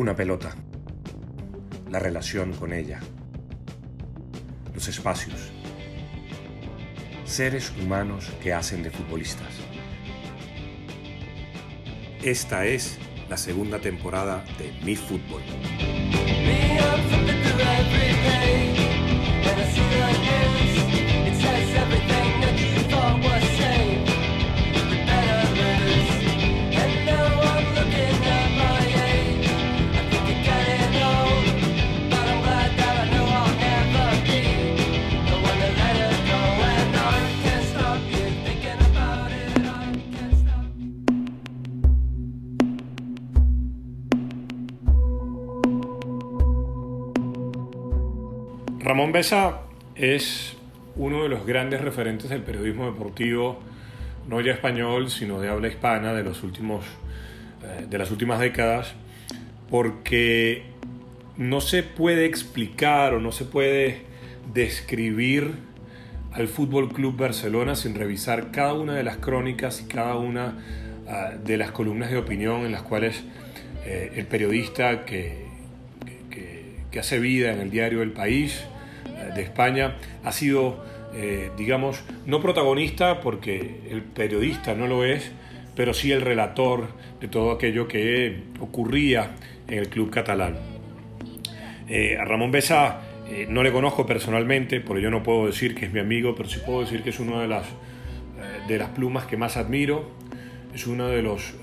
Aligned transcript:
Una 0.00 0.16
pelota. 0.16 0.54
La 1.90 1.98
relación 1.98 2.54
con 2.54 2.72
ella. 2.72 3.00
Los 4.72 4.88
espacios. 4.88 5.52
Seres 7.26 7.70
humanos 7.78 8.32
que 8.42 8.54
hacen 8.54 8.82
de 8.82 8.90
futbolistas. 8.90 9.52
Esta 12.22 12.64
es 12.64 12.96
la 13.28 13.36
segunda 13.36 13.78
temporada 13.78 14.42
de 14.58 14.72
Mi 14.86 14.96
Fútbol. 14.96 15.42
Besa 49.12 49.60
es 49.94 50.56
uno 50.96 51.22
de 51.22 51.28
los 51.28 51.46
grandes 51.46 51.80
referentes 51.80 52.30
del 52.30 52.42
periodismo 52.42 52.86
deportivo, 52.86 53.60
no 54.28 54.40
ya 54.40 54.52
español, 54.52 55.10
sino 55.10 55.40
de 55.40 55.48
habla 55.48 55.68
hispana 55.68 56.12
de, 56.12 56.22
los 56.22 56.42
últimos, 56.42 56.84
eh, 57.64 57.86
de 57.88 57.98
las 57.98 58.10
últimas 58.10 58.38
décadas, 58.40 58.94
porque 59.70 60.64
no 61.36 61.60
se 61.60 61.82
puede 61.82 62.26
explicar 62.26 63.14
o 63.14 63.20
no 63.20 63.32
se 63.32 63.44
puede 63.44 64.02
describir 64.52 65.52
al 66.32 66.48
Fútbol 66.48 66.92
Club 66.92 67.16
Barcelona 67.16 67.74
sin 67.74 67.94
revisar 67.94 68.50
cada 68.50 68.74
una 68.74 68.94
de 68.94 69.02
las 69.02 69.16
crónicas 69.16 69.80
y 69.80 69.84
cada 69.88 70.16
una 70.16 70.58
ah, 71.08 71.30
de 71.42 71.56
las 71.56 71.70
columnas 71.72 72.10
de 72.10 72.18
opinión 72.18 72.64
en 72.66 72.72
las 72.72 72.82
cuales 72.82 73.22
eh, 73.84 74.12
el 74.16 74.26
periodista 74.26 75.04
que, 75.04 75.46
que- 76.30 76.76
que 76.90 76.98
hace 76.98 77.18
vida 77.20 77.52
en 77.52 77.60
el 77.60 77.70
diario 77.70 78.02
El 78.02 78.12
País 78.12 78.64
de 79.34 79.42
España 79.42 79.96
ha 80.24 80.32
sido, 80.32 80.84
eh, 81.14 81.50
digamos, 81.56 82.02
no 82.26 82.40
protagonista 82.40 83.20
porque 83.20 83.80
el 83.90 84.02
periodista 84.02 84.74
no 84.74 84.86
lo 84.86 85.04
es, 85.04 85.30
pero 85.74 85.94
sí 85.94 86.12
el 86.12 86.20
relator 86.20 86.88
de 87.20 87.28
todo 87.28 87.52
aquello 87.52 87.86
que 87.88 88.42
ocurría 88.60 89.30
en 89.68 89.78
el 89.78 89.88
club 89.88 90.10
catalán. 90.10 90.56
Eh, 91.88 92.16
a 92.18 92.24
Ramón 92.24 92.50
Besa 92.50 93.00
eh, 93.28 93.46
no 93.48 93.62
le 93.62 93.72
conozco 93.72 94.06
personalmente, 94.06 94.80
por 94.80 94.98
ello 94.98 95.10
no 95.10 95.22
puedo 95.22 95.46
decir 95.46 95.74
que 95.74 95.86
es 95.86 95.92
mi 95.92 96.00
amigo, 96.00 96.34
pero 96.34 96.48
sí 96.48 96.60
puedo 96.64 96.80
decir 96.80 97.02
que 97.02 97.10
es 97.10 97.20
una 97.20 97.40
de 97.40 97.48
las, 97.48 97.66
de 98.68 98.78
las 98.78 98.90
plumas 98.90 99.26
que 99.26 99.36
más 99.36 99.56
admiro. 99.56 100.10
Es 100.74 100.86
uno 100.86 101.08
de 101.08 101.20
los 101.20 101.54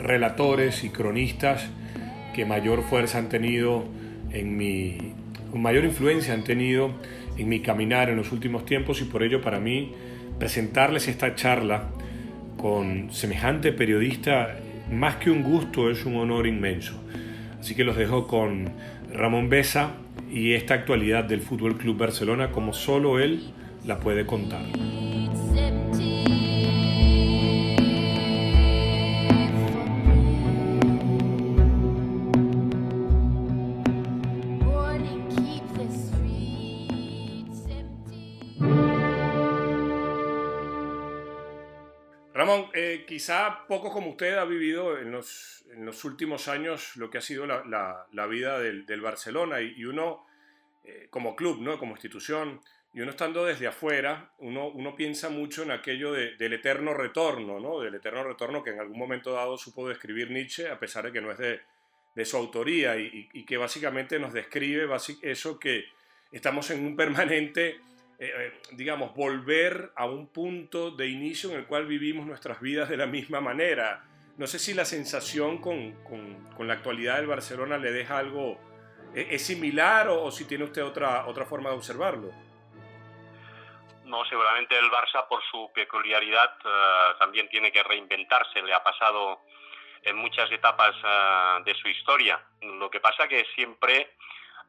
relatores 0.00 0.82
y 0.82 0.90
cronistas 0.90 1.70
que 2.34 2.44
mayor 2.44 2.82
fuerza 2.82 3.18
han 3.18 3.28
tenido 3.28 3.84
en 4.32 4.56
mi, 4.56 5.14
mayor 5.54 5.84
influencia 5.84 6.34
han 6.34 6.44
tenido 6.44 6.92
en 7.36 7.48
mi 7.48 7.60
caminar 7.60 8.10
en 8.10 8.16
los 8.16 8.32
últimos 8.32 8.64
tiempos 8.64 9.00
y 9.00 9.04
por 9.04 9.22
ello 9.22 9.40
para 9.40 9.60
mí 9.60 9.92
presentarles 10.38 11.08
esta 11.08 11.34
charla 11.34 11.88
con 12.56 13.12
semejante 13.12 13.72
periodista, 13.72 14.56
más 14.90 15.16
que 15.16 15.30
un 15.30 15.42
gusto, 15.42 15.90
es 15.90 16.04
un 16.04 16.16
honor 16.16 16.46
inmenso. 16.46 16.94
Así 17.60 17.74
que 17.74 17.84
los 17.84 17.96
dejo 17.96 18.26
con 18.26 18.70
Ramón 19.12 19.48
Besa 19.48 19.92
y 20.30 20.52
esta 20.52 20.74
actualidad 20.74 21.24
del 21.24 21.40
Fútbol 21.40 21.78
Club 21.78 21.96
Barcelona 21.96 22.50
como 22.50 22.72
solo 22.72 23.18
él 23.18 23.42
la 23.86 23.98
puede 23.98 24.26
contar. 24.26 24.62
Quizá 43.08 43.66
poco 43.66 43.90
como 43.90 44.10
usted 44.10 44.36
ha 44.36 44.44
vivido 44.44 44.98
en 44.98 45.10
los, 45.10 45.64
en 45.72 45.84
los 45.86 46.04
últimos 46.04 46.46
años 46.46 46.94
lo 46.96 47.08
que 47.10 47.18
ha 47.18 47.22
sido 47.22 47.46
la, 47.46 47.64
la- 47.64 48.06
la 48.12 48.26
vida 48.26 48.58
del, 48.60 48.84
del 48.86 49.00
Barcelona 49.00 49.60
y, 49.62 49.72
y 49.78 49.84
uno 49.86 50.26
eh, 50.84 51.08
como 51.10 51.34
club, 51.34 51.60
¿no? 51.60 51.78
como 51.78 51.92
institución, 51.92 52.60
y 52.94 53.00
uno 53.00 53.10
estando 53.10 53.44
desde 53.44 53.66
afuera, 53.66 54.32
uno, 54.38 54.68
uno 54.68 54.94
piensa 54.94 55.28
mucho 55.28 55.62
en 55.62 55.70
aquello 55.70 56.12
de- 56.12 56.36
del 56.36 56.52
eterno 56.52 56.92
retorno, 56.94 57.58
¿no? 57.58 57.80
del 57.80 57.94
eterno 57.94 58.22
retorno 58.24 58.62
que 58.62 58.70
en 58.70 58.80
algún 58.80 58.98
momento 58.98 59.32
dado 59.32 59.56
supo 59.58 59.88
describir 59.88 60.30
Nietzsche, 60.30 60.68
a 60.68 60.78
pesar 60.78 61.04
de 61.06 61.12
que 61.12 61.20
no 61.20 61.30
es 61.32 61.38
de, 61.38 61.60
de 62.14 62.24
su 62.24 62.36
autoría 62.36 62.96
y, 62.98 63.28
y- 63.32 63.44
que 63.44 63.56
básicamente 63.56 64.18
nos 64.18 64.32
describe 64.34 64.86
eso 65.22 65.58
que 65.58 65.86
estamos 66.30 66.70
en 66.70 66.84
un 66.84 66.94
permanente 66.96 67.80
eh, 68.18 68.32
eh, 68.36 68.60
digamos, 68.72 69.14
volver 69.14 69.92
a 69.96 70.06
un 70.06 70.26
punto 70.28 70.90
de 70.90 71.08
inicio 71.08 71.50
en 71.50 71.56
el 71.56 71.66
cual 71.66 71.86
vivimos 71.86 72.26
nuestras 72.26 72.60
vidas 72.60 72.88
de 72.88 72.96
la 72.96 73.06
misma 73.06 73.40
manera. 73.40 74.04
No 74.36 74.46
sé 74.46 74.58
si 74.58 74.74
la 74.74 74.84
sensación 74.84 75.58
con, 75.58 75.92
con- 76.04 76.66
la 76.66 76.74
actualidad 76.74 77.16
del 77.16 77.26
Barcelona 77.26 77.78
le 77.78 77.90
deja 77.92 78.18
algo, 78.18 78.58
eh, 79.14 79.28
¿es 79.30 79.46
similar 79.46 80.08
o, 80.08 80.24
o 80.24 80.30
si 80.30 80.44
tiene 80.46 80.64
usted 80.64 80.84
otra, 80.84 81.26
otra 81.26 81.44
forma 81.44 81.70
de 81.70 81.76
observarlo? 81.76 82.32
No, 84.04 84.24
seguramente 84.24 84.78
el 84.78 84.90
Barça, 84.90 85.26
por 85.28 85.42
su 85.50 85.70
peculiaridad, 85.74 86.54
eh, 86.64 87.14
también 87.18 87.48
tiene 87.50 87.70
que 87.70 87.82
reinventarse. 87.82 88.62
Le 88.62 88.72
ha 88.72 88.82
pasado 88.82 89.42
en 90.02 90.16
muchas 90.16 90.50
etapas 90.50 90.94
eh, 91.04 91.62
de 91.64 91.74
su 91.74 91.88
historia. 91.88 92.40
Lo 92.62 92.88
que 92.90 93.00
pasa 93.00 93.28
que 93.28 93.44
siempre 93.54 94.14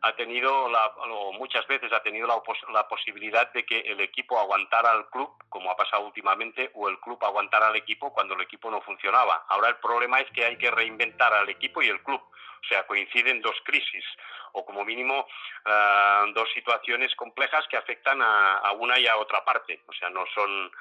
ha 0.01 0.15
tenido, 0.15 0.69
la, 0.69 0.87
o 0.87 1.33
muchas 1.33 1.67
veces 1.67 1.91
ha 1.91 2.01
tenido 2.01 2.27
la, 2.27 2.41
la 2.71 2.87
posibilidad 2.87 3.51
de 3.51 3.65
que 3.65 3.79
el 3.79 3.99
equipo 3.99 4.39
aguantara 4.39 4.91
al 4.91 5.09
club, 5.09 5.29
como 5.49 5.69
ha 5.71 5.75
pasado 5.75 6.05
últimamente, 6.05 6.71
o 6.75 6.87
el 6.87 6.99
club 6.99 7.17
aguantara 7.23 7.67
al 7.67 7.75
equipo 7.75 8.13
cuando 8.13 8.33
el 8.35 8.41
equipo 8.41 8.71
no 8.71 8.81
funcionaba. 8.81 9.45
Ahora 9.49 9.69
el 9.69 9.77
problema 9.77 10.19
es 10.21 10.31
que 10.31 10.45
hay 10.45 10.57
que 10.57 10.71
reinventar 10.71 11.33
al 11.33 11.49
equipo 11.49 11.81
y 11.81 11.89
el 11.89 12.01
club. 12.01 12.21
O 12.61 12.67
sea, 12.67 12.85
coinciden 12.85 13.41
dos 13.41 13.55
crisis, 13.63 14.05
o 14.53 14.65
como 14.65 14.83
mínimo 14.83 15.27
eh, 15.65 16.31
dos 16.33 16.49
situaciones 16.53 17.15
complejas 17.15 17.65
que 17.69 17.77
afectan 17.77 18.21
a, 18.21 18.57
a 18.57 18.71
una 18.73 18.99
y 18.99 19.07
a 19.07 19.17
otra 19.17 19.43
parte. 19.43 19.81
O 19.87 19.93
sea, 19.93 20.09
no 20.09 20.25
son 20.33 20.71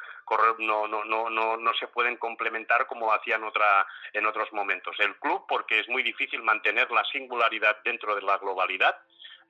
no, 0.58 0.86
no, 0.86 1.04
no, 1.04 1.30
no, 1.30 1.56
no 1.56 1.74
se 1.74 1.88
pueden 1.88 2.16
complementar 2.16 2.86
como 2.86 3.12
hacían 3.12 3.44
otra, 3.44 3.86
en 4.12 4.26
otros 4.26 4.52
momentos. 4.52 4.94
El 4.98 5.16
club, 5.16 5.44
porque 5.48 5.80
es 5.80 5.88
muy 5.88 6.02
difícil 6.02 6.42
mantener 6.42 6.90
la 6.90 7.04
singularidad 7.04 7.78
dentro 7.84 8.14
de 8.14 8.22
la 8.22 8.38
globalidad, 8.38 8.98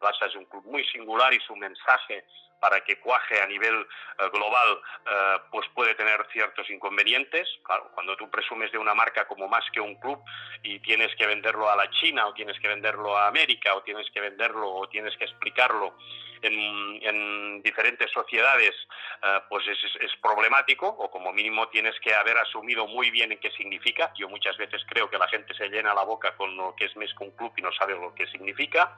Barça 0.01 0.27
es 0.27 0.37
un 0.37 0.45
club 0.47 0.65
muy 0.65 0.85
singular 0.87 1.33
y 1.35 1.41
su 1.41 1.57
mensaje 1.57 2.25
para 2.61 2.81
que 2.83 2.99
cuaje 2.99 3.41
a 3.41 3.47
nivel 3.47 3.75
eh, 3.75 4.29
global, 4.33 4.81
eh, 5.07 5.39
pues 5.51 5.69
puede 5.75 5.95
tener 5.95 6.27
ciertos 6.33 6.69
inconvenientes. 6.71 7.49
Claro, 7.65 7.91
cuando 7.95 8.17
tú 8.17 8.29
presumes 8.31 8.73
de 8.73 8.79
una 8.79 8.95
marca 8.95 9.27
como 9.27 9.49
más 9.49 9.65
que 9.73 9.81
un 9.81 9.95
club 9.97 10.21
y 10.63 10.81
tienes 10.81 11.15
que 11.17 11.27
venderlo 11.27 11.71
a 11.71 11.77
la 11.77 11.89
China 11.91 12.27
o 12.27 12.35
tienes 12.35 12.59
que 12.59 12.69
venderlo 12.69 13.17
a 13.17 13.29
América 13.29 13.75
o 13.75 13.83
tienes 13.83 14.11
que 14.11 14.21
venderlo 14.21 14.69
o 14.69 14.89
tienes 14.89 15.17
que 15.17 15.25
explicarlo 15.25 15.97
en, 16.43 17.01
en 17.03 17.63
diferentes 17.63 18.11
sociedades, 18.11 18.75
eh, 19.23 19.41
pues 19.49 19.67
es, 19.69 19.79
problemático 20.23 20.87
o 20.87 21.11
como 21.11 21.33
mínimo 21.33 21.69
tienes 21.69 21.99
que 22.01 22.15
haber 22.15 22.37
asumido 22.39 22.87
muy 22.87 23.11
bien 23.11 23.33
en 23.33 23.39
qué 23.39 23.51
significa. 23.53 24.13
Yo 24.17 24.29
muchas 24.29 24.57
veces 24.57 24.83
creo 24.89 25.09
que 25.09 25.19
la 25.19 25.29
gente 25.29 25.55
se 25.55 25.69
llena 25.69 25.95
la 25.95 26.03
boca 26.03 26.37
con 26.37 26.57
lo 26.57 26.75
que 26.75 26.87
es 26.87 26.93
que 26.93 27.25
un 27.25 27.31
club 27.33 27.53
y 27.57 27.63
no 27.63 27.73
sabe 27.73 27.95
lo 27.95 28.15
que 28.15 28.27
significa. 28.27 28.97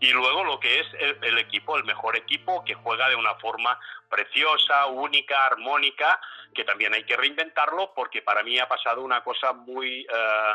Y 0.00 0.12
luego 0.12 0.44
lo 0.44 0.60
que 0.60 0.80
es 0.80 0.86
el, 0.98 1.18
el 1.22 1.38
equipo, 1.38 1.76
el 1.76 1.84
mejor 1.84 2.16
equipo 2.16 2.64
que 2.64 2.74
juega 2.74 3.08
de 3.08 3.16
una 3.16 3.34
forma 3.36 3.78
preciosa, 4.10 4.86
única, 4.86 5.46
armónica, 5.46 6.20
que 6.54 6.64
también 6.64 6.92
hay 6.92 7.04
que 7.04 7.16
reinventarlo 7.16 7.92
porque 7.94 8.22
para 8.22 8.42
mí 8.42 8.58
ha 8.58 8.68
pasado 8.68 9.02
una 9.02 9.22
cosa 9.22 9.52
muy... 9.52 10.00
eh, 10.00 10.54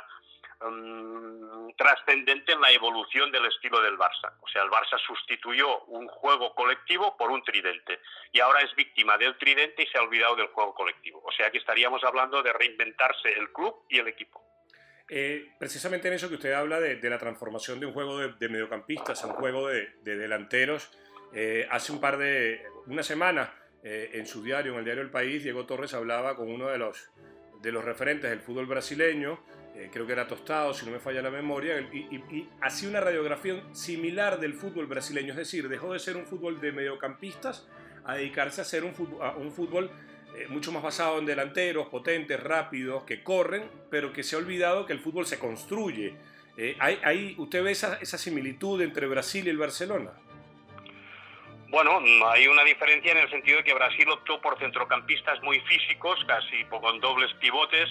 mm, 0.69 1.75
trascendente 1.75 2.54
en 2.54 2.62
la 2.62 2.72
evolución 2.72 3.31
del 3.31 3.46
estilo 3.46 3.81
del 3.81 3.98
Barça. 3.98 4.34
O 4.42 4.48
sea, 4.48 4.63
el 4.63 4.69
Barça 4.69 4.98
sustituyó 5.06 5.84
un 5.86 6.08
juego 6.08 6.54
colectivo 6.54 7.16
por 7.18 7.31
un 7.31 7.44
tridente 7.44 8.00
y 8.31 8.40
ahora 8.40 8.62
es 8.62 8.75
víctima 8.75 9.18
del 9.18 9.38
tridente 9.38 9.84
y 9.84 9.88
se 9.88 9.98
ha 9.98 10.02
olvidado 10.02 10.36
del 10.36 10.48
juego 10.48 10.74
colectivo. 10.74 11.22
O 11.24 11.31
sea 11.31 11.50
que 11.52 11.58
estaríamos 11.58 12.04
hablando 12.04 12.44
de 12.44 12.54
reinventarse 12.54 13.34
el 13.34 13.52
club 13.52 13.86
y 13.90 14.00
el 14.00 14.08
equipo. 14.08 14.42
Eh, 15.10 15.54
precisamente 15.60 16.08
en 16.08 16.13
eso 16.13 16.30
que 16.30 16.36
usted 16.36 16.54
habla 16.54 16.80
de, 16.80 16.98
la 17.10 17.18
transformación 17.18 17.80
de 17.80 17.86
un 17.86 17.94
juego 17.94 18.18
de, 18.18 18.50
mediocampistas 18.50 19.24
a 19.24 19.28
un 19.28 19.34
juego 19.34 19.68
de, 19.68 19.90
de 20.04 20.16
delanteros, 20.16 20.90
eh, 21.34 21.68
hace 21.69 21.92
un 21.92 22.00
par 22.00 22.18
de, 22.18 22.63
una 22.88 23.04
semana 23.04 23.54
eh, 23.84 24.12
en 24.13 24.28
su 24.28 24.44
diario, 24.44 24.74
en 24.74 24.80
el 24.80 24.86
diario 24.86 25.02
El 25.02 25.10
País, 25.10 25.44
Diego 25.44 25.66
Torres 25.66 25.94
hablaba 25.94 26.36
con 26.36 26.50
uno 26.50 26.68
de 26.68 26.78
los, 26.78 27.10
de 27.62 27.72
los 27.72 27.84
referentes 27.84 28.30
del 28.30 28.42
fútbol 28.42 28.68
brasileño, 28.68 29.44
eh, 29.76 29.90
creo 29.92 30.06
que 30.06 30.14
era 30.14 30.28
Tostado, 30.28 30.74
si 30.74 30.86
no 30.86 30.92
me 30.92 31.00
falla 31.00 31.22
la 31.22 31.30
memoria, 31.32 31.80
y, 31.92 32.08
y- 32.12 32.36
y 32.36 32.50
hacía 32.62 32.90
una 32.90 33.00
radiografía 33.02 33.62
similar 33.74 34.40
del 34.40 34.54
fútbol 34.54 34.86
brasileño, 34.88 35.32
es 35.32 35.38
decir, 35.38 35.70
dejó 35.70 35.94
de 35.94 36.00
ser 36.00 36.18
un 36.18 36.26
fútbol 36.26 36.60
de 36.62 36.72
mediocampistas 36.72 37.68
a 38.06 38.16
dedicarse 38.16 38.62
a 38.62 38.64
ser 38.64 38.84
un 38.84 38.94
fútbol, 38.94 39.22
a 39.26 39.32
un 39.36 39.52
fútbol 39.52 39.90
eh, 40.36 40.48
mucho 40.50 40.72
más 40.72 40.82
basado 40.82 41.20
en 41.20 41.26
delanteros, 41.26 41.88
potentes, 41.90 42.42
rápidos, 42.42 43.04
que 43.04 43.22
corren, 43.24 43.70
pero 43.90 44.14
que 44.14 44.24
se 44.24 44.36
ha 44.36 44.40
olvidado 44.40 44.86
que 44.86 44.94
el 44.94 45.00
fútbol 45.00 45.26
se 45.26 45.38
construye. 45.38 46.16
Eh, 46.58 46.76
¿hay, 46.80 47.00
hay- 47.04 47.36
¿Usted 47.38 47.64
ve 47.64 47.72
esa, 47.72 47.96
esa 48.02 48.18
similitud 48.18 48.82
entre 48.82 49.08
Brasil 49.08 49.46
y 49.46 49.50
el 49.50 49.58
Barcelona? 49.58 50.12
Bueno, 51.70 52.00
hay 52.30 52.48
una 52.48 52.64
diferencia 52.66 53.14
en 53.14 53.20
el 53.20 53.30
sentido 53.30 53.58
de 53.60 53.64
que 53.64 53.74
Brasil 53.74 54.08
optó 54.10 54.42
por 54.42 54.60
centrocampistas 54.60 55.42
muy 55.42 55.60
físicos, 55.62 56.20
casi 56.28 56.66
con 56.66 57.00
dobles 57.00 57.34
pivotes, 57.36 57.88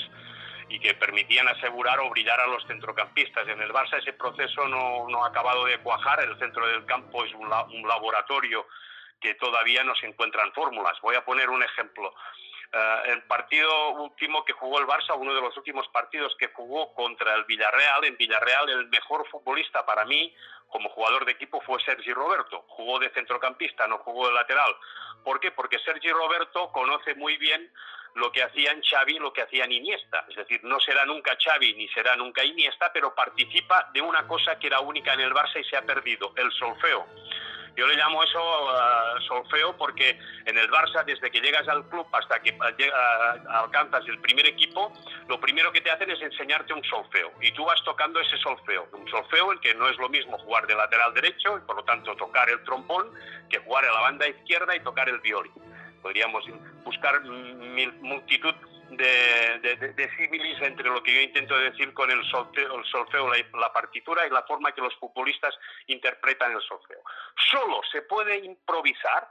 y 0.70 0.78
que 0.78 0.94
permitían 0.94 1.48
asegurar 1.48 1.98
o 2.00 2.08
brillar 2.10 2.40
a 2.40 2.46
los 2.46 2.64
centrocampistas. 2.66 3.46
En 3.48 3.60
el 3.60 3.72
Barça 3.72 3.98
ese 3.98 4.12
proceso 4.14 4.66
no, 4.68 5.08
no 5.08 5.24
ha 5.24 5.28
acabado 5.28 5.64
de 5.66 5.78
cuajar, 5.78 6.20
el 6.20 6.38
centro 6.38 6.66
del 6.66 6.86
campo 6.86 7.24
es 7.24 7.34
un, 7.34 7.50
la- 7.50 7.64
un 7.64 7.86
laboratorio 7.86 8.66
que 9.20 9.34
todavía 9.34 9.84
no 9.84 9.94
se 9.96 10.06
encuentran 10.06 10.52
fórmulas. 10.52 10.98
Voy 11.02 11.16
a 11.16 11.24
poner 11.24 11.50
un 11.50 11.62
ejemplo. 11.62 12.14
Eh, 12.72 13.02
el 13.06 13.22
partido 13.24 13.90
último 13.94 14.44
que 14.44 14.52
jugó 14.52 14.78
el 14.78 14.86
Barça, 14.86 15.14
uno 15.18 15.34
de 15.34 15.40
los 15.40 15.56
últimos 15.56 15.86
partidos 15.88 16.34
que 16.38 16.48
jugó 16.54 16.94
contra 16.94 17.34
el 17.34 17.44
Villarreal, 17.44 18.04
en 18.04 18.16
Villarreal 18.16 18.70
el 18.70 18.88
mejor 18.88 19.28
futbolista 19.28 19.84
para 19.84 20.04
mí 20.04 20.34
como 20.68 20.88
jugador 20.90 21.24
de 21.24 21.32
equipo 21.32 21.60
fue 21.62 21.82
Sergi 21.82 22.12
Roberto. 22.12 22.64
Jugó 22.68 23.00
de 23.00 23.10
centrocampista, 23.10 23.88
no 23.88 23.98
jugó 23.98 24.28
de 24.28 24.34
lateral. 24.34 24.72
¿Por 25.24 25.40
qué? 25.40 25.50
Porque 25.50 25.80
Sergi 25.80 26.10
Roberto 26.10 26.70
conoce 26.70 27.14
muy 27.16 27.36
bien 27.38 27.72
lo 28.14 28.32
que 28.32 28.42
hacían 28.42 28.82
Xavi 28.82 29.18
lo 29.18 29.32
que 29.32 29.42
hacían 29.42 29.72
Iniesta. 29.72 30.24
Es 30.28 30.36
decir, 30.36 30.60
no 30.64 30.80
será 30.80 31.04
nunca 31.04 31.36
Xavi 31.38 31.74
ni 31.74 31.88
será 31.88 32.16
nunca 32.16 32.44
Iniesta, 32.44 32.92
pero 32.92 33.14
participa 33.14 33.90
de 33.92 34.00
una 34.00 34.26
cosa 34.26 34.58
que 34.58 34.66
era 34.66 34.80
única 34.80 35.14
en 35.14 35.20
el 35.20 35.32
Barça 35.32 35.60
y 35.60 35.64
se 35.64 35.76
ha 35.76 35.82
perdido, 35.82 36.32
el 36.36 36.50
solfeo. 36.52 37.06
Yo 37.76 37.86
le 37.86 37.94
llamo 37.94 38.22
eso 38.22 38.40
uh, 38.40 39.20
solfeo 39.22 39.76
porque 39.76 40.18
en 40.44 40.58
el 40.58 40.70
Barça, 40.70 41.04
desde 41.04 41.30
que 41.30 41.40
llegas 41.40 41.66
al 41.68 41.88
club 41.88 42.06
hasta 42.12 42.40
que 42.40 42.52
uh, 42.52 42.56
uh, 42.56 43.50
alcanzas 43.50 44.06
el 44.08 44.18
primer 44.20 44.46
equipo, 44.46 44.92
lo 45.28 45.40
primero 45.40 45.72
que 45.72 45.80
te 45.80 45.90
hacen 45.90 46.10
es 46.10 46.20
enseñarte 46.20 46.74
un 46.74 46.84
solfeo. 46.84 47.32
Y 47.40 47.52
tú 47.52 47.64
vas 47.64 47.82
tocando 47.84 48.20
ese 48.20 48.36
solfeo. 48.38 48.88
Un 48.92 49.08
solfeo 49.08 49.52
en 49.52 49.60
que 49.60 49.74
no 49.74 49.88
es 49.88 49.96
lo 49.98 50.08
mismo 50.08 50.38
jugar 50.38 50.66
de 50.66 50.74
lateral 50.74 51.14
derecho 51.14 51.58
y 51.58 51.60
por 51.60 51.76
lo 51.76 51.84
tanto 51.84 52.14
tocar 52.16 52.50
el 52.50 52.62
trombón 52.64 53.12
que 53.48 53.58
jugar 53.58 53.84
en 53.84 53.94
la 53.94 54.00
banda 54.00 54.28
izquierda 54.28 54.74
y 54.74 54.80
tocar 54.80 55.08
el 55.08 55.20
violín. 55.20 55.69
Podríamos 56.02 56.44
buscar 56.84 57.20
multitud 57.22 58.54
de, 58.90 59.92
de 59.96 60.16
símiles 60.16 60.60
entre 60.62 60.88
lo 60.88 61.02
que 61.02 61.14
yo 61.14 61.20
intento 61.20 61.56
decir 61.58 61.92
con 61.94 62.10
el 62.10 62.24
solfeo, 62.24 62.78
el 62.78 62.84
solfeo 62.84 63.28
la, 63.28 63.36
la, 63.58 63.72
partitura 63.72 64.26
y 64.26 64.30
la 64.30 64.42
forma 64.42 64.72
que 64.72 64.80
los 64.80 64.94
futbolistas 64.96 65.54
interpretan 65.86 66.52
el 66.52 66.60
solfeo. 66.62 67.00
Solo 67.50 67.80
se 67.90 68.02
puede 68.02 68.38
improvisar, 68.38 69.28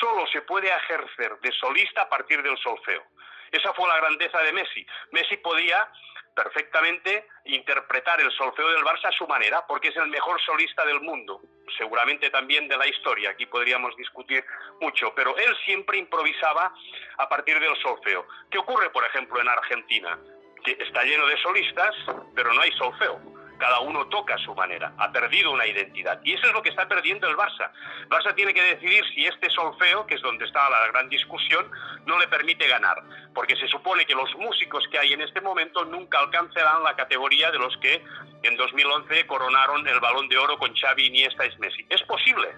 solo 0.00 0.26
se 0.28 0.42
puede 0.42 0.68
ejercer 0.68 1.38
de 1.40 1.52
solista 1.52 2.02
a 2.02 2.08
partir 2.08 2.42
del 2.42 2.58
solfeo. 2.58 3.04
Esa 3.50 3.72
fue 3.74 3.88
la 3.88 3.96
grandeza 3.96 4.40
de 4.42 4.52
Messi. 4.52 4.86
Messi 5.12 5.36
podía 5.38 5.88
perfectamente 6.34 7.26
interpretar 7.44 8.20
el 8.20 8.30
solfeo 8.32 8.68
del 8.68 8.84
Barça 8.84 9.08
a 9.08 9.12
su 9.12 9.26
manera, 9.26 9.64
porque 9.66 9.88
es 9.88 9.96
el 9.96 10.08
mejor 10.08 10.40
solista 10.40 10.84
del 10.84 11.00
mundo, 11.00 11.40
seguramente 11.76 12.30
también 12.30 12.68
de 12.68 12.76
la 12.76 12.86
historia, 12.86 13.30
aquí 13.30 13.46
podríamos 13.46 13.96
discutir 13.96 14.44
mucho, 14.80 15.14
pero 15.14 15.36
él 15.36 15.56
siempre 15.64 15.98
improvisaba 15.98 16.72
a 17.18 17.28
partir 17.28 17.58
del 17.58 17.76
solfeo. 17.76 18.26
¿Qué 18.50 18.58
ocurre, 18.58 18.90
por 18.90 19.04
ejemplo, 19.04 19.40
en 19.40 19.48
Argentina? 19.48 20.18
Que 20.64 20.72
está 20.72 21.02
lleno 21.04 21.26
de 21.26 21.36
solistas, 21.38 21.94
pero 22.34 22.52
no 22.52 22.60
hay 22.60 22.72
solfeo. 22.72 23.39
Cada 23.60 23.80
uno 23.80 24.06
toca 24.06 24.36
a 24.36 24.38
su 24.38 24.54
manera, 24.54 24.90
ha 24.96 25.12
perdido 25.12 25.50
una 25.52 25.66
identidad. 25.66 26.18
Y 26.24 26.32
eso 26.32 26.46
es 26.46 26.52
lo 26.54 26.62
que 26.62 26.70
está 26.70 26.88
perdiendo 26.88 27.28
el 27.28 27.36
Barça. 27.36 27.70
El 28.00 28.08
Barça 28.08 28.34
tiene 28.34 28.54
que 28.54 28.62
decidir 28.62 29.04
si 29.14 29.26
este 29.26 29.50
solfeo, 29.50 30.06
que 30.06 30.14
es 30.14 30.22
donde 30.22 30.46
está 30.46 30.70
la 30.70 30.86
gran 30.88 31.10
discusión, 31.10 31.70
no 32.06 32.18
le 32.18 32.26
permite 32.28 32.66
ganar. 32.66 32.96
Porque 33.34 33.56
se 33.56 33.68
supone 33.68 34.06
que 34.06 34.14
los 34.14 34.34
músicos 34.36 34.82
que 34.90 34.98
hay 34.98 35.12
en 35.12 35.20
este 35.20 35.42
momento 35.42 35.84
nunca 35.84 36.18
alcanzarán 36.20 36.82
la 36.82 36.96
categoría 36.96 37.50
de 37.50 37.58
los 37.58 37.76
que 37.76 38.02
en 38.42 38.56
2011 38.56 39.26
coronaron 39.26 39.86
el 39.86 40.00
balón 40.00 40.28
de 40.28 40.38
oro 40.38 40.58
con 40.58 40.74
Xavi, 40.74 41.06
Iniesta 41.06 41.44
y 41.44 41.58
Messi. 41.58 41.84
Es 41.90 42.02
posible, 42.04 42.48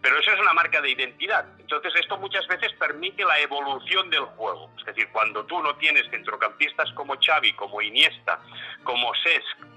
pero 0.00 0.16
eso 0.20 0.30
es 0.30 0.38
una 0.38 0.52
marca 0.52 0.80
de 0.80 0.90
identidad. 0.90 1.44
Entonces 1.58 1.92
esto 1.96 2.16
muchas 2.18 2.46
veces 2.46 2.72
permite 2.74 3.24
la 3.24 3.40
evolución 3.40 4.08
del 4.10 4.24
juego. 4.36 4.70
Es 4.78 4.84
decir, 4.84 5.08
cuando 5.10 5.44
tú 5.46 5.60
no 5.60 5.74
tienes 5.74 6.08
centrocampistas 6.10 6.92
como 6.92 7.16
Xavi, 7.20 7.52
como 7.54 7.82
Iniesta, 7.82 8.38
como 8.84 9.12
Cesc, 9.24 9.75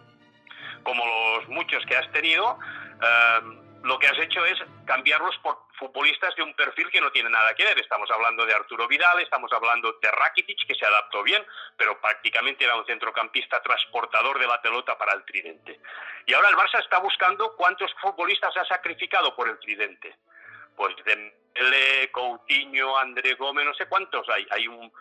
como 0.84 1.04
los 1.38 1.48
muchos 1.50 1.86
que 1.86 1.96
has 1.96 2.12
tenido, 2.12 2.58
eh, 3.02 3.60
lo 3.84 3.98
que 3.98 4.08
has 4.08 4.20
hecho 4.20 4.46
es 4.46 4.60
cambiarlos 4.86 5.38
por 5.38 5.58
futbolistas 5.78 6.36
de 6.36 6.44
un 6.44 6.54
perfil 6.54 6.90
que 6.92 7.00
no 7.00 7.12
tiene 7.12 7.30
nada 7.30 7.54
que 7.56 7.64
ver. 7.64 7.80
Estamos 7.80 8.10
hablando 8.12 8.46
de 8.46 8.54
Arturo 8.54 8.88
Vidal, 8.88 9.22
estamos 9.22 9.52
hablando 9.54 9.94
de 10.02 10.12
Rakitic, 10.12 10.68
que 10.68 10.76
se 10.76 10.86
adaptó 10.86 11.24
bien, 11.24 11.44
pero 11.78 12.00
prácticamente 12.02 12.66
era 12.66 12.76
un 12.76 12.86
centrocampista 12.86 13.62
transportador 13.62 14.40
de 14.40 14.48
la 14.48 14.62
pelota 14.62 14.98
para 14.98 15.14
el 15.14 15.24
tridente. 15.24 15.80
Y 16.26 16.34
ahora 16.34 16.50
el 16.50 16.56
Barça 16.56 16.80
está 16.80 17.00
buscando 17.00 17.56
cuántos 17.56 17.94
futbolistas 18.02 18.56
ha 18.58 18.66
sacrificado 18.66 19.36
por 19.36 19.48
el 19.48 19.58
tridente. 19.60 20.18
Pues 20.76 20.96
Dembélé, 21.06 22.12
Coutinho, 22.12 22.98
André 22.98 23.36
Gómez, 23.36 23.66
no 23.66 23.74
sé 23.74 23.88
cuántos 23.88 24.28
hay. 24.30 24.46
Hay 24.52 24.68
un, 24.68 24.92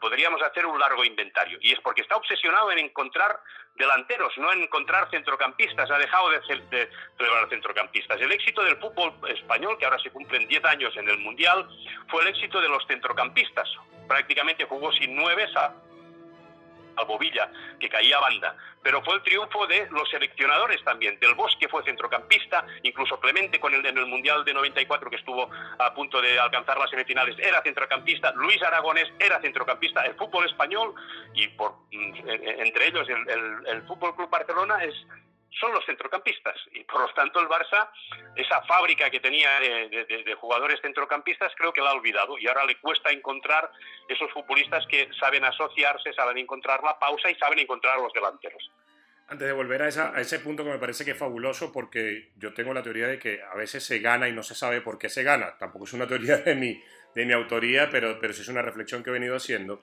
podríamos 0.00 0.42
hacer 0.42 0.66
un 0.66 0.78
largo 0.78 1.04
inventario. 1.04 1.58
Y 1.60 1.72
es 1.72 1.80
porque 1.80 2.02
está 2.02 2.16
obsesionado 2.16 2.70
en 2.72 2.78
encontrar 2.78 3.40
delanteros, 3.74 4.32
no 4.38 4.52
en 4.52 4.62
encontrar 4.62 5.08
centrocampistas. 5.10 5.90
Ha 5.90 5.98
dejado 5.98 6.30
de, 6.30 6.38
de 6.70 6.90
celebrar 7.16 7.48
centrocampistas. 7.48 8.20
El 8.20 8.32
éxito 8.32 8.62
del 8.62 8.76
fútbol 8.78 9.14
español, 9.28 9.76
que 9.78 9.84
ahora 9.84 9.98
se 9.98 10.10
cumplen 10.10 10.46
10 10.48 10.64
años 10.64 10.96
en 10.96 11.08
el 11.08 11.18
Mundial, 11.18 11.68
fue 12.08 12.22
el 12.22 12.28
éxito 12.28 12.60
de 12.60 12.68
los 12.68 12.86
centrocampistas. 12.86 13.68
Prácticamente 14.08 14.64
jugó 14.64 14.92
sin 14.92 15.14
nueve, 15.16 15.46
a 16.96 17.04
Bobilla, 17.04 17.50
que 17.78 17.88
caía 17.88 18.18
banda. 18.20 18.56
Pero 18.82 19.02
fue 19.02 19.14
el 19.14 19.22
triunfo 19.22 19.66
de 19.66 19.88
los 19.90 20.08
seleccionadores 20.10 20.82
también. 20.84 21.18
Del 21.20 21.34
Bosque 21.34 21.68
fue 21.68 21.84
centrocampista, 21.84 22.66
incluso 22.82 23.18
Clemente 23.20 23.60
con 23.60 23.72
el, 23.74 23.84
en 23.86 23.98
el 23.98 24.06
Mundial 24.06 24.44
de 24.44 24.54
94 24.54 25.10
que 25.10 25.16
estuvo 25.16 25.48
a 25.78 25.94
punto 25.94 26.20
de 26.20 26.38
alcanzar 26.38 26.78
las 26.78 26.90
semifinales 26.90 27.38
era 27.38 27.62
centrocampista, 27.62 28.32
Luis 28.32 28.62
Aragonés 28.62 29.08
era 29.18 29.40
centrocampista. 29.40 30.02
El 30.02 30.14
fútbol 30.14 30.46
español 30.46 30.94
y 31.34 31.48
por 31.48 31.74
entre 31.90 32.88
ellos 32.88 33.08
el, 33.08 33.28
el, 33.28 33.66
el 33.66 33.82
Fútbol 33.82 34.14
Club 34.16 34.30
Barcelona 34.30 34.82
es 34.82 34.94
son 35.60 35.72
los 35.72 35.84
centrocampistas 35.84 36.56
y 36.72 36.82
por 36.84 37.00
lo 37.02 37.12
tanto 37.14 37.40
el 37.40 37.46
Barça 37.48 37.90
esa 38.36 38.62
fábrica 38.62 39.10
que 39.10 39.20
tenía 39.20 39.60
de, 39.60 39.88
de, 39.88 40.22
de, 40.24 40.34
jugadores 40.34 40.80
centrocampistas 40.80 41.52
creo 41.56 41.72
que 41.72 41.80
la 41.80 41.90
ha 41.90 41.94
olvidado 41.94 42.38
y 42.38 42.46
ahora 42.48 42.64
le 42.64 42.76
cuesta 42.80 43.10
encontrar 43.10 43.70
esos 44.08 44.30
futbolistas 44.32 44.86
que 44.86 45.08
saben 45.20 45.44
asociarse, 45.44 46.12
saben 46.14 46.38
encontrar 46.38 46.82
la 46.82 46.98
pausa 46.98 47.30
y 47.30 47.34
saben 47.36 47.58
encontrar 47.58 47.98
los 47.98 48.12
delanteros. 48.12 48.70
Antes 49.28 49.46
de 49.46 49.52
volver 49.54 49.82
a, 49.82 49.88
esa- 49.88 50.14
a 50.14 50.20
ese 50.20 50.40
punto 50.40 50.64
que 50.64 50.70
me 50.70 50.78
parece 50.78 51.04
que 51.04 51.12
es 51.12 51.18
fabuloso, 51.18 51.72
porque 51.72 52.30
yo 52.36 52.52
tengo 52.52 52.74
la 52.74 52.82
teoría 52.82 53.06
de 53.06 53.18
que 53.18 53.40
a 53.42 53.54
veces 53.54 53.82
se 53.84 53.98
gana 54.00 54.28
y 54.28 54.32
no 54.32 54.42
se 54.42 54.54
sabe 54.54 54.80
por 54.82 54.98
qué 54.98 55.08
se 55.08 55.22
gana. 55.22 55.56
Tampoco 55.58 55.84
es 55.84 55.92
una 55.94 56.06
teoría 56.06 56.36
de 56.38 56.54
mi, 56.54 56.82
de 57.14 57.24
mi 57.24 57.32
autoría, 57.32 57.88
pero, 57.90 58.18
pero 58.20 58.34
sí 58.34 58.42
es 58.42 58.48
una 58.48 58.60
reflexión 58.62 59.02
que 59.02 59.08
he 59.10 59.12
venido 59.12 59.36
haciendo. 59.36 59.80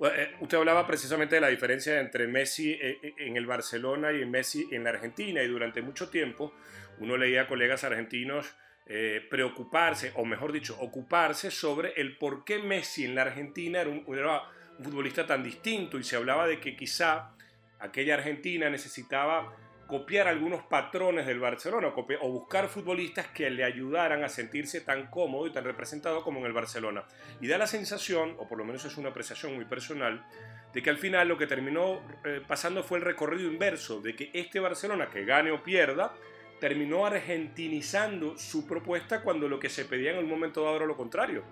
Eh, 0.00 0.34
Usted 0.40 0.58
hablaba 0.58 0.86
precisamente 0.86 1.36
de 1.36 1.40
la 1.40 1.48
diferencia 1.48 1.98
entre 2.00 2.26
Messi 2.26 2.72
eh, 2.72 2.98
eh, 3.02 3.14
en 3.18 3.36
el 3.36 3.46
Barcelona 3.46 4.12
y 4.12 4.24
Messi 4.26 4.68
en 4.72 4.84
la 4.84 4.90
Argentina, 4.90 5.42
y 5.42 5.48
durante 5.48 5.82
mucho 5.82 6.08
tiempo 6.10 6.54
uno 6.98 7.16
leía 7.16 7.42
a 7.42 7.46
colegas 7.46 7.84
argentinos 7.84 8.54
eh, 8.86 9.26
preocuparse, 9.28 10.12
o 10.14 10.24
mejor 10.24 10.52
dicho, 10.52 10.76
ocuparse 10.78 11.50
sobre 11.50 11.92
el 11.96 12.18
por 12.18 12.44
qué 12.44 12.58
Messi 12.58 13.04
en 13.04 13.14
la 13.14 13.22
Argentina 13.22 13.80
era 13.80 13.90
un, 13.90 14.04
era 14.14 14.42
un 14.78 14.84
futbolista 14.84 15.26
tan 15.26 15.42
distinto, 15.42 15.98
y 15.98 16.04
se 16.04 16.16
hablaba 16.16 16.46
de 16.46 16.60
que 16.60 16.76
quizá 16.76 17.34
aquella 17.78 18.14
Argentina 18.14 18.70
necesitaba 18.70 19.56
copiar 19.86 20.26
algunos 20.28 20.64
patrones 20.64 21.26
del 21.26 21.38
Barcelona 21.38 21.88
o, 21.88 22.30
buscar 22.30 22.68
futbolistas 22.68 23.28
que 23.28 23.48
le 23.50 23.64
ayudaran 23.64 24.24
a 24.24 24.28
sentirse 24.28 24.80
tan 24.80 25.06
cómodo 25.06 25.46
y 25.46 25.52
tan 25.52 25.64
representado 25.64 26.22
como 26.22 26.40
en 26.40 26.46
el 26.46 26.52
Barcelona. 26.52 27.04
Y 27.40 27.46
da 27.46 27.58
la 27.58 27.66
sensación, 27.66 28.34
o 28.38 28.48
por 28.48 28.58
lo 28.58 28.64
menos 28.64 28.84
es 28.84 28.96
una 28.96 29.10
apreciación 29.10 29.54
muy 29.54 29.64
personal, 29.64 30.26
de 30.72 30.82
que 30.82 30.90
al 30.90 30.98
final 30.98 31.28
lo 31.28 31.38
que 31.38 31.46
terminó 31.46 32.00
eh, 32.24 32.42
pasando 32.46 32.82
fue 32.82 32.98
el 32.98 33.04
recorrido 33.04 33.50
inverso, 33.50 34.00
de 34.00 34.14
que 34.16 34.30
este 34.34 34.60
Barcelona, 34.60 35.08
que 35.08 35.24
gane 35.24 35.50
o 35.50 35.62
pierda, 35.62 36.12
terminó 36.60 37.06
argentinizando 37.06 38.36
su 38.36 38.66
propuesta 38.66 39.22
cuando 39.22 39.48
lo 39.48 39.58
que 39.58 39.68
se 39.68 39.84
pedía 39.84 40.12
en 40.12 40.18
el 40.18 40.26
momento 40.26 40.64
dado 40.64 40.76
era 40.76 40.86
lo 40.86 40.96
contrario. 40.96 41.44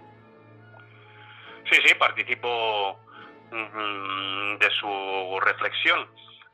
Sí, 1.71 1.77
sí, 1.87 1.95
participo 1.95 2.99
mm, 3.51 4.59
de 4.59 4.71
su 4.71 5.41
reflexión. 5.41 6.07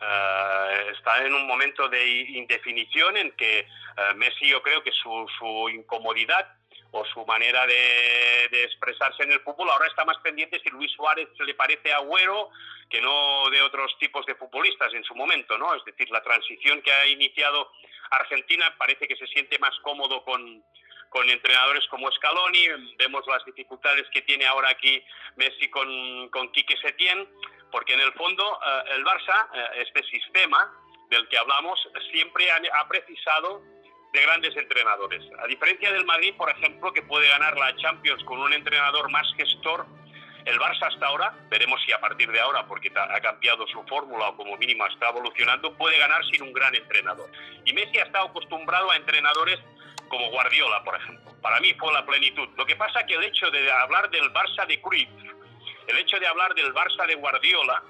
Eh, 0.02 0.92
está 0.92 1.24
en 1.24 1.34
un 1.34 1.46
momento 1.46 1.88
de 1.88 2.06
indefinición 2.08 3.16
en 3.16 3.32
que 3.32 3.60
eh, 3.60 3.66
Messi 4.16 4.48
yo 4.48 4.62
creo 4.62 4.82
que 4.82 4.92
su, 4.92 5.26
su 5.38 5.68
incomodidad 5.68 6.54
o 6.92 7.04
su 7.04 7.24
manera 7.26 7.66
de, 7.66 8.48
de 8.50 8.64
expresarse 8.64 9.22
en 9.22 9.32
el 9.32 9.40
fútbol 9.40 9.68
ahora 9.70 9.86
está 9.86 10.04
más 10.04 10.18
pendiente 10.18 10.58
si 10.60 10.70
Luis 10.70 10.90
Suárez 10.92 11.28
le 11.38 11.54
parece 11.54 11.92
agüero 11.92 12.50
que 12.88 13.00
no 13.00 13.48
de 13.50 13.62
otros 13.62 13.96
tipos 13.98 14.26
de 14.26 14.34
futbolistas 14.34 14.92
en 14.94 15.04
su 15.04 15.14
momento, 15.14 15.56
¿no? 15.56 15.74
Es 15.74 15.84
decir, 15.84 16.10
la 16.10 16.22
transición 16.22 16.82
que 16.82 16.90
ha 16.90 17.06
iniciado 17.06 17.70
Argentina 18.10 18.74
parece 18.76 19.06
que 19.06 19.16
se 19.16 19.26
siente 19.28 19.58
más 19.60 19.78
cómodo 19.82 20.24
con, 20.24 20.64
con 21.10 21.28
entrenadores 21.30 21.86
como 21.88 22.10
Scaloni, 22.10 22.66
vemos 22.98 23.24
las 23.28 23.44
dificultades 23.44 24.08
que 24.12 24.22
tiene 24.22 24.46
ahora 24.46 24.70
aquí 24.70 25.02
Messi 25.36 25.68
con, 25.68 26.28
con 26.30 26.50
Quique 26.50 26.76
Setién, 26.78 27.28
porque 27.70 27.94
en 27.94 28.00
el 28.00 28.12
fondo 28.12 28.60
eh, 28.64 28.94
el 28.96 29.04
Barça, 29.04 29.48
eh, 29.54 29.84
este 29.86 30.02
sistema 30.04 30.72
del 31.08 31.28
que 31.28 31.38
hablamos, 31.38 31.80
siempre 32.12 32.50
ha, 32.50 32.60
ha 32.80 32.88
precisado 32.88 33.62
de 34.12 34.22
grandes 34.22 34.56
entrenadores. 34.56 35.22
A 35.38 35.46
diferencia 35.46 35.92
del 35.92 36.04
Madrid, 36.04 36.34
por 36.36 36.50
ejemplo, 36.50 36.92
que 36.92 37.02
puede 37.02 37.28
ganar 37.28 37.56
la 37.56 37.74
Champions 37.76 38.22
con 38.24 38.40
un 38.40 38.52
entrenador 38.52 39.10
más 39.10 39.26
gestor, 39.36 39.86
el 40.44 40.58
Barça 40.58 40.86
hasta 40.86 41.06
ahora, 41.06 41.34
veremos 41.50 41.80
si 41.84 41.92
a 41.92 42.00
partir 42.00 42.30
de 42.30 42.40
ahora, 42.40 42.66
porque 42.66 42.90
ha 42.94 43.20
cambiado 43.20 43.66
su 43.66 43.82
fórmula 43.84 44.30
o 44.30 44.36
como 44.36 44.56
mínimo 44.56 44.86
está 44.86 45.10
evolucionando, 45.10 45.76
puede 45.76 45.98
ganar 45.98 46.24
sin 46.30 46.42
un 46.42 46.52
gran 46.52 46.74
entrenador. 46.74 47.30
Y 47.64 47.72
Messi 47.72 47.98
ha 47.98 48.04
estado 48.04 48.28
acostumbrado 48.28 48.90
a 48.90 48.96
entrenadores 48.96 49.58
como 50.08 50.30
Guardiola, 50.30 50.82
por 50.82 50.96
ejemplo. 50.96 51.32
Para 51.42 51.60
mí 51.60 51.74
fue 51.74 51.92
la 51.92 52.04
plenitud. 52.04 52.48
Lo 52.56 52.66
que 52.66 52.76
pasa 52.76 53.04
que 53.06 53.14
el 53.14 53.24
hecho 53.24 53.50
de 53.50 53.70
hablar 53.70 54.10
del 54.10 54.32
Barça 54.32 54.66
de 54.66 54.80
Cruyff, 54.80 55.08
el 55.86 55.98
hecho 55.98 56.18
de 56.18 56.26
hablar 56.26 56.54
del 56.54 56.72
Barça 56.72 57.06
de 57.06 57.14
Guardiola, 57.14 57.82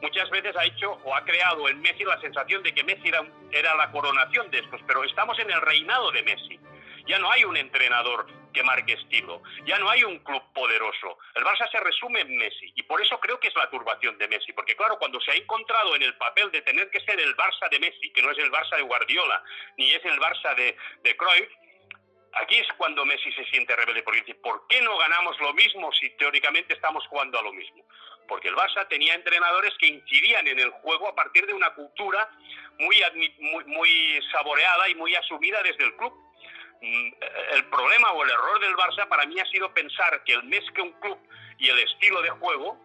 muchas 0.00 0.28
veces 0.30 0.54
ha 0.56 0.64
hecho 0.64 0.92
o 1.04 1.14
ha 1.14 1.24
creado 1.24 1.68
en 1.68 1.80
Messi 1.80 2.04
la 2.04 2.20
sensación 2.20 2.62
de 2.62 2.74
que 2.74 2.84
Messi 2.84 3.08
era, 3.08 3.24
era 3.52 3.74
la 3.74 3.90
coronación 3.90 4.50
de 4.50 4.58
estos, 4.58 4.80
pero 4.86 5.04
estamos 5.04 5.38
en 5.38 5.50
el 5.50 5.60
reinado 5.60 6.10
de 6.10 6.22
Messi. 6.22 6.60
Ya 7.06 7.18
no 7.18 7.30
hay 7.30 7.44
un 7.44 7.56
entrenador 7.56 8.26
que 8.54 8.62
marque 8.62 8.94
estilo, 8.94 9.42
ya 9.66 9.78
no 9.78 9.90
hay 9.90 10.04
un 10.04 10.18
club 10.20 10.42
poderoso. 10.54 11.18
El 11.34 11.44
Barça 11.44 11.70
se 11.70 11.80
resume 11.80 12.20
en 12.20 12.36
Messi 12.36 12.72
y 12.76 12.82
por 12.84 13.00
eso 13.02 13.18
creo 13.20 13.38
que 13.38 13.48
es 13.48 13.56
la 13.56 13.68
turbación 13.68 14.16
de 14.16 14.28
Messi, 14.28 14.52
porque 14.52 14.76
claro, 14.76 14.98
cuando 14.98 15.20
se 15.20 15.32
ha 15.32 15.34
encontrado 15.34 15.96
en 15.96 16.02
el 16.02 16.16
papel 16.16 16.50
de 16.50 16.62
tener 16.62 16.88
que 16.90 17.00
ser 17.00 17.20
el 17.20 17.36
Barça 17.36 17.68
de 17.70 17.80
Messi, 17.80 18.10
que 18.12 18.22
no 18.22 18.30
es 18.30 18.38
el 18.38 18.50
Barça 18.50 18.76
de 18.76 18.82
Guardiola, 18.82 19.42
ni 19.76 19.92
es 19.92 20.04
el 20.04 20.18
Barça 20.18 20.54
de, 20.54 20.76
de 21.02 21.16
Aquí 22.40 22.58
es 22.58 22.66
cuando 22.76 23.04
Messi 23.04 23.32
se 23.32 23.44
siente 23.46 23.76
rebelde, 23.76 24.02
porque 24.02 24.20
dice, 24.20 24.34
¿por 24.34 24.66
qué 24.68 24.80
no 24.82 24.96
ganamos 24.98 25.38
lo 25.40 25.52
mismo 25.54 25.92
si 25.92 26.10
teóricamente 26.16 26.74
estamos 26.74 27.06
jugando 27.06 27.38
a 27.38 27.42
lo 27.42 27.52
mismo? 27.52 27.84
Porque 28.26 28.48
el 28.48 28.56
Barça 28.56 28.88
tenía 28.88 29.14
entrenadores 29.14 29.72
que 29.78 29.86
incidían 29.86 30.46
en 30.48 30.58
el 30.58 30.70
juego 30.70 31.08
a 31.08 31.14
partir 31.14 31.46
de 31.46 31.54
una 31.54 31.70
cultura 31.74 32.28
muy, 32.78 34.20
saboreada 34.32 34.88
y 34.88 34.94
muy 34.96 35.14
asumida 35.14 35.62
desde 35.62 35.84
el 35.84 35.96
club. 35.96 36.12
Mm, 36.80 37.12
El 37.52 37.64
problema 37.66 38.12
o 38.12 38.24
el 38.24 38.30
error 38.30 38.60
del 38.60 38.74
Barça 38.76 39.06
para 39.08 39.26
mí 39.26 39.38
ha 39.38 39.46
sido 39.46 39.72
pensar 39.72 40.24
que 40.24 40.32
el 40.32 40.42
mes 40.44 40.64
que 40.74 40.82
un 40.82 40.92
club 41.00 41.18
y 41.58 41.68
el 41.68 41.78
estilo 41.78 42.20
de 42.22 42.30
juego 42.30 42.78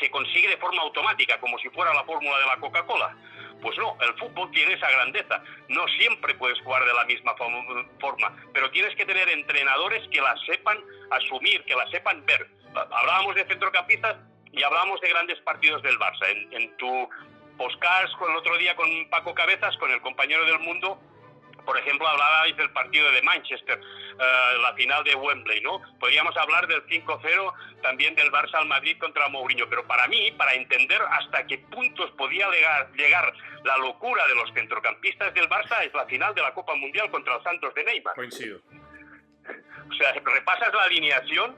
se 0.00 0.10
consigue 0.10 0.48
de 0.48 0.56
forma 0.58 0.82
automática, 0.82 1.40
como 1.40 1.58
si 1.58 1.68
fuera 1.70 1.94
la 1.94 2.04
fórmula 2.04 2.38
de 2.38 2.46
la 2.46 2.56
Coca-Cola. 2.58 3.16
Pues 3.62 3.76
no, 3.78 3.96
el 4.00 4.14
fútbol 4.18 4.50
tiene 4.50 4.74
esa 4.74 4.90
grandeza. 4.90 5.42
No 5.68 5.86
siempre 5.88 6.34
puedes 6.34 6.60
jugar 6.60 6.84
de 6.84 6.92
la 6.94 7.04
misma 7.04 7.34
fo- 7.36 7.88
forma, 8.00 8.34
pero 8.52 8.70
tienes 8.70 8.94
que 8.96 9.04
tener 9.06 9.28
entrenadores 9.28 10.06
que 10.08 10.20
la 10.20 10.36
sepan 10.46 10.78
asumir, 11.10 11.64
que 11.64 11.74
la 11.74 11.88
sepan 11.90 12.24
ver. 12.26 12.46
Hablábamos 12.74 13.34
de 13.34 13.44
centrocampistas 13.46 14.16
y 14.52 14.62
hablábamos 14.62 15.00
de 15.00 15.08
grandes 15.08 15.40
partidos 15.40 15.82
del 15.82 15.98
Barça. 15.98 16.26
En, 16.52 16.76
tu 16.76 17.08
podcast 17.56 18.12
el 18.28 18.36
otro 18.36 18.56
día 18.58 18.76
con 18.76 18.88
Paco 19.08 19.34
Cabezas, 19.34 19.76
con 19.78 19.90
el 19.90 20.00
compañero 20.02 20.44
del 20.44 20.58
mundo, 20.60 21.00
por 21.66 21.76
ejemplo, 21.76 22.08
hablabais 22.08 22.56
del 22.56 22.70
partido 22.70 23.10
de 23.12 23.20
Manchester, 23.22 23.78
eh, 23.78 24.58
la 24.62 24.72
final 24.74 25.04
de 25.04 25.14
Wembley, 25.14 25.60
¿no? 25.60 25.82
Podríamos 25.98 26.34
hablar 26.36 26.66
del 26.66 26.86
5-0 26.86 27.52
también 27.82 28.14
del 28.14 28.32
Barça 28.32 28.54
al 28.54 28.66
Madrid 28.66 28.96
contra 28.98 29.28
Mourinho, 29.28 29.68
pero 29.68 29.86
para 29.86 30.08
mí, 30.08 30.30
para 30.32 30.54
entender 30.54 31.02
hasta 31.10 31.46
qué 31.46 31.58
puntos 31.58 32.10
podía 32.12 32.48
llegar, 32.50 32.90
llegar 32.92 33.34
la 33.64 33.76
locura 33.78 34.26
de 34.26 34.36
los 34.36 34.50
centrocampistas 34.54 35.34
del 35.34 35.48
Barça, 35.48 35.84
es 35.84 35.92
la 35.92 36.06
final 36.06 36.34
de 36.34 36.42
la 36.42 36.54
Copa 36.54 36.74
Mundial 36.76 37.10
contra 37.10 37.36
el 37.36 37.42
Santos 37.42 37.74
de 37.74 37.84
Neymar. 37.84 38.14
Coincido. 38.14 38.60
O 39.88 39.94
sea, 39.94 40.12
repasas 40.12 40.72
la 40.72 40.82
alineación 40.84 41.56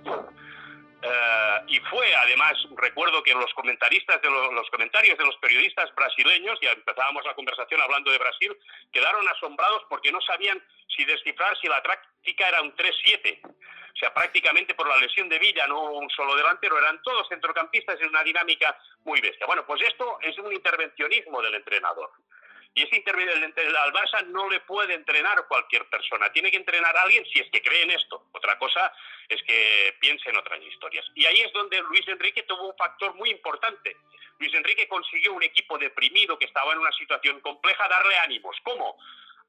eh, 1.02 1.60
y 1.68 1.80
fue, 1.80 2.14
además, 2.14 2.54
recuerdo 2.76 3.22
que 3.22 3.32
los 3.34 3.52
comentaristas 3.54 4.20
de 4.20 4.28
lo- 4.30 4.52
los 4.52 4.68
comentarios 4.70 5.16
de 5.18 5.24
los 5.24 5.36
periodistas 5.36 5.94
brasileños, 5.94 6.58
ya 6.60 6.72
empezábamos 6.72 7.24
la 7.24 7.34
conversación 7.34 7.80
hablando 7.80 8.10
de 8.10 8.18
Brasil, 8.18 8.56
quedaron 8.92 9.26
asombrados 9.28 9.82
porque 9.88 10.10
no 10.10 10.20
sabían 10.22 10.62
si 10.96 11.04
descifrar 11.04 11.56
si 11.58 11.68
la 11.68 11.82
táctica 11.82 12.48
era 12.48 12.62
un 12.62 12.74
3-7. 12.74 13.40
O 13.44 13.96
sea, 13.98 14.14
prácticamente 14.14 14.74
por 14.74 14.88
la 14.88 14.96
lesión 14.98 15.28
de 15.28 15.38
Villa, 15.40 15.66
no 15.66 15.90
un 15.92 16.08
solo 16.10 16.36
delantero, 16.36 16.78
eran 16.78 17.02
todos 17.02 17.28
centrocampistas 17.28 18.00
en 18.00 18.08
una 18.08 18.22
dinámica 18.22 18.78
muy 19.04 19.20
bestia. 19.20 19.46
Bueno, 19.46 19.66
pues 19.66 19.82
esto 19.82 20.18
es 20.22 20.38
un 20.38 20.52
intervencionismo 20.52 21.42
del 21.42 21.54
entrenador. 21.56 22.10
Y 22.74 22.82
ese 22.82 22.96
intervenir 22.96 23.30
al 23.32 23.92
Barça 23.92 24.24
no 24.26 24.48
le 24.48 24.60
puede 24.60 24.94
entrenar 24.94 25.46
cualquier 25.48 25.88
persona. 25.88 26.32
Tiene 26.32 26.50
que 26.50 26.58
entrenar 26.58 26.96
a 26.96 27.02
alguien 27.02 27.24
si 27.26 27.40
es 27.40 27.50
que 27.50 27.62
cree 27.62 27.82
en 27.82 27.90
esto. 27.90 28.28
Otra 28.32 28.56
cosa 28.58 28.92
es 29.28 29.42
que 29.42 29.96
piense 30.00 30.30
en 30.30 30.36
otras 30.36 30.62
historias. 30.62 31.04
Y 31.14 31.26
ahí 31.26 31.40
es 31.40 31.52
donde 31.52 31.80
Luis 31.82 32.06
Enrique 32.06 32.44
tuvo 32.44 32.68
un 32.68 32.76
factor 32.76 33.14
muy 33.14 33.30
importante. 33.30 33.96
Luis 34.38 34.54
Enrique 34.54 34.86
consiguió 34.86 35.32
un 35.32 35.42
equipo 35.42 35.76
deprimido 35.76 36.38
que 36.38 36.44
estaba 36.44 36.72
en 36.72 36.78
una 36.78 36.92
situación 36.92 37.40
compleja 37.40 37.88
darle 37.88 38.16
ánimos. 38.18 38.56
¿Cómo? 38.62 38.96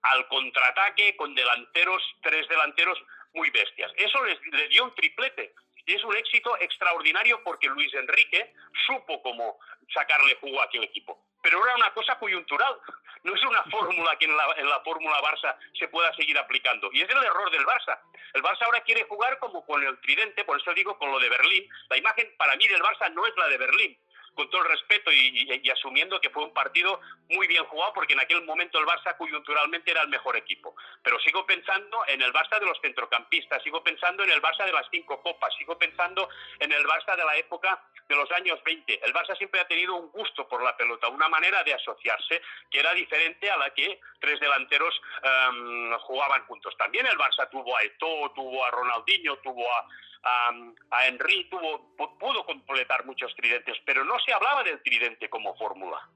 Al 0.01 0.27
contraataque 0.27 1.15
con 1.15 1.35
delanteros, 1.35 2.01
tres 2.21 2.47
delanteros 2.47 2.97
muy 3.33 3.49
bestias. 3.51 3.91
Eso 3.95 4.23
les, 4.25 4.41
le 4.51 4.67
dio 4.69 4.85
un 4.85 4.95
triplete. 4.95 5.53
Y 5.85 5.95
es 5.95 6.03
un 6.03 6.15
éxito 6.15 6.57
extraordinario 6.59 7.43
porque 7.43 7.67
Luis 7.67 7.93
Enrique 7.93 8.53
supo 8.85 9.21
cómo 9.21 9.59
sacarle 9.93 10.35
jugo 10.35 10.61
a 10.61 10.65
aquel 10.65 10.83
equipo. 10.83 11.28
Pero 11.41 11.65
era 11.65 11.75
una 11.75 11.93
cosa 11.93 12.17
coyuntural. 12.19 12.77
No 13.23 13.35
es 13.35 13.43
una 13.43 13.63
fórmula 13.63 14.15
que 14.17 14.25
en 14.25 14.35
la, 14.35 14.45
en 14.57 14.69
la 14.69 14.79
fórmula 14.81 15.21
Barça 15.21 15.55
se 15.77 15.87
pueda 15.89 16.13
seguir 16.15 16.37
aplicando. 16.37 16.89
Y 16.93 17.01
es 17.01 17.09
el 17.09 17.23
error 17.23 17.51
del 17.51 17.65
Barça. 17.65 17.99
El 18.33 18.41
Barça 18.43 18.63
ahora 18.65 18.81
quiere 18.81 19.03
jugar 19.03 19.39
como 19.39 19.65
con 19.65 19.83
el 19.83 19.99
tridente, 19.99 20.45
por 20.45 20.59
eso 20.59 20.73
digo 20.73 20.97
con 20.97 21.11
lo 21.11 21.19
de 21.19 21.29
Berlín. 21.29 21.67
La 21.89 21.97
imagen 21.97 22.33
para 22.37 22.55
mí 22.55 22.67
del 22.67 22.81
Barça 22.81 23.11
no 23.13 23.25
es 23.25 23.35
la 23.37 23.47
de 23.47 23.57
Berlín 23.57 23.99
con 24.39 24.49
todo 24.49 24.61
el 24.61 24.69
respeto 24.69 25.11
y, 25.11 25.69
asumiendo 25.69 26.21
que 26.21 26.29
fue 26.29 26.45
un 26.45 26.53
partido 26.53 27.01
muy 27.27 27.45
bien 27.45 27.65
jugado, 27.65 27.91
porque 27.93 28.13
en 28.13 28.21
aquel 28.21 28.41
momento 28.45 28.79
el 28.79 28.85
Barça 28.85 29.17
coyunturalmente 29.17 29.91
era 29.91 30.01
el 30.01 30.07
mejor 30.07 30.37
equipo. 30.37 30.77
Pero 31.03 31.19
sigo 31.19 31.45
pensando 31.45 32.05
en 32.07 32.21
el 32.21 32.31
Barça 32.31 32.57
de 32.57 32.65
los 32.65 32.79
centrocampistas, 32.79 33.61
sigo 33.63 33.83
pensando 33.83 34.23
en 34.23 34.31
el 34.31 34.41
Barça 34.41 34.65
de 34.65 34.71
las 34.71 34.87
cinco 34.91 35.21
copas, 35.21 35.53
sigo 35.57 35.77
pensando 35.77 36.29
en 36.57 36.71
el 36.71 36.85
Barça 36.85 37.17
de 37.17 37.25
la 37.25 37.35
época 37.35 37.83
de 38.07 38.15
los 38.15 38.31
años 38.31 38.63
20. 38.63 39.05
El 39.05 39.13
Barça 39.13 39.37
siempre 39.37 39.59
ha 39.59 39.67
tenido 39.67 39.97
un 39.97 40.09
gusto 40.09 40.47
por 40.47 40.63
la 40.63 40.77
pelota, 40.77 41.09
una 41.09 41.27
manera 41.27 41.61
de 41.65 41.73
asociarse 41.73 42.41
que 42.71 42.79
era 42.79 42.93
diferente 42.93 43.51
a 43.51 43.57
la 43.57 43.73
que 43.73 43.99
tres 44.21 44.39
delanteros 44.39 45.01
em, 45.21 45.97
jugaban 45.99 46.45
juntos. 46.45 46.77
También 46.77 47.05
el 47.07 47.17
Barça 47.17 47.49
tuvo 47.49 47.75
a 47.75 47.83
Eto'o, 47.83 48.31
tuvo 48.31 48.63
a 48.63 48.71
Ronaldinho, 48.71 49.35
tuvo 49.39 49.69
a, 49.69 49.85
a, 50.23 50.49
a 50.91 51.07
Henry, 51.07 51.45
tuvo, 51.49 51.95
pu- 51.97 52.17
pudo 52.17 52.45
completar 52.45 53.05
muchos 53.05 53.33
tridentes, 53.35 53.77
pero 53.85 54.03
no 54.03 54.19
se 54.19 54.33
hablaba 54.33 54.63
del 54.63 54.81
tridente 54.83 55.29
como 55.29 55.55
fórmula. 55.55 56.07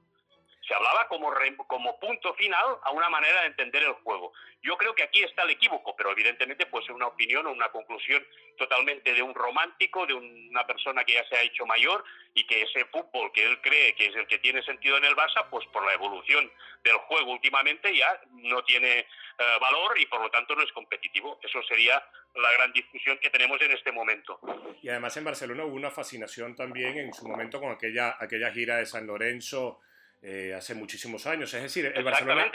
Se 0.66 0.74
hablaba 0.74 1.06
como, 1.08 1.32
como 1.66 1.98
punto 2.00 2.34
final 2.34 2.78
a 2.82 2.90
una 2.92 3.10
manera 3.10 3.42
de 3.42 3.48
entender 3.48 3.82
el 3.82 3.92
juego. 3.94 4.32
Yo 4.62 4.78
creo 4.78 4.94
que 4.94 5.02
aquí 5.02 5.22
está 5.22 5.42
el 5.42 5.50
equívoco, 5.50 5.94
pero 5.94 6.10
evidentemente 6.12 6.64
puede 6.64 6.86
ser 6.86 6.94
una 6.94 7.08
opinión 7.08 7.46
o 7.46 7.52
una 7.52 7.68
conclusión 7.68 8.26
totalmente 8.56 9.12
de 9.12 9.20
un 9.20 9.34
romántico, 9.34 10.06
de 10.06 10.14
una 10.14 10.66
persona 10.66 11.04
que 11.04 11.14
ya 11.14 11.28
se 11.28 11.36
ha 11.36 11.42
hecho 11.42 11.66
mayor 11.66 12.02
y 12.32 12.46
que 12.46 12.62
ese 12.62 12.86
fútbol 12.86 13.30
que 13.32 13.44
él 13.44 13.60
cree 13.60 13.94
que 13.94 14.06
es 14.06 14.16
el 14.16 14.26
que 14.26 14.38
tiene 14.38 14.62
sentido 14.62 14.96
en 14.96 15.04
el 15.04 15.14
Barça, 15.14 15.48
pues 15.50 15.66
por 15.66 15.84
la 15.84 15.92
evolución 15.92 16.50
del 16.82 16.96
juego 16.96 17.32
últimamente 17.32 17.94
ya 17.94 18.20
no 18.30 18.64
tiene 18.64 19.00
eh, 19.00 19.06
valor 19.60 20.00
y 20.00 20.06
por 20.06 20.22
lo 20.22 20.30
tanto 20.30 20.54
no 20.54 20.62
es 20.62 20.72
competitivo. 20.72 21.38
Eso 21.42 21.62
sería 21.64 22.02
la 22.34 22.52
gran 22.52 22.72
discusión 22.72 23.18
que 23.18 23.30
tenemos 23.30 23.60
en 23.60 23.72
este 23.72 23.92
momento. 23.92 24.40
Y 24.82 24.88
además 24.88 25.16
en 25.16 25.24
Barcelona 25.24 25.64
hubo 25.64 25.74
una 25.74 25.90
fascinación 25.90 26.54
también 26.54 26.96
en 26.98 27.12
su 27.12 27.28
momento 27.28 27.60
con 27.60 27.70
aquella, 27.70 28.16
aquella 28.18 28.50
gira 28.50 28.76
de 28.76 28.86
San 28.86 29.06
Lorenzo 29.06 29.80
eh, 30.24 30.54
hace 30.56 30.74
muchísimos 30.74 31.26
años. 31.26 31.52
Es 31.52 31.62
decir, 31.62 31.92
el 31.94 32.02
Barcelona, 32.02 32.50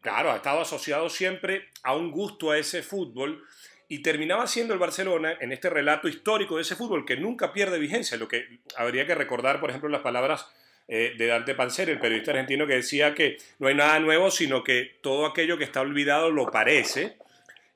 claro, 0.00 0.30
ha 0.30 0.36
estado 0.36 0.60
asociado 0.60 1.10
siempre 1.10 1.66
a 1.82 1.94
un 1.94 2.12
gusto 2.12 2.52
a 2.52 2.58
ese 2.58 2.82
fútbol 2.82 3.44
y 3.88 4.00
terminaba 4.02 4.46
siendo 4.46 4.72
el 4.72 4.78
Barcelona 4.78 5.36
en 5.40 5.50
este 5.50 5.68
relato 5.68 6.06
histórico 6.06 6.54
de 6.54 6.62
ese 6.62 6.76
fútbol 6.76 7.04
que 7.04 7.16
nunca 7.16 7.52
pierde 7.52 7.80
vigencia. 7.80 8.16
Lo 8.16 8.28
que 8.28 8.60
habría 8.76 9.06
que 9.06 9.16
recordar, 9.16 9.58
por 9.58 9.70
ejemplo, 9.70 9.88
las 9.88 10.02
palabras 10.02 10.46
eh, 10.86 11.14
de 11.18 11.26
Dante 11.26 11.56
Panzeri, 11.56 11.90
el 11.90 11.98
periodista 11.98 12.30
argentino 12.30 12.66
que 12.66 12.74
decía 12.74 13.12
que 13.12 13.38
no 13.58 13.66
hay 13.66 13.74
nada 13.74 13.98
nuevo, 13.98 14.30
sino 14.30 14.62
que 14.62 14.98
todo 15.02 15.26
aquello 15.26 15.58
que 15.58 15.64
está 15.64 15.80
olvidado 15.80 16.30
lo 16.30 16.50
parece 16.52 17.16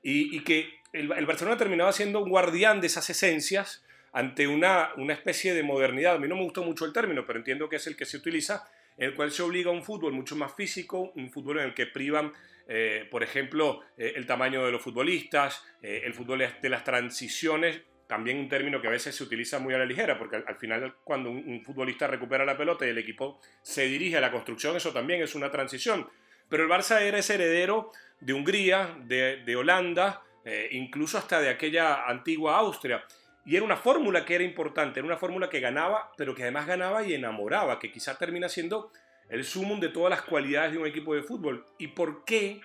y, 0.01 0.33
y 0.33 0.45
que 0.45 0.79
el, 0.93 1.11
el 1.11 1.25
Barcelona 1.25 1.57
terminaba 1.57 1.91
siendo 1.91 2.21
un 2.21 2.29
guardián 2.29 2.79
de 2.79 2.87
esas 2.87 3.09
esencias 3.09 3.83
ante 4.13 4.47
una, 4.47 4.91
una 4.95 5.13
especie 5.13 5.53
de 5.53 5.63
modernidad. 5.63 6.15
A 6.15 6.19
mí 6.19 6.29
no 6.29 6.37
me 6.37 6.43
gustó 6.43 6.63
mucho 6.63 6.85
el 6.85 6.93
término, 6.93 7.25
pero 7.27 7.39
entiendo 7.39 7.67
que 7.67 7.75
es 7.75 7.87
el 7.87 7.97
que 7.97 8.05
se 8.05 8.15
utiliza, 8.15 8.65
el 8.97 9.13
cual 9.13 9.31
se 9.31 9.43
obliga 9.43 9.69
a 9.69 9.73
un 9.73 9.83
fútbol 9.83 10.13
mucho 10.13 10.35
más 10.35 10.53
físico, 10.53 11.11
un 11.15 11.31
fútbol 11.31 11.59
en 11.59 11.65
el 11.65 11.73
que 11.73 11.87
privan, 11.87 12.31
eh, 12.67 13.07
por 13.11 13.23
ejemplo, 13.23 13.81
eh, 13.97 14.13
el 14.15 14.25
tamaño 14.25 14.65
de 14.65 14.71
los 14.71 14.81
futbolistas, 14.81 15.63
eh, 15.81 16.01
el 16.05 16.13
fútbol 16.13 16.47
de 16.61 16.69
las 16.69 16.83
transiciones, 16.83 17.81
también 18.07 18.37
un 18.37 18.49
término 18.49 18.81
que 18.81 18.87
a 18.87 18.91
veces 18.91 19.15
se 19.15 19.23
utiliza 19.23 19.59
muy 19.59 19.73
a 19.73 19.79
la 19.79 19.85
ligera, 19.85 20.17
porque 20.17 20.37
al, 20.37 20.45
al 20.47 20.55
final 20.57 20.95
cuando 21.03 21.29
un, 21.29 21.63
futbolista 21.63 22.07
recupera 22.07 22.45
la 22.45 22.57
pelota 22.57 22.85
y 22.85 22.89
el 22.89 22.97
equipo 22.97 23.41
se 23.61 23.85
dirige 23.85 24.17
a 24.17 24.21
la 24.21 24.31
construcción, 24.31 24.75
eso 24.75 24.93
también 24.93 25.21
es 25.21 25.35
una 25.35 25.51
transición. 25.51 26.07
Pero 26.47 26.63
el 26.63 26.69
Barça 26.69 27.01
era 27.01 27.17
heredero 27.17 27.91
de 28.19 28.33
Hungría, 28.33 28.95
de, 29.03 29.55
Holanda, 29.55 30.21
incluso 30.69 31.17
hasta 31.17 31.41
de 31.41 31.49
aquella 31.49 32.05
antigua 32.05 32.59
Austria. 32.59 33.03
Y 33.45 33.55
era 33.55 33.63
una 33.63 33.77
fórmula 33.77 34.25
que 34.25 34.35
era 34.35 34.43
importante, 34.43 34.99
era 34.99 35.05
una 35.05 35.17
fórmula 35.17 35.49
que 35.49 35.59
ganaba, 35.59 36.11
pero 36.17 36.33
que 36.33 36.41
además 36.41 36.65
ganaba 36.65 37.03
y 37.03 37.13
enamoraba, 37.13 37.79
que 37.79 37.91
quizá 37.91 38.17
termina 38.17 38.49
siendo 38.49 38.91
el 39.29 39.43
sumum 39.43 39.79
de 39.79 39.89
todas 39.89 40.09
las 40.09 40.23
cualidades 40.23 40.71
de 40.71 40.79
un 40.79 40.87
equipo 40.87 41.13
de 41.13 41.21
fútbol. 41.21 41.65
¿Y 41.77 41.89
por 41.89 42.25
qué? 42.25 42.61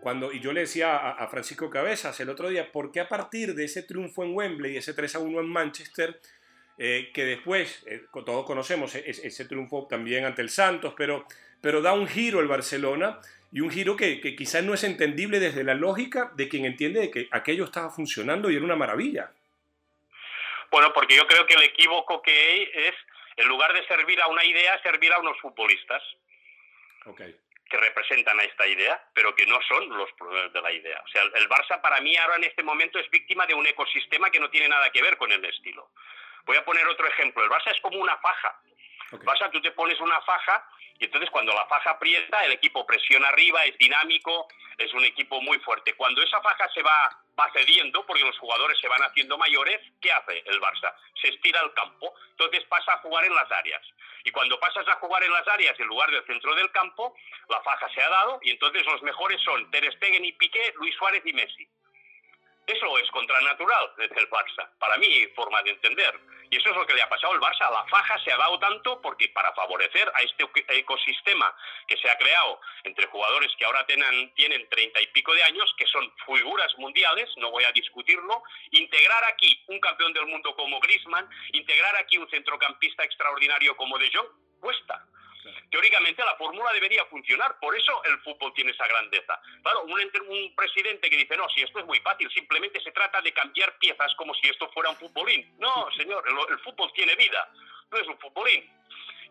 Cuando, 0.00 0.32
y 0.32 0.40
yo 0.40 0.52
le 0.52 0.60
decía 0.62 0.96
a, 0.96 1.28
Francisco 1.28 1.70
Cabezas 1.70 2.18
el 2.20 2.28
otro 2.28 2.48
día, 2.48 2.72
¿por 2.72 2.90
qué 2.90 3.00
a 3.00 3.08
partir 3.08 3.54
de 3.54 3.64
ese 3.64 3.82
triunfo 3.82 4.24
en 4.24 4.34
Wembley 4.34 4.74
y 4.74 4.76
ese 4.78 4.94
3 4.94 5.16
a 5.16 5.18
1 5.20 5.40
en 5.40 5.46
Manchester, 5.46 6.18
eh, 6.78 7.10
que 7.14 7.24
después, 7.24 7.84
eh, 7.86 8.02
todos 8.24 8.44
conocemos 8.44 8.94
e- 8.94 9.08
ese, 9.08 9.26
ese 9.28 9.44
triunfo 9.44 9.86
también 9.88 10.24
ante 10.24 10.42
el 10.42 10.48
Santos, 10.48 10.94
pero, 10.96 11.24
pero 11.60 11.82
da 11.82 11.92
un 11.92 12.08
giro 12.08 12.40
el 12.40 12.48
Barcelona 12.48 13.20
y 13.52 13.60
un 13.60 13.70
giro 13.70 13.96
que, 13.96 14.20
que 14.20 14.34
quizás 14.34 14.64
no 14.64 14.74
es 14.74 14.82
entendible 14.82 15.38
desde 15.38 15.62
la 15.62 15.74
lógica 15.74 16.32
de 16.36 16.48
quien 16.48 16.64
entiende 16.64 17.00
de 17.00 17.10
que 17.10 17.28
aquello 17.30 17.64
estaba 17.64 17.90
funcionando 17.90 18.50
y 18.50 18.56
era 18.56 18.64
una 18.64 18.76
maravilla. 18.76 19.30
Bueno, 20.72 20.92
porque 20.94 21.14
yo 21.14 21.26
creo 21.26 21.46
que 21.46 21.54
el 21.54 21.62
equívoco 21.64 22.22
que 22.22 22.32
hay 22.32 22.70
es, 22.72 22.94
en 23.36 23.46
lugar 23.46 23.72
de 23.74 23.86
servir 23.86 24.20
a 24.22 24.26
una 24.28 24.42
idea, 24.42 24.82
servir 24.82 25.12
a 25.12 25.18
unos 25.20 25.38
futbolistas 25.40 26.02
Okay. 27.04 27.36
que 27.68 27.76
representan 27.78 28.38
a 28.38 28.44
esta 28.44 28.64
idea, 28.64 29.04
pero 29.12 29.34
que 29.34 29.44
no 29.44 29.60
son 29.62 29.88
los 29.96 30.10
problemas 30.12 30.52
de 30.52 30.62
la 30.62 30.70
idea. 30.70 31.02
O 31.04 31.08
sea, 31.08 31.22
el, 31.22 31.32
el 31.34 31.48
Barça 31.48 31.80
para 31.80 32.00
mí 32.00 32.16
ahora 32.16 32.36
en 32.36 32.44
este 32.44 32.62
momento 32.62 32.98
es 33.00 33.10
víctima 33.10 33.44
de 33.44 33.54
un 33.54 33.66
ecosistema 33.66 34.30
que 34.30 34.38
no 34.38 34.48
tiene 34.50 34.68
nada 34.68 34.88
que 34.90 35.02
ver 35.02 35.16
con 35.16 35.32
el 35.32 35.44
estilo. 35.44 35.90
Voy 36.44 36.56
a 36.56 36.64
poner 36.64 36.86
otro 36.86 37.06
ejemplo. 37.08 37.42
El 37.42 37.50
Barça 37.50 37.72
es 37.74 37.80
como 37.80 37.98
una 37.98 38.16
faja. 38.18 38.56
Ok. 39.12 39.24
Barça, 39.24 39.50
tú 39.50 39.60
te 39.60 39.70
pones 39.72 40.00
una 40.00 40.20
faja 40.22 40.66
y 40.98 41.04
entonces 41.04 41.30
cuando 41.30 41.52
la 41.52 41.66
faja 41.66 41.90
aprieta, 41.90 42.44
el 42.44 42.52
equipo 42.52 42.86
presiona 42.86 43.28
arriba, 43.28 43.64
es 43.64 43.76
dinámico, 43.78 44.48
es 44.78 44.92
un 44.94 45.04
equipo 45.04 45.40
muy 45.40 45.58
fuerte. 45.60 45.94
Cuando 45.94 46.22
esa 46.22 46.40
faja 46.40 46.68
se 46.72 46.82
va, 46.82 47.10
va 47.38 47.50
cediendo, 47.52 48.06
porque 48.06 48.22
los 48.22 48.38
jugadores 48.38 48.78
se 48.80 48.88
van 48.88 49.02
haciendo 49.02 49.36
mayores, 49.36 49.80
¿qué 50.00 50.12
hace 50.12 50.42
el 50.46 50.60
Barça? 50.60 50.94
Se 51.20 51.28
estira 51.28 51.60
al 51.60 51.72
campo, 51.74 52.14
entonces 52.30 52.64
pasa 52.64 52.94
a 52.94 52.98
jugar 52.98 53.24
en 53.24 53.34
las 53.34 53.50
áreas. 53.50 53.82
Y 54.24 54.30
cuando 54.30 54.58
pasas 54.60 54.86
a 54.88 54.94
jugar 54.96 55.22
en 55.24 55.32
las 55.32 55.46
áreas 55.48 55.78
en 55.80 55.86
lugar 55.88 56.10
del 56.10 56.24
centro 56.24 56.54
del 56.54 56.70
campo, 56.70 57.14
la 57.48 57.60
faja 57.62 57.88
se 57.92 58.02
ha 58.02 58.08
dado 58.08 58.38
y 58.42 58.52
entonces 58.52 58.84
los 58.86 59.02
mejores 59.02 59.40
son 59.42 59.70
Ter 59.70 59.92
Stegen 59.94 60.24
y 60.24 60.32
Piqué, 60.32 60.72
Luis 60.76 60.94
Suárez 60.94 61.22
y 61.26 61.32
Messi. 61.32 61.68
Eso 62.66 62.98
es 62.98 63.10
contranatural 63.10 63.92
desde 63.96 64.20
el 64.20 64.30
Barça, 64.30 64.70
para 64.78 64.96
mi 64.98 65.26
forma 65.34 65.62
de 65.62 65.70
entender. 65.70 66.20
Y 66.52 66.58
eso 66.58 66.68
es 66.68 66.76
lo 66.76 66.86
que 66.86 66.92
le 66.92 67.00
ha 67.00 67.08
pasado 67.08 67.32
al 67.32 67.40
Barça. 67.40 67.70
La 67.70 67.82
faja 67.86 68.18
se 68.22 68.30
ha 68.30 68.36
dado 68.36 68.58
tanto 68.58 69.00
porque 69.00 69.26
para 69.30 69.54
favorecer 69.54 70.06
a 70.14 70.20
este 70.20 70.44
ecosistema 70.68 71.50
que 71.88 71.96
se 71.96 72.10
ha 72.10 72.18
creado 72.18 72.60
entre 72.84 73.06
jugadores 73.06 73.50
que 73.56 73.64
ahora 73.64 73.86
tienen, 73.86 74.34
tienen 74.34 74.68
treinta 74.68 75.00
y 75.00 75.06
pico 75.06 75.32
de 75.32 75.42
años, 75.44 75.74
que 75.78 75.86
son 75.86 76.12
figuras 76.26 76.70
mundiales, 76.76 77.30
no 77.38 77.50
voy 77.50 77.64
a 77.64 77.72
discutirlo, 77.72 78.42
integrar 78.70 79.24
aquí 79.32 79.64
un 79.68 79.80
campeón 79.80 80.12
del 80.12 80.26
mundo 80.26 80.54
como 80.54 80.78
Griezmann, 80.80 81.26
integrar 81.52 81.96
aquí 81.96 82.18
un 82.18 82.28
centrocampista 82.28 83.02
extraordinario 83.02 83.74
como 83.74 83.96
De 83.96 84.10
Jong, 84.12 84.28
cuesta. 84.60 85.06
Teóricamente 85.70 86.24
la 86.24 86.36
fórmula 86.36 86.72
debería 86.72 87.04
funcionar, 87.06 87.58
por 87.60 87.76
eso 87.76 88.02
el 88.04 88.18
fútbol 88.20 88.52
tiene 88.54 88.70
esa 88.70 88.86
grandeza. 88.86 89.40
Claro, 89.62 89.84
un, 89.84 90.00
un 90.28 90.54
presidente 90.54 91.10
que 91.10 91.16
dice, 91.16 91.36
no, 91.36 91.48
si 91.50 91.62
esto 91.62 91.78
es 91.78 91.86
muy 91.86 92.00
fácil, 92.00 92.30
simplemente 92.30 92.80
se 92.80 92.92
trata 92.92 93.20
de 93.20 93.32
cambiar 93.32 93.76
piezas 93.78 94.14
como 94.16 94.34
si 94.34 94.48
esto 94.48 94.70
fuera 94.70 94.90
un 94.90 94.96
futbolín. 94.96 95.54
No, 95.58 95.90
señor, 95.96 96.24
el, 96.28 96.52
el 96.52 96.58
fútbol 96.60 96.92
tiene 96.94 97.16
vida, 97.16 97.48
no 97.90 97.98
es 97.98 98.06
un 98.06 98.18
futbolín. 98.18 98.70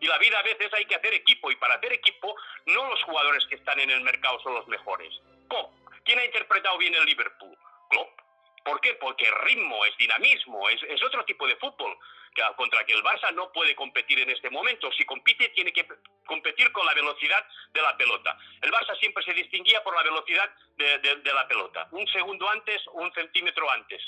Y 0.00 0.06
la 0.06 0.18
vida 0.18 0.38
a 0.38 0.42
veces 0.42 0.72
hay 0.74 0.84
que 0.84 0.96
hacer 0.96 1.14
equipo, 1.14 1.50
y 1.50 1.56
para 1.56 1.74
hacer 1.74 1.92
equipo, 1.92 2.34
no 2.66 2.90
los 2.90 3.02
jugadores 3.04 3.46
que 3.46 3.54
están 3.54 3.78
en 3.78 3.90
el 3.90 4.00
mercado 4.00 4.40
son 4.40 4.54
los 4.54 4.66
mejores. 4.66 5.14
Klopp. 5.48 5.70
¿Quién 6.04 6.18
ha 6.18 6.24
interpretado 6.24 6.76
bien 6.78 6.94
el 6.94 7.04
Liverpool? 7.04 7.56
Klopp. 7.88 8.21
¿Por 8.64 8.80
qué? 8.80 8.94
Porque 8.94 9.28
ritmo, 9.44 9.84
es 9.84 9.96
dinamismo, 9.96 10.68
es, 10.68 11.02
otro 11.02 11.24
tipo 11.24 11.46
de 11.46 11.56
fútbol 11.56 11.96
que, 12.34 12.42
contra 12.56 12.84
que 12.84 12.92
el 12.92 13.02
Barça 13.02 13.32
no 13.34 13.50
puede 13.52 13.74
competir 13.74 14.18
en 14.20 14.30
este 14.30 14.50
momento. 14.50 14.90
Si 14.92 15.04
compite, 15.04 15.48
tiene 15.50 15.72
que 15.72 15.86
competir 16.26 16.70
con 16.72 16.86
la 16.86 16.94
velocidad 16.94 17.44
de 17.72 17.82
la 17.82 17.96
pelota. 17.96 18.36
El 18.60 18.70
Barça 18.72 18.96
siempre 18.98 19.22
se 19.24 19.32
distinguía 19.34 19.82
por 19.82 19.94
la 19.96 20.02
velocidad 20.02 20.50
de- 20.76 20.98
de 20.98 21.32
la 21.34 21.46
pelota. 21.48 21.88
Un 21.92 22.06
segundo 22.08 22.48
antes, 22.48 22.80
un 22.92 23.12
centímetro 23.12 23.70
antes. 23.70 24.02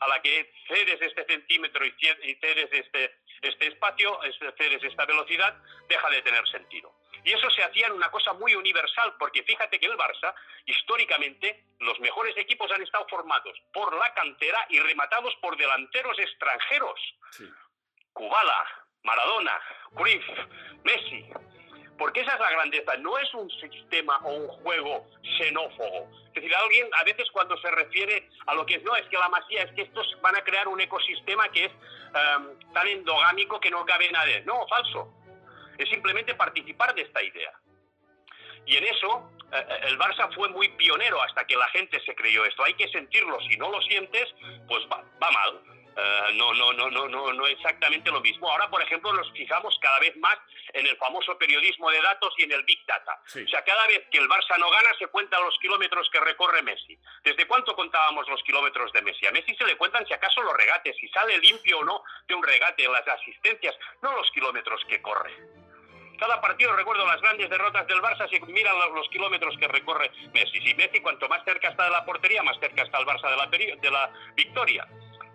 A 0.00 0.08
la 0.08 0.20
que 0.22 0.52
cedes 0.66 1.00
este 1.02 1.24
centímetro 1.26 1.84
y 1.84 1.92
cedes 2.40 2.68
este, 2.72 3.18
este 3.42 3.66
espacio, 3.68 4.22
es- 4.24 4.38
cedes 4.56 4.82
esta 4.82 5.04
velocidad, 5.04 5.56
deja 5.88 6.08
de 6.10 6.22
tener 6.22 6.46
sentido. 6.48 6.94
Y 7.22 7.32
eso 7.32 7.50
se 7.50 7.62
hacía 7.62 7.86
en 7.86 7.92
una 7.92 8.10
cosa 8.10 8.32
muy 8.32 8.54
universal, 8.54 9.14
porque 9.18 9.42
fíjate 9.42 9.78
que 9.78 9.86
el 9.86 9.96
Barça, 9.98 10.34
históricamente, 10.64 11.64
los 11.80 12.00
mejores 12.00 12.34
equipos 12.38 12.70
han 12.72 12.82
estado 12.82 13.06
formados 13.08 13.52
por 13.74 13.94
la 13.94 14.12
cantera 14.14 14.66
y 14.70 14.80
rematados 14.80 15.34
por 15.42 15.56
delanteros 15.56 16.18
extranjeros. 16.18 16.98
Sí. 17.32 17.44
Kubala, 18.14 18.66
Maradona, 19.02 19.60
Cruyff, 19.94 20.24
Messi. 20.84 21.26
Porque 22.00 22.20
esa 22.20 22.32
es 22.32 22.40
la 22.40 22.50
grandeza, 22.52 22.96
no 22.96 23.18
es 23.18 23.34
un 23.34 23.50
sistema 23.50 24.16
o 24.24 24.32
un 24.32 24.48
juego 24.48 25.06
xenófobo. 25.36 26.08
Es 26.28 26.32
decir, 26.32 26.54
alguien 26.54 26.88
a 26.98 27.04
veces 27.04 27.30
cuando 27.30 27.58
se 27.58 27.70
refiere 27.72 28.26
a 28.46 28.54
lo 28.54 28.64
que 28.64 28.76
es, 28.76 28.82
no, 28.84 28.96
es 28.96 29.06
que 29.08 29.18
la 29.18 29.28
masía, 29.28 29.64
es 29.64 29.72
que 29.72 29.82
estos 29.82 30.16
van 30.22 30.34
a 30.34 30.42
crear 30.42 30.66
un 30.66 30.80
ecosistema 30.80 31.46
que 31.50 31.66
es 31.66 31.70
em, 31.70 32.72
tan 32.72 32.88
endogámico 32.88 33.60
que 33.60 33.70
no 33.70 33.84
cabe 33.84 34.10
nadie. 34.12 34.40
No, 34.46 34.66
falso. 34.66 35.12
Es 35.76 35.90
simplemente 35.90 36.34
participar 36.34 36.94
de 36.94 37.02
esta 37.02 37.22
idea. 37.22 37.52
Y 38.64 38.78
en 38.78 38.84
eso 38.84 39.30
eh, 39.52 39.66
eh, 39.68 39.80
el 39.88 39.98
Barça 39.98 40.34
fue 40.34 40.48
muy 40.48 40.70
pionero 40.70 41.20
hasta 41.20 41.44
que 41.44 41.54
la 41.54 41.68
gente 41.68 42.00
se 42.00 42.14
creyó 42.14 42.46
esto. 42.46 42.64
Hay 42.64 42.72
que 42.74 42.88
sentirlo. 42.88 43.38
Si 43.42 43.58
no 43.58 43.70
lo 43.70 43.82
sientes, 43.82 44.34
pues 44.66 44.82
va, 44.90 45.04
va 45.22 45.30
mal. 45.30 45.60
Eh, 45.96 46.34
no, 46.34 46.54
no, 46.54 46.72
no, 46.72 46.90
no, 46.90 47.08
no, 47.08 47.32
no 47.32 47.46
exactamente 47.46 48.10
lo 48.10 48.20
mismo. 48.20 48.50
Ahora, 48.50 48.68
por 48.70 48.82
ejemplo, 48.82 49.12
nos 49.12 49.30
fijamos 49.32 49.76
cada 49.80 49.98
vez 49.98 50.16
más 50.16 50.38
en 50.72 50.86
el 50.86 50.96
famoso 50.96 51.36
periodismo 51.36 51.90
de 51.90 52.00
datos 52.00 52.32
y 52.38 52.44
en 52.44 52.52
el 52.52 52.62
Big 52.62 52.84
Data. 52.86 53.20
Sí. 53.26 53.42
O 53.42 53.48
sea, 53.48 53.62
cada 53.64 53.86
vez 53.86 54.06
que 54.10 54.18
el 54.18 54.28
Barça 54.28 54.56
no 54.58 54.70
gana, 54.70 54.90
se 54.98 55.08
cuentan 55.08 55.42
los 55.44 55.58
kilómetros 55.58 56.08
que 56.10 56.20
recorre 56.20 56.62
Messi. 56.62 56.98
¿Desde 57.22 57.46
cuánto 57.46 57.74
contábamos 57.74 58.28
los 58.28 58.42
kilómetros 58.44 58.92
de 58.92 59.02
Messi? 59.02 59.26
A 59.26 59.32
Messi 59.32 59.54
se 59.56 59.64
le 59.64 59.76
cuentan 59.76 60.06
si 60.06 60.14
acaso 60.14 60.42
los 60.42 60.54
regates, 60.54 60.96
si 60.96 61.08
sale 61.08 61.38
limpio 61.38 61.80
o 61.80 61.84
no 61.84 62.04
de 62.26 62.34
un 62.34 62.42
regate, 62.42 62.88
las 62.88 63.06
asistencias, 63.06 63.74
no 64.02 64.12
los 64.12 64.30
kilómetros 64.30 64.84
que 64.88 65.02
corre. 65.02 65.36
Cada 66.18 66.38
partido, 66.40 66.76
recuerdo 66.76 67.06
las 67.06 67.20
grandes 67.22 67.48
derrotas 67.48 67.86
del 67.86 68.02
Barça, 68.02 68.28
si 68.28 68.38
miran 68.52 68.78
los, 68.78 68.90
los 68.92 69.08
kilómetros 69.08 69.56
que 69.58 69.66
recorre 69.66 70.10
Messi. 70.34 70.60
Si 70.60 70.74
Messi, 70.74 71.00
cuanto 71.00 71.28
más 71.28 71.42
cerca 71.44 71.68
está 71.68 71.84
de 71.84 71.90
la 71.90 72.04
portería, 72.04 72.42
más 72.42 72.60
cerca 72.60 72.82
está 72.82 72.98
el 72.98 73.06
Barça 73.06 73.30
de 73.30 73.36
la, 73.36 73.76
de 73.76 73.90
la 73.90 74.12
victoria. 74.36 74.86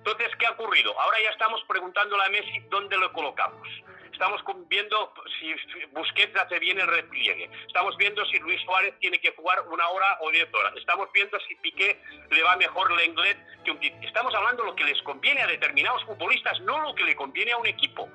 Entonces, 0.05 0.35
¿qué 0.37 0.45
ha 0.45 0.51
ocurrido? 0.51 0.97
Ahora 1.01 1.17
ya 1.23 1.31
estamos 1.31 1.63
preguntándole 1.67 2.23
a 2.23 2.29
Messi 2.29 2.59
dónde 2.69 2.95
lo 2.95 3.11
colocamos. 3.11 3.67
Estamos 4.13 4.39
viendo 4.67 5.11
si 5.39 5.51
Busquets 5.93 6.39
hace 6.39 6.59
bien 6.59 6.79
el 6.79 6.85
repliegue. 6.85 7.49
Estamos 7.65 7.97
viendo 7.97 8.23
si 8.27 8.37
Luis 8.37 8.61
Suárez 8.61 8.93
tiene 8.99 9.19
que 9.19 9.31
jugar 9.31 9.67
una 9.67 9.89
hora 9.89 10.19
o 10.21 10.29
diez 10.29 10.47
horas. 10.53 10.73
Estamos 10.77 11.11
viendo 11.11 11.39
si 11.39 11.55
Piqué 11.55 11.99
le 12.29 12.43
va 12.43 12.55
mejor 12.55 12.91
Lenglet 12.91 13.63
que 13.63 13.71
un. 13.71 13.83
Estamos 14.03 14.31
hablando 14.35 14.61
de 14.61 14.69
lo 14.69 14.75
que 14.75 14.83
les 14.83 15.01
conviene 15.01 15.41
a 15.41 15.47
determinados 15.47 16.05
futbolistas, 16.05 16.59
no 16.61 16.79
lo 16.81 16.93
que 16.93 17.03
le 17.03 17.15
conviene 17.15 17.53
a 17.53 17.57
un 17.57 17.65
equipo. 17.65 18.07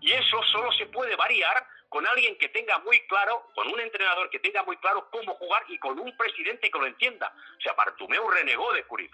Y 0.00 0.10
eso 0.10 0.42
solo 0.50 0.72
se 0.72 0.86
puede 0.86 1.14
variar 1.14 1.64
con 1.88 2.04
alguien 2.08 2.36
que 2.38 2.48
tenga 2.48 2.80
muy 2.80 2.98
claro, 3.06 3.52
con 3.54 3.68
un 3.68 3.78
entrenador 3.78 4.30
que 4.30 4.40
tenga 4.40 4.64
muy 4.64 4.78
claro 4.78 5.08
cómo 5.12 5.36
jugar 5.36 5.62
y 5.68 5.78
con 5.78 5.96
un 5.96 6.16
presidente 6.16 6.72
que 6.72 6.78
lo 6.78 6.86
entienda. 6.86 7.32
O 7.56 7.60
sea, 7.60 7.72
Bartumeu 7.74 8.28
renegó 8.30 8.72
de 8.72 8.82
Cruyff. 8.82 9.12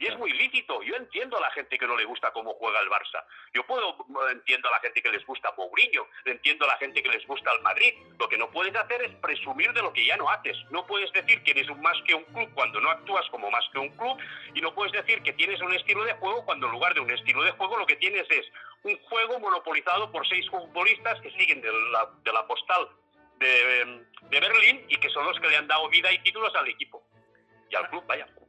Y 0.00 0.06
es 0.06 0.16
muy 0.16 0.32
lícito. 0.32 0.82
Yo 0.82 0.96
entiendo 0.96 1.36
a 1.36 1.40
la 1.42 1.50
gente 1.50 1.78
que 1.78 1.86
no 1.86 1.94
le 1.94 2.06
gusta 2.06 2.32
cómo 2.32 2.54
juega 2.54 2.80
el 2.80 2.88
Barça. 2.88 3.22
Yo 3.52 3.66
puedo 3.66 3.94
entiendo 4.30 4.68
a 4.68 4.72
la 4.72 4.80
gente 4.80 5.02
que 5.02 5.10
les 5.10 5.24
gusta 5.26 5.52
Mourinho, 5.58 6.06
entiendo 6.24 6.64
a 6.64 6.68
la 6.68 6.78
gente 6.78 7.02
que 7.02 7.10
les 7.10 7.26
gusta 7.26 7.52
el 7.52 7.60
Madrid. 7.60 7.92
Lo 8.18 8.26
que 8.26 8.38
no 8.38 8.50
puedes 8.50 8.74
hacer 8.74 9.02
es 9.02 9.14
presumir 9.16 9.70
de 9.74 9.82
lo 9.82 9.92
que 9.92 10.06
ya 10.06 10.16
no 10.16 10.30
haces. 10.30 10.56
No 10.70 10.86
puedes 10.86 11.12
decir 11.12 11.42
que 11.42 11.50
eres 11.50 11.68
un 11.68 11.82
más 11.82 12.00
que 12.06 12.14
un 12.14 12.24
club 12.24 12.48
cuando 12.54 12.80
no 12.80 12.90
actúas 12.90 13.28
como 13.28 13.50
más 13.50 13.64
que 13.74 13.78
un 13.78 13.90
club 13.90 14.16
y 14.54 14.62
no 14.62 14.74
puedes 14.74 14.92
decir 14.92 15.22
que 15.22 15.34
tienes 15.34 15.60
un 15.60 15.74
estilo 15.74 16.02
de 16.04 16.14
juego 16.14 16.46
cuando 16.46 16.66
en 16.66 16.72
lugar 16.72 16.94
de 16.94 17.00
un 17.00 17.10
estilo 17.10 17.42
de 17.42 17.50
juego 17.52 17.76
lo 17.76 17.86
que 17.86 17.96
tienes 17.96 18.24
es 18.30 18.46
un 18.84 18.96
juego 19.02 19.38
monopolizado 19.38 20.10
por 20.10 20.26
seis 20.26 20.48
futbolistas 20.48 21.20
que 21.20 21.30
siguen 21.32 21.60
de 21.60 21.70
la, 21.92 22.08
de 22.24 22.32
la 22.32 22.46
postal 22.46 22.88
de, 23.38 24.02
de 24.30 24.40
Berlín 24.40 24.82
y 24.88 24.96
que 24.96 25.10
son 25.10 25.26
los 25.26 25.38
que 25.38 25.48
le 25.48 25.58
han 25.58 25.68
dado 25.68 25.90
vida 25.90 26.10
y 26.10 26.18
títulos 26.20 26.54
al 26.54 26.68
equipo 26.68 27.04
y 27.70 27.74
al. 27.76 27.88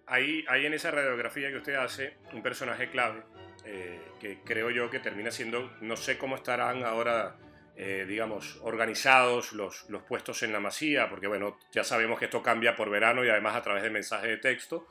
Hay, 0.07 0.43
hay 0.47 0.65
en 0.65 0.73
esa 0.73 0.91
radiografía 0.91 1.49
que 1.49 1.57
usted 1.57 1.75
hace 1.75 2.17
un 2.33 2.41
personaje 2.43 2.89
clave 2.89 3.23
eh, 3.65 3.99
que 4.19 4.39
creo 4.43 4.69
yo 4.71 4.89
que 4.89 4.99
termina 4.99 5.31
siendo, 5.31 5.71
no 5.81 5.95
sé 5.95 6.17
cómo 6.17 6.35
estarán 6.35 6.83
ahora, 6.83 7.37
eh, 7.77 8.05
digamos, 8.07 8.59
organizados 8.63 9.53
los, 9.53 9.89
los 9.89 10.03
puestos 10.03 10.43
en 10.43 10.51
la 10.51 10.59
masía, 10.59 11.09
porque 11.09 11.27
bueno, 11.27 11.57
ya 11.71 11.83
sabemos 11.83 12.17
que 12.19 12.25
esto 12.25 12.41
cambia 12.43 12.75
por 12.75 12.89
verano 12.89 13.23
y 13.23 13.29
además 13.29 13.55
a 13.55 13.61
través 13.61 13.83
de 13.83 13.89
mensajes 13.89 14.29
de 14.29 14.37
texto. 14.37 14.87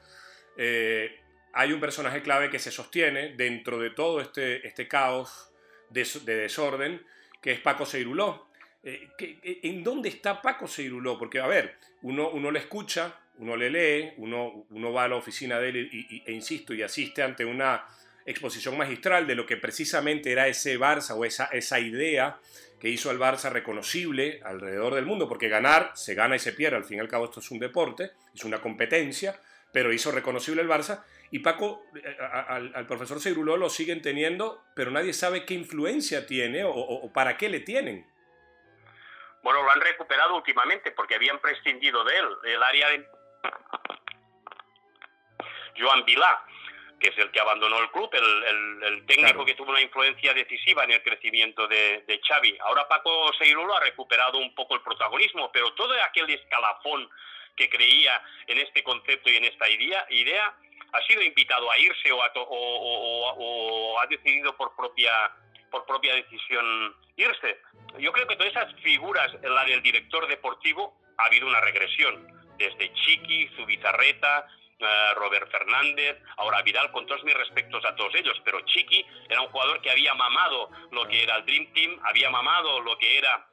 Eh, 0.56 1.20
hay 1.52 1.72
un 1.72 1.80
personaje 1.80 2.22
clave 2.22 2.48
que 2.48 2.58
se 2.60 2.70
sostiene 2.70 3.34
dentro 3.36 3.78
de 3.78 3.90
todo 3.90 4.20
este, 4.20 4.66
este 4.66 4.86
caos 4.86 5.52
de, 5.90 6.06
de 6.24 6.34
desorden, 6.36 7.04
que 7.42 7.52
es 7.52 7.60
Paco 7.60 7.84
Seiruló. 7.84 8.48
Eh, 8.82 9.08
¿qué- 9.18 9.38
¿En 9.64 9.82
dónde 9.82 10.08
está 10.08 10.40
Paco 10.40 10.66
Seiruló? 10.68 11.18
Porque, 11.18 11.40
a 11.40 11.46
ver, 11.48 11.76
uno, 12.02 12.30
uno 12.30 12.50
le 12.50 12.60
escucha, 12.60 13.18
uno 13.40 13.57
le 13.57 13.70
lee, 13.70 14.12
uno, 14.18 14.66
uno 14.70 14.92
va 14.92 15.05
a 15.05 15.09
la 15.09 15.16
oficina 15.16 15.59
de 15.59 15.68
él 15.70 15.88
y, 15.92 16.22
e 16.26 16.33
insisto, 16.33 16.72
y 16.74 16.83
asiste 16.83 17.22
ante 17.22 17.44
una 17.44 17.85
exposición 18.26 18.76
magistral 18.79 19.26
de 19.26 19.35
lo 19.35 19.46
que 19.46 19.57
precisamente 19.57 20.31
era 20.31 20.46
ese 20.46 20.79
Barça 20.79 21.14
o 21.16 21.24
esa, 21.24 21.46
esa 21.46 21.81
idea 21.81 22.38
que 22.79 22.88
hizo 22.88 23.11
al 23.11 23.18
Barça 23.18 23.50
reconocible 23.50 24.40
alrededor 24.44 24.94
del 24.94 25.07
mundo, 25.07 25.29
porque 25.29 25.48
ganar 25.48 25.90
se 25.94 26.14
gana 26.14 26.37
y 26.37 26.38
se 26.38 26.53
pierde, 26.53 26.76
al 26.76 26.85
fin 26.85 26.98
y 26.98 27.00
al 27.00 27.09
cabo 27.09 27.24
esto 27.26 27.40
es 27.40 27.50
un 27.50 27.59
deporte, 27.59 28.12
es 28.35 28.44
una 28.44 28.61
competencia, 28.61 29.40
pero 29.72 29.92
hizo 29.92 30.12
reconocible 30.12 30.62
el 30.62 30.68
Barça, 30.68 31.03
y 31.31 31.38
Paco, 31.40 31.85
eh, 31.94 32.16
al, 32.20 32.87
profesor 32.87 33.20
Seiruló 33.20 33.57
lo 33.57 33.70
siguen 33.70 34.03
teniendo, 34.03 34.64
pero 34.74 34.90
nadie 34.90 35.12
sabe 35.12 35.44
qué 35.44 35.55
influencia 35.55 36.26
tiene 36.26 36.64
o, 36.64 36.70
o- 36.72 37.12
para 37.12 37.37
qué 37.37 37.48
le 37.48 37.61
tienen. 37.61 38.07
Bueno, 39.42 39.62
lo 39.62 39.70
han 39.70 39.81
recuperado 39.81 40.37
últimamente 40.37 40.90
porque 40.90 41.14
habían 41.14 41.40
prescindido 41.40 42.05
de 42.05 42.16
él, 42.16 42.26
del 42.42 42.62
área 42.62 42.88
de 42.90 43.07
Joan 45.79 46.05
Vilá, 46.05 46.42
que 46.98 47.09
es 47.09 47.18
el 47.18 47.31
que 47.31 47.40
abandonó 47.40 47.79
el 47.79 47.90
club, 47.90 48.11
el, 48.12 48.44
el- 48.44 48.83
el 48.83 49.07
técnico 49.07 49.31
Claro. 49.33 49.44
que 49.46 49.55
tuvo 49.55 49.70
una 49.70 49.81
influencia 49.81 50.35
decisiva 50.35 50.85
en 50.85 50.92
el 50.92 51.03
crecimiento 51.03 51.66
de, 51.66 52.03
de 52.07 52.20
Xavi. 52.26 52.59
Ahora 52.61 52.87
Paco 52.88 53.33
Seirulo 53.38 53.74
ha 53.74 53.81
recuperado 53.81 54.38
un 54.38 54.55
poco 54.55 54.74
el 54.74 54.83
protagonismo, 54.83 55.50
pero 55.53 55.72
todo 55.74 55.94
aquel 56.05 56.29
escalafón 56.29 57.09
que 57.57 57.68
creía 57.70 58.22
en 58.46 58.59
este 58.59 58.83
concepto 58.83 59.31
y 59.31 59.37
en 59.37 59.44
esta 59.44 59.68
idea, 59.68 60.07
idea 60.11 60.55
ha 60.92 61.00
sido 61.07 61.22
invitado 61.22 61.70
a 61.70 61.79
irse 61.79 62.11
o, 62.12 62.22
a 62.22 62.33
to- 62.33 62.42
o- 62.42 62.46
o- 62.46 63.31
o- 63.31 63.94
o 63.94 64.00
ha 64.00 64.07
decidido 64.07 64.57
por 64.57 64.74
propia 64.76 65.12
por 65.70 65.87
propia 65.87 66.14
decisión 66.16 66.96
irse. 67.16 67.61
Yo 67.98 68.11
creo 68.11 68.26
que 68.26 68.35
todas 68.35 68.50
esas 68.50 68.74
figuras, 68.83 69.33
la 69.40 69.64
del 69.64 69.81
director 69.83 70.26
deportivo, 70.26 70.98
ha 71.16 71.26
habido 71.26 71.46
una 71.46 71.61
regresión. 71.61 72.39
Desde 72.60 72.92
Chiqui, 72.92 73.48
Zubizarreta, 73.56 74.46
eh, 74.78 75.14
Robert 75.14 75.50
Fernández, 75.50 76.18
ahora 76.36 76.60
Vidal, 76.60 76.92
con 76.92 77.06
todos 77.06 77.24
mis 77.24 77.32
respetos 77.32 77.82
a 77.86 77.96
todos 77.96 78.14
ellos, 78.14 78.38
pero 78.44 78.60
Chiqui 78.66 79.02
era 79.30 79.40
un 79.40 79.48
jugador 79.48 79.80
que 79.80 79.90
había 79.90 80.12
mamado 80.12 80.68
lo 80.90 81.08
que 81.08 81.22
era 81.22 81.36
el 81.36 81.46
Dream 81.46 81.72
Team, 81.72 81.98
había 82.04 82.28
mamado 82.28 82.80
lo 82.80 82.98
que 82.98 83.16
era 83.16 83.49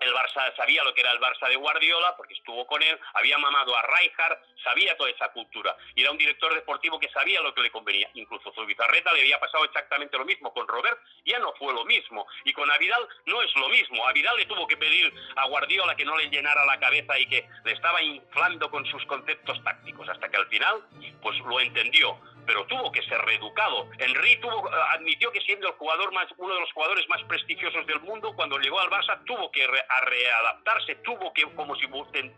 el 0.00 0.12
Barça, 0.14 0.54
sabía 0.56 0.82
lo 0.84 0.94
que 0.94 1.00
era 1.00 1.12
el 1.12 1.20
Barça 1.20 1.48
de 1.48 1.56
Guardiola, 1.56 2.16
porque 2.16 2.34
estuvo 2.34 2.66
con 2.66 2.82
él, 2.82 2.98
había 3.14 3.38
mamado 3.38 3.76
a 3.76 3.82
Rijkaard, 3.82 4.38
sabía 4.64 4.96
toda 4.96 5.10
esa 5.10 5.30
cultura. 5.32 5.76
Y 5.94 6.02
era 6.02 6.10
un 6.10 6.18
director 6.18 6.54
deportivo 6.54 6.98
que 6.98 7.08
sabía 7.10 7.40
lo 7.42 7.54
que 7.54 7.62
le 7.62 7.70
convenía. 7.70 8.10
Incluso 8.14 8.52
Zubizarreta 8.52 9.12
le 9.12 9.20
había 9.20 9.38
pasado 9.38 9.64
exactamente 9.64 10.16
lo 10.16 10.24
mismo. 10.24 10.52
Con 10.52 10.66
Robert 10.66 10.98
ya 11.24 11.38
no 11.38 11.52
fue 11.54 11.72
lo 11.74 11.84
mismo. 11.84 12.26
Y 12.44 12.52
con 12.52 12.70
Avidal 12.70 13.06
no 13.26 13.42
es 13.42 13.54
lo 13.56 13.68
mismo. 13.68 14.06
A 14.06 14.12
Vidal 14.12 14.36
le 14.36 14.46
tuvo 14.46 14.66
que 14.66 14.76
pedir 14.76 15.12
a 15.36 15.46
Guardiola 15.46 15.94
que 15.94 16.04
no 16.04 16.16
le 16.16 16.30
llenara 16.30 16.64
la 16.64 16.80
cabeza 16.80 17.18
y 17.18 17.26
que 17.26 17.48
le 17.64 17.72
estaba 17.72 18.02
inflando 18.02 18.70
con 18.70 18.86
sus 18.86 19.04
conceptos 19.06 19.62
tácticos, 19.62 20.08
hasta 20.08 20.28
que 20.28 20.36
al 20.36 20.46
final 20.46 20.82
pues 21.22 21.38
lo 21.40 21.60
entendió. 21.60 22.18
Pero 22.50 22.66
tuvo 22.66 22.90
que 22.90 23.00
ser 23.02 23.16
reeducado. 23.22 23.88
Henry 23.96 24.40
tuvo, 24.40 24.68
eh, 24.68 24.72
admitió 24.94 25.30
que 25.30 25.40
siendo 25.42 25.68
el 25.68 25.74
jugador 25.74 26.12
más, 26.12 26.26
uno 26.36 26.52
de 26.52 26.58
los 26.58 26.72
jugadores 26.72 27.08
más 27.08 27.22
prestigiosos 27.28 27.86
del 27.86 28.00
mundo, 28.00 28.34
cuando 28.34 28.58
llegó 28.58 28.80
al 28.80 28.90
Barça 28.90 29.24
tuvo 29.24 29.52
que 29.52 29.64
readaptarse, 29.68 30.96
tuvo 30.96 31.32
que, 31.32 31.44
como 31.54 31.76
si 31.76 31.86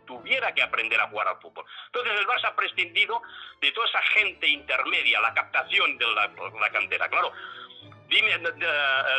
tuviera 0.05 0.53
que 0.53 0.61
aprender 0.63 1.01
a 1.01 1.09
jugar 1.09 1.29
al 1.29 1.41
fútbol. 1.41 1.65
Entonces 1.87 2.13
el 2.21 2.27
Barça 2.27 2.49
ha 2.49 2.55
prescindido 2.55 3.23
de 3.63 3.73
toda 3.73 3.87
esa 3.87 4.03
gente 4.03 4.47
intermedia, 4.49 5.19
la 5.23 5.33
captación 5.33 5.97
de 5.97 6.07
la, 6.09 6.31
la 6.61 6.71
cantera. 6.71 7.09
Claro, 7.09 7.33
Dime, 8.13 8.37
de- 8.39 8.53
de- 8.53 8.67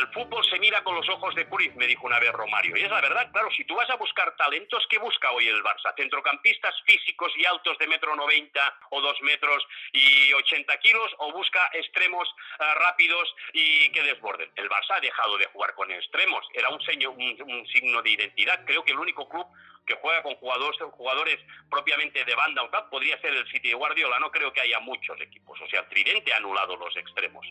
el 0.00 0.06
fútbol 0.12 0.44
se 0.48 0.58
mira 0.60 0.82
con 0.84 0.94
los 0.94 1.08
ojos 1.08 1.34
de 1.34 1.48
Cruyff, 1.48 1.74
me 1.74 1.86
dijo 1.88 2.06
una 2.06 2.20
vez 2.20 2.30
Romario. 2.32 2.76
Y 2.76 2.82
es 2.82 2.90
la 2.90 3.00
verdad, 3.00 3.28
claro, 3.32 3.50
si 3.50 3.64
tú 3.64 3.74
vas 3.74 3.90
a 3.90 3.96
buscar 3.96 4.36
talentos, 4.36 4.86
¿qué 4.88 4.98
busca 4.98 5.32
hoy 5.32 5.48
el 5.48 5.62
Barça? 5.64 5.92
Centrocampistas 5.96 6.74
físicos 6.86 7.32
y 7.36 7.44
altos 7.44 7.76
de 7.78 7.88
metro 7.88 8.14
90 8.14 8.78
o 8.90 9.00
2 9.00 9.20
metros 9.22 9.66
y 9.92 10.32
80 10.34 10.78
kilos, 10.78 11.10
o 11.18 11.32
busca 11.32 11.70
extremos 11.72 12.28
ah, 12.60 12.74
rápidos 12.76 13.34
y 13.52 13.88
que 13.90 14.02
desborden. 14.04 14.50
El 14.54 14.68
Barça 14.70 14.94
ha 14.96 15.00
dejado 15.00 15.38
de 15.38 15.46
jugar 15.46 15.74
con 15.74 15.90
extremos, 15.90 16.46
era 16.54 16.68
un, 16.68 16.80
seño- 16.82 17.10
un- 17.10 17.42
un 17.46 17.66
signo 17.68 18.00
de 18.00 18.10
identidad. 18.10 18.64
Creo 18.64 18.84
que 18.84 18.92
el 18.92 18.98
único 19.00 19.28
club 19.28 19.46
que 19.86 19.94
juega 19.96 20.22
con 20.22 20.34
jugadores, 20.36 21.40
propiamente 21.70 22.24
de 22.24 22.34
banda 22.34 22.62
o 22.62 22.70
tal, 22.70 22.88
podría 22.88 23.20
ser 23.20 23.34
el 23.34 23.46
City 23.48 23.68
de 23.68 23.74
Guardiola. 23.74 24.18
No 24.18 24.30
creo 24.30 24.52
que 24.52 24.60
haya 24.60 24.80
muchos 24.80 25.20
equipos. 25.20 25.60
O 25.60 25.68
sea, 25.68 25.88
Tridente 25.88 26.32
ha 26.32 26.38
anulado 26.38 26.76
los 26.76 26.96
extremos. 26.96 27.46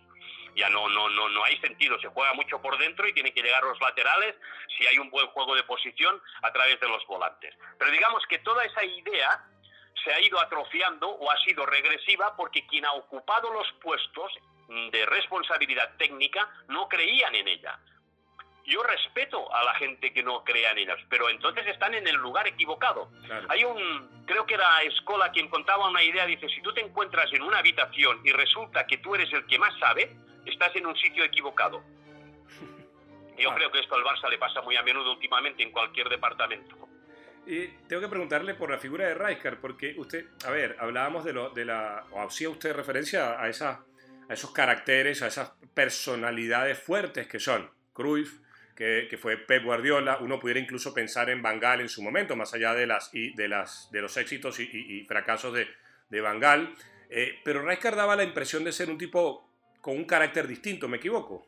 Ya 0.55 0.69
no, 0.69 0.87
no, 0.89 1.09
no, 1.09 1.29
no 1.29 1.43
hay 1.43 1.57
sentido. 1.57 1.99
Se 1.99 2.07
juega 2.07 2.33
mucho 2.33 2.61
por 2.61 2.77
dentro 2.77 3.07
y 3.07 3.13
tienen 3.13 3.33
que 3.33 3.41
llegar 3.41 3.63
los 3.63 3.79
laterales 3.79 4.35
si 4.77 4.85
hay 4.87 4.97
un 4.97 5.09
buen 5.09 5.27
juego 5.27 5.55
de 5.55 5.63
posición 5.63 6.21
a 6.41 6.51
través 6.51 6.79
de 6.79 6.87
los 6.87 7.05
volantes. 7.07 7.55
Pero 7.77 7.91
digamos 7.91 8.23
que 8.27 8.39
toda 8.39 8.63
esa 8.65 8.83
idea 8.83 9.45
se 10.03 10.13
ha 10.13 10.19
ido 10.19 10.39
atrofiando 10.39 11.09
o 11.09 11.31
ha 11.31 11.37
sido 11.43 11.65
regresiva 11.65 12.35
porque 12.35 12.65
quien 12.67 12.85
ha 12.85 12.93
ocupado 12.93 13.51
los 13.51 13.71
puestos 13.81 14.33
de 14.91 15.05
responsabilidad 15.05 15.95
técnica 15.97 16.49
no 16.67 16.87
creían 16.87 17.35
en 17.35 17.47
ella. 17.47 17.79
Yo 18.65 18.81
respeto 18.83 19.53
a 19.53 19.63
la 19.63 19.73
gente 19.75 20.13
que 20.13 20.23
no 20.23 20.43
crea 20.43 20.71
en 20.71 20.77
ellas, 20.79 20.97
pero 21.09 21.29
entonces 21.29 21.67
están 21.67 21.93
en 21.95 22.07
el 22.07 22.15
lugar 22.15 22.47
equivocado. 22.47 23.09
Claro. 23.25 23.45
Hay 23.49 23.63
un, 23.65 24.23
creo 24.25 24.45
que 24.45 24.53
era 24.53 24.81
Escola 24.83 25.31
quien 25.31 25.49
contaba 25.49 25.89
una 25.89 26.01
idea, 26.01 26.25
dice, 26.25 26.47
si 26.49 26.61
tú 26.61 26.73
te 26.73 26.79
encuentras 26.81 27.31
en 27.33 27.41
una 27.41 27.57
habitación 27.59 28.21
y 28.23 28.31
resulta 28.31 28.87
que 28.87 28.97
tú 28.99 29.15
eres 29.15 29.31
el 29.33 29.45
que 29.47 29.59
más 29.59 29.77
sabe, 29.79 30.15
estás 30.45 30.73
en 30.77 30.85
un 30.87 30.95
sitio 30.95 31.23
equivocado. 31.25 31.83
Yo 33.37 33.51
Ah. 33.51 33.55
creo 33.55 33.71
que 33.71 33.79
esto 33.79 33.95
al 33.95 34.03
Barça 34.03 34.29
le 34.29 34.37
pasa 34.37 34.61
muy 34.61 34.75
a 34.77 34.83
menudo 34.83 35.11
últimamente 35.11 35.63
en 35.63 35.71
cualquier 35.71 36.07
departamento. 36.07 36.77
Y 37.45 37.67
tengo 37.89 38.01
que 38.01 38.07
preguntarle 38.07 38.53
por 38.53 38.71
la 38.71 38.77
figura 38.77 39.05
de 39.07 39.15
Rijkaard, 39.15 39.57
porque 39.59 39.93
usted, 39.97 40.25
a 40.45 40.49
ver, 40.51 40.77
hablábamos 40.79 41.25
de, 41.25 41.33
lo, 41.33 41.49
de 41.49 41.65
la, 41.65 42.05
o 42.11 42.21
hacía 42.21 42.49
usted 42.49 42.73
referencia 42.73 43.41
a, 43.41 43.49
esa, 43.49 43.83
a 44.29 44.33
esos 44.33 44.51
caracteres, 44.51 45.21
a 45.21 45.27
esas 45.27 45.51
personalidades 45.73 46.81
fuertes 46.81 47.27
que 47.27 47.39
son 47.41 47.69
Cruyff, 47.91 48.39
que, 48.75 49.07
que 49.09 49.17
fue 49.17 49.37
Pep 49.37 49.63
Guardiola, 49.63 50.17
uno 50.21 50.39
pudiera 50.39 50.59
incluso 50.59 50.93
pensar 50.93 51.29
en 51.29 51.41
Van 51.41 51.59
Gaal 51.59 51.81
en 51.81 51.89
su 51.89 52.01
momento, 52.01 52.35
más 52.35 52.53
allá 52.53 52.73
de, 52.73 52.87
las, 52.87 53.13
y 53.13 53.33
de, 53.35 53.47
las, 53.47 53.89
de 53.91 54.01
los 54.01 54.15
éxitos 54.17 54.59
y, 54.59 54.63
y- 54.63 54.97
y 55.01 55.05
fracasos 55.05 55.53
de, 55.53 55.67
de 56.09 56.21
Van 56.21 56.39
Gaal, 56.39 56.73
Eh, 57.15 57.39
pero 57.43 57.61
Rijkaard 57.61 57.95
daba 57.95 58.15
la 58.15 58.23
impresión 58.23 58.63
de 58.63 58.71
ser 58.71 58.89
un 58.89 58.97
tipo 58.97 59.47
con 59.81 59.95
un 59.95 60.05
carácter 60.05 60.47
distinto, 60.47 60.87
¿me 60.87 60.97
equivoco? 60.97 61.45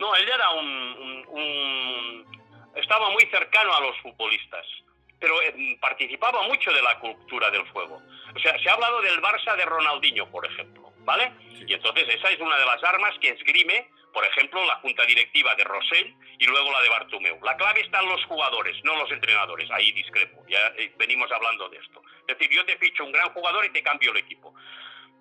No, 0.00 0.14
él 0.16 0.28
era 0.28 0.50
un, 0.50 0.66
un- 0.66 1.26
un- 1.28 2.72
estaba 2.76 3.10
muy 3.10 3.24
cercano 3.30 3.72
a 3.74 3.80
los 3.80 3.96
futbolistas, 4.00 4.66
pero 5.20 5.40
eh, 5.42 5.76
participaba 5.80 6.42
mucho 6.48 6.72
de 6.72 6.82
la 6.82 6.98
cultura 6.98 7.50
del 7.50 7.62
juego. 7.70 8.02
O 8.34 8.38
sea, 8.40 8.58
se 8.60 8.68
ha 8.68 8.74
hablado 8.74 9.00
del 9.02 9.20
Barça 9.20 9.56
de 9.56 9.64
Ronaldinho, 9.64 10.28
por 10.30 10.44
ejemplo, 10.46 10.92
¿vale? 11.04 11.32
Y 11.66 11.72
entonces 11.72 12.08
esa 12.08 12.30
es 12.30 12.40
una 12.40 12.56
de 12.58 12.66
las 12.66 12.82
armas 12.84 13.16
que 13.20 13.30
esgrime, 13.30 13.88
por 14.12 14.24
ejemplo, 14.24 14.64
la 14.64 14.76
junta 14.76 15.04
directiva 15.04 15.54
de 15.54 15.64
Rosell 15.64 16.14
y 16.38 16.46
luego 16.46 16.72
la 16.72 16.82
de 16.82 16.88
Bartomeu. 16.88 17.38
La 17.44 17.56
clave 17.56 17.80
está 17.80 18.00
en 18.00 18.08
los 18.08 18.24
jugadores, 18.24 18.76
no 18.84 18.96
los 18.96 19.10
entrenadores. 19.10 19.70
Ahí 19.70 19.92
discrepo. 19.92 20.44
Ya 20.48 20.58
eh, 20.78 20.92
venimos 20.98 21.30
hablando 21.32 21.68
de 21.68 21.78
esto. 21.78 22.02
Es 22.26 22.38
decir, 22.38 22.54
yo 22.54 22.64
te 22.64 22.76
ficho 22.78 23.04
un 23.04 23.12
gran 23.12 23.30
jugador 23.32 23.64
y 23.64 23.70
te 23.70 23.82
cambio 23.82 24.10
el 24.12 24.18
equipo. 24.18 24.54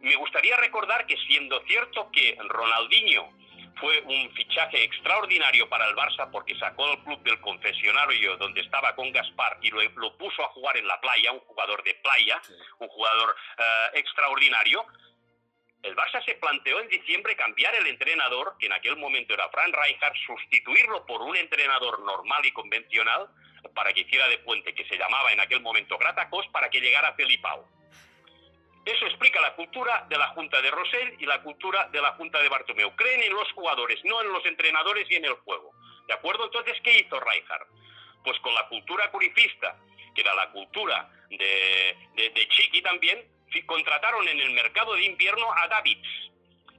Me 0.01 0.15
gustaría 0.15 0.55
recordar 0.57 1.05
que 1.05 1.17
siendo 1.17 1.59
cierto 1.61 2.09
que 2.11 2.37
Ronaldinho 2.47 3.29
fue 3.79 4.01
un 4.01 4.31
fichaje 4.33 4.83
extraordinario 4.83 5.69
para 5.69 5.87
el 5.87 5.95
Barça 5.95 6.29
porque 6.31 6.57
sacó 6.57 6.85
al 6.85 7.03
club 7.03 7.21
del 7.23 7.39
confesionario 7.41 8.37
donde 8.37 8.61
estaba 8.61 8.95
con 8.95 9.11
Gaspar 9.11 9.57
y 9.61 9.69
lo, 9.69 9.81
lo 9.95 10.17
puso 10.17 10.43
a 10.43 10.47
jugar 10.49 10.77
en 10.77 10.87
la 10.87 10.99
playa, 10.99 11.31
un 11.31 11.39
jugador 11.41 11.83
de 11.83 11.93
playa, 11.95 12.41
un 12.79 12.87
jugador 12.87 13.35
eh, 13.57 13.99
extraordinario. 13.99 14.85
El 15.83 15.95
Barça 15.95 16.23
se 16.25 16.35
planteó 16.35 16.79
en 16.81 16.89
diciembre 16.89 17.35
cambiar 17.35 17.73
el 17.75 17.87
entrenador, 17.87 18.55
que 18.59 18.65
en 18.65 18.73
aquel 18.73 18.97
momento 18.97 19.33
era 19.33 19.49
Fran 19.49 19.71
Rijkaard, 19.71 20.15
sustituirlo 20.25 21.05
por 21.05 21.21
un 21.21 21.35
entrenador 21.37 21.99
normal 21.99 22.45
y 22.45 22.51
convencional 22.51 23.29
para 23.73 23.93
que 23.93 24.01
hiciera 24.01 24.27
de 24.27 24.39
puente, 24.39 24.73
que 24.73 24.85
se 24.85 24.97
llamaba 24.97 25.31
en 25.31 25.39
aquel 25.39 25.61
momento 25.61 25.97
Gratacos, 25.97 26.47
para 26.47 26.69
que 26.69 26.81
llegara 26.81 27.13
Felipao. 27.13 27.67
Eso 28.85 29.05
explica 29.05 29.41
la 29.41 29.53
cultura 29.53 30.05
de 30.09 30.17
la 30.17 30.29
Junta 30.29 30.61
de 30.61 30.71
Rosell 30.71 31.15
y 31.19 31.25
la 31.25 31.41
cultura 31.43 31.89
de 31.89 32.01
la 32.01 32.13
Junta 32.13 32.41
de 32.41 32.47
Bartomeu. 32.47 32.95
Creen 32.95 33.23
en 33.23 33.33
los 33.33 33.51
jugadores, 33.51 33.99
no 34.05 34.21
en 34.21 34.31
los 34.31 34.45
entrenadores 34.45 35.05
y 35.11 35.15
en 35.15 35.25
el 35.25 35.33
juego. 35.33 35.73
¿De 36.07 36.13
acuerdo? 36.13 36.45
Entonces, 36.45 36.77
¿qué 36.83 36.99
hizo 36.99 37.19
Rijkaard? 37.19 37.67
Pues 38.23 38.39
con 38.39 38.53
la 38.55 38.67
cultura 38.69 39.11
curifista, 39.11 39.77
que 40.15 40.21
era 40.21 40.33
la 40.33 40.49
cultura 40.51 41.09
de, 41.29 41.97
de, 42.15 42.29
de 42.29 42.47
Chiqui 42.47 42.81
también, 42.81 43.27
contrataron 43.65 44.27
en 44.27 44.39
el 44.39 44.51
mercado 44.51 44.93
de 44.95 45.05
invierno 45.05 45.45
a 45.55 45.67
Davids. 45.67 46.07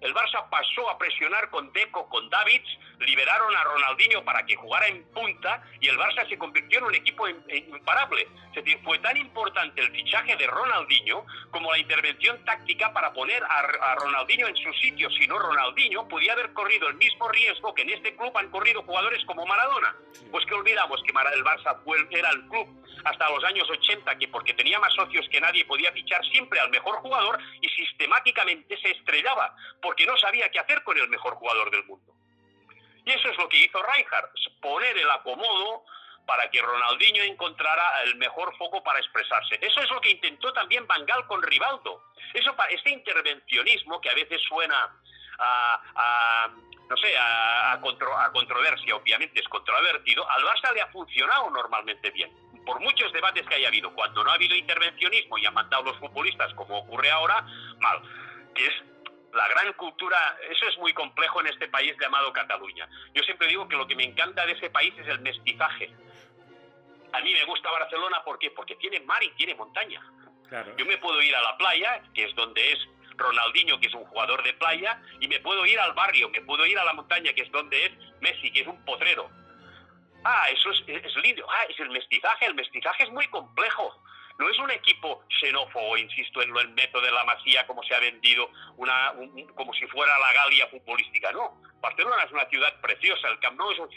El 0.00 0.14
Barça 0.14 0.48
pasó 0.48 0.88
a 0.90 0.98
presionar 0.98 1.50
con 1.50 1.72
Deco, 1.72 2.08
con 2.08 2.28
Davids, 2.30 2.68
liberaron 3.00 3.54
a 3.56 3.64
Ronaldinho 3.64 4.24
para 4.24 4.44
que 4.46 4.54
jugara 4.56 4.86
en 4.86 5.04
punta 5.10 5.62
y 5.80 5.88
el 5.88 5.98
Barça 5.98 6.28
se 6.28 6.38
convirtió 6.38 6.78
en 6.78 6.84
un 6.84 6.94
equipo 6.94 7.28
im- 7.28 7.42
imparable. 7.48 8.26
Fue 8.84 8.98
tan 8.98 9.16
importante 9.16 9.80
el 9.80 9.90
fichaje 9.92 10.34
de 10.36 10.46
Ronaldinho 10.46 11.24
como 11.50 11.70
la 11.70 11.78
intervención 11.78 12.44
táctica 12.44 12.92
para 12.92 13.12
poner 13.12 13.42
a, 13.44 13.94
Ronaldinho 13.96 14.48
en 14.48 14.56
su 14.56 14.72
sitio. 14.74 15.08
Si 15.10 15.26
no, 15.28 15.38
Ronaldinho 15.38 16.08
podía 16.08 16.32
haber 16.32 16.52
corrido 16.52 16.88
el 16.88 16.94
mismo 16.94 17.28
riesgo 17.28 17.72
que 17.74 17.82
en 17.82 17.90
este 17.90 18.16
club 18.16 18.36
han 18.36 18.50
corrido 18.50 18.82
jugadores 18.82 19.24
como 19.26 19.46
Maradona. 19.46 19.94
Pues 20.30 20.44
que 20.46 20.54
olvidamos 20.54 21.00
que 21.02 21.10
el 21.10 21.44
Barça 21.44 21.78
era 22.10 22.30
el 22.30 22.48
club 22.48 22.68
hasta 23.04 23.30
los 23.30 23.44
años 23.44 23.68
80 23.70 24.18
que 24.18 24.28
porque 24.28 24.54
tenía 24.54 24.78
más 24.80 24.92
socios 24.94 25.28
que 25.30 25.40
nadie 25.40 25.64
podía 25.64 25.92
fichar 25.92 26.24
siempre 26.26 26.58
al 26.60 26.70
mejor 26.70 26.96
jugador 26.96 27.38
y 27.60 27.68
sistemáticamente 27.68 28.76
se 28.78 28.90
estrellaba 28.90 29.54
porque 29.88 30.04
no 30.04 30.18
sabía 30.18 30.50
qué 30.50 30.58
hacer 30.58 30.82
con 30.82 30.98
el 30.98 31.08
mejor 31.08 31.32
jugador 31.36 31.70
del 31.70 31.82
mundo. 31.84 32.12
Y 33.06 33.10
eso 33.10 33.30
es 33.30 33.38
lo 33.38 33.48
que 33.48 33.56
hizo 33.56 33.82
Rijkaard, 33.82 34.28
poner 34.60 34.98
el 34.98 35.10
acomodo 35.10 35.82
para 36.26 36.50
que 36.50 36.60
Ronaldinho 36.60 37.22
encontrara 37.22 38.02
el 38.02 38.16
mejor 38.16 38.54
foco 38.58 38.82
para 38.82 38.98
expresarse. 38.98 39.58
Eso 39.62 39.80
es 39.80 39.90
lo 39.90 39.98
que 40.02 40.10
intentó 40.10 40.52
también 40.52 40.86
Bangal 40.86 41.26
con 41.26 41.42
Rivaldo. 41.42 42.04
Eso, 42.34 42.54
este 42.68 42.90
intervencionismo 42.90 43.98
que 44.02 44.10
a 44.10 44.14
veces 44.14 44.42
suena 44.42 44.94
a, 45.38 45.82
a, 45.94 46.48
no 46.86 46.96
sé, 46.98 47.16
a, 47.16 47.72
a 47.72 47.80
contro- 47.80 48.14
a 48.14 48.30
controversia, 48.30 48.94
obviamente 48.94 49.40
es 49.40 49.48
controvertido, 49.48 50.30
al 50.30 50.44
Barça 50.44 50.70
le 50.74 50.82
ha 50.82 50.88
funcionado 50.88 51.48
normalmente 51.48 52.10
bien. 52.10 52.30
Por 52.66 52.78
muchos 52.80 53.10
debates 53.14 53.46
que 53.46 53.54
haya 53.54 53.68
habido, 53.68 53.94
cuando 53.94 54.22
no 54.22 54.30
ha 54.30 54.34
habido 54.34 54.54
intervencionismo 54.54 55.38
y 55.38 55.46
han 55.46 55.54
mandado 55.54 55.84
los 55.84 55.96
futbolistas, 55.96 56.52
como 56.52 56.80
ocurre 56.80 57.10
ahora, 57.10 57.40
mal. 57.78 58.02
Que 58.54 58.66
es 58.66 58.74
la 59.38 59.46
gran 59.46 59.72
cultura, 59.74 60.18
eso 60.50 60.66
es 60.66 60.76
muy 60.78 60.92
complejo 60.92 61.40
en 61.40 61.46
este 61.46 61.68
país 61.68 61.94
llamado 62.00 62.32
Cataluña. 62.32 62.88
Yo 63.14 63.22
siempre 63.22 63.46
digo 63.46 63.68
que 63.68 63.76
lo 63.76 63.86
que 63.86 63.94
me 63.94 64.02
encanta 64.02 64.44
de 64.44 64.52
ese 64.52 64.68
país 64.68 64.92
es 64.98 65.06
el 65.06 65.20
mestizaje. 65.20 65.92
A 67.12 67.20
mí 67.20 67.32
me 67.32 67.44
gusta 67.44 67.70
Barcelona, 67.70 68.22
¿por 68.24 68.38
qué? 68.40 68.50
Porque 68.50 68.74
tiene 68.74 68.98
mar 69.00 69.22
y 69.22 69.30
tiene 69.30 69.54
montaña. 69.54 70.02
Claro. 70.48 70.76
Yo 70.76 70.84
me 70.86 70.98
puedo 70.98 71.22
ir 71.22 71.36
a 71.36 71.42
la 71.42 71.56
playa, 71.56 72.02
que 72.12 72.24
es 72.24 72.34
donde 72.34 72.72
es 72.72 72.78
Ronaldinho, 73.16 73.78
que 73.78 73.86
es 73.86 73.94
un 73.94 74.04
jugador 74.06 74.42
de 74.42 74.54
playa, 74.54 75.00
y 75.20 75.28
me 75.28 75.38
puedo 75.38 75.64
ir 75.66 75.78
al 75.78 75.92
barrio, 75.92 76.30
me 76.30 76.40
puedo 76.40 76.66
ir 76.66 76.76
a 76.76 76.84
la 76.84 76.94
montaña, 76.94 77.32
que 77.32 77.42
es 77.42 77.52
donde 77.52 77.86
es 77.86 77.92
Messi, 78.20 78.50
que 78.50 78.62
es 78.62 78.66
un 78.66 78.84
potrero. 78.84 79.30
Ah, 80.24 80.48
eso 80.50 80.70
es, 80.72 80.82
es 80.88 81.16
lindo. 81.22 81.46
Ah, 81.48 81.64
es 81.68 81.78
el 81.78 81.90
mestizaje. 81.90 82.46
El 82.46 82.54
mestizaje 82.54 83.04
es 83.04 83.10
muy 83.10 83.28
complejo. 83.28 84.02
No 84.38 84.48
es 84.48 84.58
un 84.60 84.70
equipo 84.70 85.24
xenófobo, 85.40 85.96
insisto 85.96 86.40
en 86.42 86.50
lo 86.52 86.60
el 86.60 86.68
método 86.70 87.02
de 87.02 87.10
la 87.10 87.24
Masía, 87.24 87.66
como 87.66 87.82
se 87.82 87.92
ha 87.94 87.98
vendido, 87.98 88.48
una, 88.76 89.10
un- 89.12 89.30
un- 89.30 89.46
como 89.54 89.74
si 89.74 89.84
fuera 89.88 90.16
la 90.16 90.32
Galia 90.32 90.68
futbolística. 90.68 91.32
No. 91.32 91.60
Barcelona 91.80 92.22
es 92.24 92.30
una 92.30 92.46
ciudad 92.48 92.80
preciosa. 92.80 93.28
El 93.28 93.40
Camp 93.40 93.58
Nou 93.58 93.72
es 93.72 93.78
un, 93.80 93.88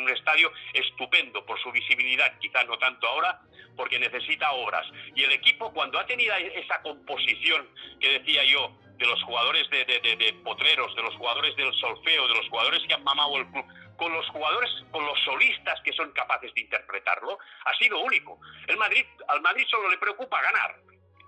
un- 0.00 0.08
estadio 0.08 0.50
estupendo 0.72 1.44
por 1.44 1.60
su 1.60 1.70
visibilidad, 1.70 2.38
quizás 2.38 2.66
no 2.66 2.78
tanto 2.78 3.06
ahora, 3.06 3.40
porque 3.76 3.98
necesita 3.98 4.52
obras. 4.52 4.86
Y 5.14 5.22
el 5.24 5.32
equipo, 5.32 5.70
cuando 5.72 5.98
ha 5.98 6.06
tenido 6.06 6.34
esa 6.34 6.80
composición 6.80 7.68
que 8.00 8.18
decía 8.20 8.42
yo, 8.44 8.72
de 8.96 9.06
los 9.06 9.20
jugadores 9.24 9.68
de- 9.70 9.84
de 9.84 10.32
potreros, 10.44 10.94
de 10.94 11.02
los 11.02 11.14
jugadores 11.16 11.54
del 11.56 11.72
solfeo, 11.74 12.28
de 12.28 12.34
los 12.36 12.48
jugadores 12.48 12.80
que 12.86 12.94
han 12.94 13.02
mamado 13.02 13.36
el 13.38 13.46
club, 13.50 13.64
con 13.96 14.12
los 14.12 14.28
jugadores, 14.28 14.70
con 14.90 15.04
los 15.04 15.18
solistas 15.20 15.80
que 15.82 15.92
son 15.92 16.12
capaces 16.12 16.52
de 16.54 16.62
interpretarlo, 16.62 17.38
ha 17.64 17.74
sido 17.74 18.00
único. 18.00 18.40
El 18.66 18.76
Madrid, 18.76 19.06
al 19.28 19.40
Madrid 19.40 19.66
solo 19.70 19.88
le 19.88 19.98
preocupa 19.98 20.40
ganar. 20.42 20.76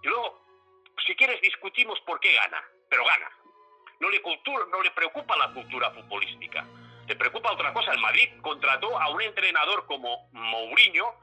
Y 0.03 0.09
luego, 0.09 0.45
si 1.07 1.15
quieres, 1.15 1.41
discutimos 1.41 2.01
por 2.01 2.21
qué 2.21 2.35
gana, 2.35 2.63
pero 2.89 3.05
gana. 3.05 3.31
No 4.01 4.11
le, 4.11 4.21
cultura, 4.21 4.65
no 4.71 4.83
le 4.83 4.91
preocupa 4.91 5.37
la 5.37 5.53
cultura 5.53 5.91
futbolística. 5.91 6.67
Le 7.07 7.17
preocupa 7.17 7.53
otra 7.53 7.73
cosa. 7.73 7.93
El 7.93 8.01
Madrid 8.01 8.29
contrató 8.43 8.99
a 8.99 9.09
un 9.11 9.23
entrenador 9.23 9.87
como 9.87 10.29
Mourinho 10.33 11.15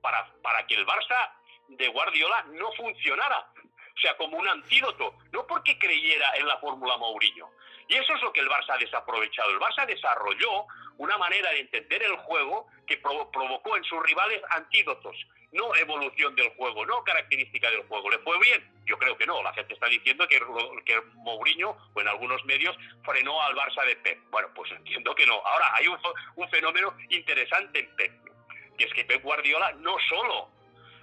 para, 0.00 0.32
para 0.42 0.66
que 0.66 0.74
el 0.74 0.86
Barça 0.86 1.32
de 1.68 1.88
Guardiola 1.88 2.44
no 2.52 2.72
funcionara. 2.72 3.48
O 3.94 4.00
sea, 4.00 4.16
como 4.16 4.38
un 4.38 4.48
antídoto. 4.48 5.14
No 5.32 5.46
porque 5.46 5.78
creyera 5.78 6.36
en 6.36 6.46
la 6.46 6.58
fórmula 6.58 6.96
Mourinho. 6.96 7.50
Y 7.92 7.96
eso 7.98 8.14
es 8.14 8.22
lo 8.22 8.32
que 8.32 8.40
el 8.40 8.48
Barça 8.48 8.70
ha 8.74 8.78
desaprovechado. 8.78 9.50
El 9.50 9.58
Barça 9.58 9.84
desarrolló 9.84 10.66
una 10.96 11.18
manera 11.18 11.50
de 11.50 11.60
entender 11.60 12.02
el 12.02 12.16
juego 12.16 12.66
que 12.86 13.00
provo- 13.02 13.30
provocó 13.30 13.76
en 13.76 13.84
sus 13.84 14.02
rivales 14.02 14.40
antídotos, 14.50 15.14
no 15.50 15.74
evolución 15.76 16.34
del 16.34 16.48
juego, 16.56 16.86
no 16.86 17.04
característica 17.04 17.70
del 17.70 17.82
juego. 17.88 18.08
¿Le 18.10 18.18
fue 18.20 18.38
bien? 18.38 18.66
Yo 18.86 18.96
creo 18.96 19.14
que 19.18 19.26
no. 19.26 19.42
La 19.42 19.52
gente 19.52 19.74
está 19.74 19.88
diciendo 19.88 20.26
que, 20.26 20.40
que 20.86 21.02
Mourinho, 21.16 21.76
o 21.92 22.00
en 22.00 22.08
algunos 22.08 22.42
medios, 22.46 22.74
frenó 23.04 23.42
al 23.42 23.54
Barça 23.54 23.84
de 23.84 23.96
Pep. 23.96 24.18
Bueno, 24.30 24.48
pues 24.54 24.70
entiendo 24.72 25.14
que 25.14 25.26
no. 25.26 25.34
Ahora, 25.44 25.74
hay 25.74 25.86
un, 25.88 25.98
un 26.36 26.48
fenómeno 26.48 26.96
interesante 27.10 27.80
en 27.80 27.94
Pep, 27.96 28.12
que 28.78 28.84
es 28.84 28.94
que 28.94 29.04
Pep 29.04 29.22
Guardiola 29.22 29.72
no 29.72 29.96
solo 30.08 30.48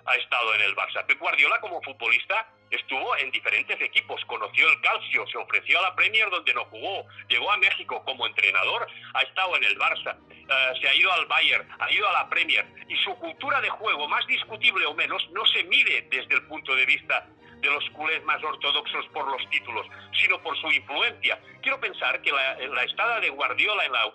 ha 0.06 0.16
estado 0.16 0.56
en 0.56 0.62
el 0.62 0.76
Barça. 0.76 1.06
Pep 1.06 1.20
Guardiola 1.20 1.60
como 1.62 1.84
futbolista 1.84 2.48
estuvo 2.72 3.18
en 3.18 3.32
diferentes 3.32 3.80
equipos, 3.82 4.24
conoció 4.26 4.70
el 4.70 4.82
calcio, 4.82 5.26
se 5.28 5.38
ofreció 5.38 5.80
a 5.80 5.84
la 5.84 5.96
Premier 5.96 6.30
donde 6.30 6.54
no 6.54 6.66
jugó, 6.66 7.06
llegó 7.28 7.52
a 7.52 7.58
México 7.58 8.04
como 8.06 8.28
entrenador, 8.28 8.88
ha 9.14 9.22
estado 9.22 9.56
en 9.58 9.64
el 9.64 9.78
Barça, 9.78 10.18
eh, 10.30 10.80
se 10.80 10.88
ha 10.88 10.96
ido 10.96 11.12
al 11.12 11.26
Bayern, 11.26 11.68
ha 11.80 11.92
ido 11.92 12.08
a 12.08 12.14
la 12.14 12.30
Premier 12.30 12.66
y 12.88 12.96
su 12.98 13.16
cultura 13.16 13.62
de 13.62 13.70
juego, 13.70 14.08
más 14.08 14.26
discutible 14.28 14.86
o 14.86 14.94
menos, 14.94 15.28
no 15.32 15.46
se 15.48 15.64
mide 15.64 16.08
desde 16.12 16.36
el 16.36 16.48
punto 16.48 16.76
de 16.76 16.86
vista 16.86 17.28
de 17.62 17.70
los 17.70 17.90
culés 17.90 18.24
más 18.24 18.42
ortodoxos 18.42 19.06
por 19.08 19.28
los 19.30 19.50
títulos, 19.50 19.86
sino 20.22 20.42
por 20.42 20.58
su 20.62 20.72
influencia. 20.72 21.42
Quiero 21.62 21.80
pensar 21.80 22.22
que 22.22 22.32
la, 22.32 22.84
estada 22.84 23.20
de 23.20 23.30
Guardiola 23.30 23.84
en 23.86 23.92
la, 23.92 24.14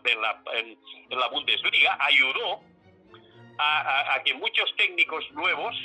en 1.11 1.19
la, 1.19 1.29
Bundesliga 1.29 1.99
ayudó 2.01 2.63
a 3.59 4.23
que 4.25 4.33
muchos 4.33 4.75
técnicos 4.77 5.31
nuevos 5.33 5.77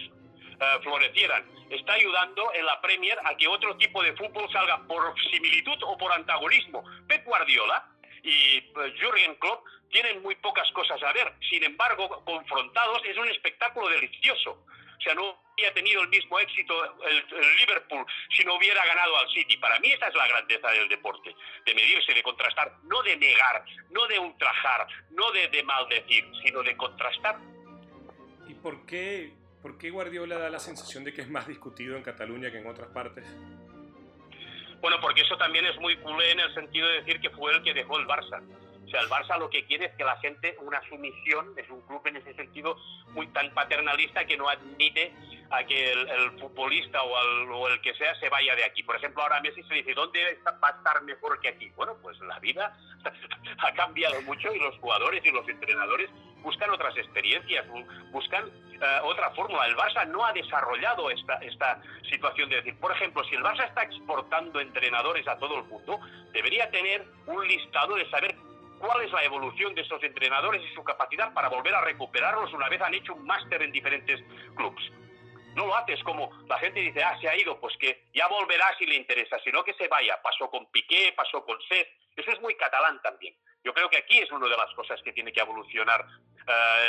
uh, 0.59 0.81
florecieran. 0.81 1.45
Está 1.69 1.93
ayudando 1.93 2.53
en 2.53 2.65
la 2.65 2.81
Premier 2.81 3.17
a 3.25 3.35
que 3.35 3.47
otro 3.47 3.75
tipo 3.77 4.03
de 4.03 4.13
fútbol 4.13 4.51
salga 4.51 4.85
por 4.87 5.13
similitud 5.29 5.77
o 5.83 5.97
por 5.97 6.11
antagonismo. 6.11 6.83
Pep 7.07 7.25
Guardiola 7.25 7.85
y 8.23 8.59
uh, 8.59 8.81
Jürgen 8.99 9.35
Klopp 9.35 9.65
tienen 9.91 10.21
muy 10.21 10.35
pocas 10.35 10.69
cosas 10.71 11.01
a 11.03 11.13
ver. 11.13 11.33
Sin 11.49 11.63
embargo, 11.63 12.23
confrontados 12.25 13.01
es 13.05 13.17
un 13.17 13.27
espectáculo 13.29 13.89
delicioso. 13.89 14.65
O 14.99 15.01
sea, 15.01 15.13
no 15.13 15.39
habría 15.51 15.73
tenido 15.73 16.01
el 16.01 16.09
mismo 16.09 16.37
éxito 16.39 16.73
el, 17.05 17.17
el, 17.17 17.55
Liverpool 17.57 18.05
si 18.35 18.43
no 18.43 18.55
hubiera 18.55 18.85
ganado 18.85 19.17
al 19.17 19.29
City. 19.29 19.55
Para 19.57 19.79
mí 19.79 19.91
esa 19.91 20.07
es 20.07 20.15
la 20.15 20.27
grandeza 20.27 20.69
del 20.71 20.89
deporte, 20.89 21.33
de 21.65 21.73
medirse, 21.73 22.13
de 22.13 22.21
contrastar, 22.21 22.73
no 22.83 23.01
de 23.03 23.15
negar, 23.15 23.63
no 23.91 24.05
de 24.07 24.19
ultrajar, 24.19 24.87
no 25.11 25.31
de, 25.31 25.47
de 25.47 25.63
maldecir, 25.63 26.29
sino 26.43 26.61
de 26.63 26.75
contrastar. 26.75 27.37
¿Y 28.47 28.55
por 28.55 28.85
qué, 28.85 29.31
por 29.61 29.77
qué 29.77 29.89
Guardiola 29.89 30.37
da 30.37 30.49
la 30.49 30.59
sensación 30.59 31.03
de 31.03 31.13
que 31.13 31.21
es 31.21 31.29
más 31.29 31.47
discutido 31.47 31.95
en 31.97 32.03
Cataluña 32.03 32.51
que 32.51 32.59
en 32.59 32.67
otras 32.67 32.89
partes? 32.89 33.25
Bueno, 34.81 34.97
porque 35.01 35.21
eso 35.21 35.37
también 35.37 35.65
es 35.65 35.77
muy 35.79 35.97
culé 35.97 36.31
en 36.31 36.39
el 36.39 36.53
sentido 36.53 36.87
de 36.87 36.99
decir 37.01 37.19
que 37.19 37.29
fue 37.31 37.53
el 37.53 37.61
que 37.63 37.73
dejó 37.73 37.97
el 37.99 38.07
Barça. 38.07 38.41
O 38.85 38.89
sea, 38.91 39.01
el 39.01 39.09
Barça 39.09 39.37
lo 39.37 39.49
que 39.49 39.65
quiere 39.65 39.85
es 39.87 39.91
que 39.95 40.03
la 40.03 40.17
gente, 40.17 40.55
una 40.61 40.81
sumisión, 40.89 41.53
es 41.57 41.69
un 41.69 41.81
club 41.81 42.01
en 42.07 42.15
ese 42.15 42.33
sentido 42.33 42.75
muy 43.09 43.27
tan 43.27 43.53
paternalista 43.53 44.25
que 44.25 44.35
no 44.37 44.49
admite 44.49 45.13
a 45.51 45.63
que 45.65 45.91
el, 45.91 46.07
el 46.09 46.31
futbolista 46.39 47.03
o, 47.03 47.15
al- 47.17 47.51
o 47.51 47.67
el 47.67 47.81
que 47.81 47.93
sea 47.95 48.15
se 48.19 48.29
vaya 48.29 48.55
de 48.55 48.63
aquí. 48.63 48.81
Por 48.81 48.95
ejemplo, 48.95 49.21
ahora 49.21 49.41
Messi 49.41 49.61
se 49.63 49.75
dice, 49.75 49.93
¿dónde 49.93 50.39
va 50.45 50.69
a 50.69 50.71
estar 50.71 51.03
mejor 51.03 51.39
que 51.39 51.49
aquí? 51.49 51.69
Bueno, 51.75 51.97
pues 52.01 52.17
la 52.21 52.39
vida 52.39 52.75
ha 53.59 53.73
cambiado 53.73 54.19
mucho 54.23 54.51
y 54.55 54.59
los 54.59 54.75
jugadores 54.79 55.23
y 55.23 55.29
los 55.31 55.47
entrenadores 55.47 56.09
buscan 56.41 56.69
otras 56.71 56.95
experiencias, 56.97 57.67
bu- 57.67 58.11
buscan 58.11 58.49
eh, 58.81 58.99
otra 59.03 59.29
fórmula. 59.31 59.65
El 59.65 59.75
Barça 59.75 60.05
no 60.07 60.25
ha 60.25 60.33
desarrollado 60.33 61.09
esta, 61.11 61.35
esta 61.35 61.81
situación 62.09 62.49
de 62.49 62.57
decir, 62.57 62.79
por 62.79 62.91
ejemplo, 62.91 63.23
si 63.25 63.35
el 63.35 63.43
Barça 63.43 63.65
está 63.67 63.83
exportando 63.83 64.59
entrenadores 64.59 65.27
a 65.27 65.37
todo 65.37 65.57
el 65.59 65.63
mundo, 65.65 65.99
debería 66.31 66.69
tener 66.71 67.05
un 67.27 67.47
listado 67.47 67.95
de 67.95 68.09
saber 68.09 68.35
cuál 68.79 69.01
es 69.03 69.11
la 69.11 69.23
evolución 69.23 69.75
de 69.75 69.81
esos 69.81 70.01
entrenadores 70.03 70.61
y 70.63 70.73
su 70.73 70.83
capacidad 70.83 71.33
para 71.33 71.49
volver 71.49 71.75
a 71.75 71.81
recuperarlos 71.81 72.53
una 72.53 72.69
vez 72.69 72.81
han 72.81 72.93
hecho 72.93 73.13
un 73.13 73.25
máster 73.25 73.61
en 73.61 73.71
diferentes 73.73 74.21
clubes. 74.55 74.83
No 75.55 75.65
lo 75.65 75.75
haces 75.75 76.01
como 76.03 76.29
la 76.47 76.57
gente 76.59 76.79
dice, 76.79 77.03
ah, 77.03 77.17
se 77.19 77.27
ha 77.27 77.35
ido, 77.35 77.59
pues 77.59 77.75
que 77.77 78.05
ya 78.13 78.27
volverá 78.27 78.65
si 78.77 78.85
le 78.85 78.95
interesa, 78.95 79.37
sino 79.43 79.63
que 79.63 79.73
se 79.73 79.87
vaya. 79.89 80.21
Pasó 80.21 80.49
con 80.49 80.65
Piqué, 80.71 81.11
pasó 81.17 81.43
con 81.43 81.59
Seth. 81.67 81.87
Eso 82.15 82.31
es 82.31 82.39
muy 82.39 82.55
catalán 82.55 83.01
también. 83.01 83.35
Yo 83.63 83.73
creo 83.73 83.89
que 83.89 83.97
aquí 83.97 84.19
es 84.19 84.31
una 84.31 84.47
de 84.47 84.55
las 84.55 84.73
cosas 84.75 85.01
que 85.01 85.11
tiene 85.11 85.33
que 85.33 85.41
evolucionar 85.41 86.05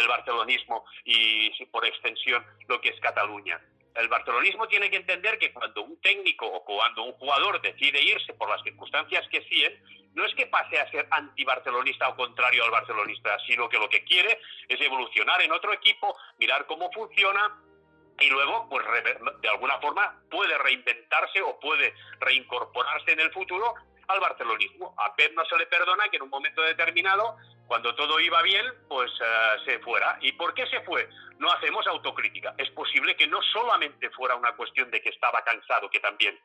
el 0.01 0.09
barcelonismo 0.09 0.85
y 1.05 1.51
por 1.67 1.85
extensión 1.87 2.45
lo 2.69 2.81
que 2.81 2.91
es 2.91 3.01
Cataluña. 3.01 3.61
El 3.95 4.09
barcelonismo 4.09 4.69
tiene 4.69 4.89
que 4.91 4.97
entender 4.97 5.39
que 5.39 5.53
cuando 5.53 5.83
un 5.83 6.01
técnico 6.01 6.47
o 6.47 6.65
cuando 6.65 7.03
un 7.03 7.13
jugador 7.13 7.61
decide 7.61 8.01
irse 8.01 8.33
por 8.35 8.49
las 8.49 8.63
circunstancias 8.63 9.27
que 9.31 9.43
siguen, 9.43 9.83
no 10.15 10.25
es 10.25 10.35
que 10.35 10.47
pase 10.47 10.79
a 10.79 10.91
ser 10.91 11.07
antibarcelonista 11.11 12.09
o 12.09 12.17
contrario 12.17 12.65
al 12.65 12.71
barcelonista, 12.71 13.37
sino 13.47 13.69
que 13.69 13.79
lo 13.79 13.89
que 13.89 14.05
quiere 14.05 14.41
es 14.69 14.81
evolucionar 14.81 15.43
en 15.43 15.53
otro 15.53 15.73
equipo, 15.73 16.17
mirar 16.39 16.67
cómo 16.67 16.91
funciona 16.93 17.61
y 18.21 18.29
luego, 18.29 18.69
pues 18.69 18.85
de 19.41 19.49
alguna 19.49 19.79
forma, 19.79 20.23
puede 20.31 20.57
reinventarse 20.59 21.41
o 21.43 21.59
puede 21.59 21.95
reincorporarse 22.21 23.13
en 23.13 23.21
el 23.21 23.33
futuro 23.33 23.75
al 24.13 24.21
barcelonismo. 24.21 24.95
A 24.99 25.15
Pep 25.15 25.33
no 25.35 25.45
se 25.45 25.57
le 25.57 25.67
perdona 25.67 26.09
que 26.09 26.17
en 26.17 26.23
un 26.23 26.31
momento 26.31 26.63
determinado, 26.63 27.37
cuando 27.67 27.95
todo 27.95 28.19
iba 28.21 28.43
bien, 28.43 28.67
pues 28.89 29.11
eh, 29.21 29.57
se 29.65 29.79
fuera. 29.81 30.19
¿Y 30.21 30.33
por 30.33 30.55
qué 30.55 30.67
se 30.67 30.81
fue? 30.81 31.09
No 31.39 31.51
hacemos 31.53 31.87
autocrítica. 31.87 32.55
Es 32.59 32.71
posible 32.71 33.17
que 33.17 33.27
no 33.27 33.41
solamente 33.43 34.11
fuera 34.11 34.35
una 34.35 34.53
cuestión 34.57 34.91
de 34.91 35.01
que 35.01 35.09
estaba 35.11 35.43
cansado, 35.45 35.89
que 35.91 36.01
también, 36.01 36.39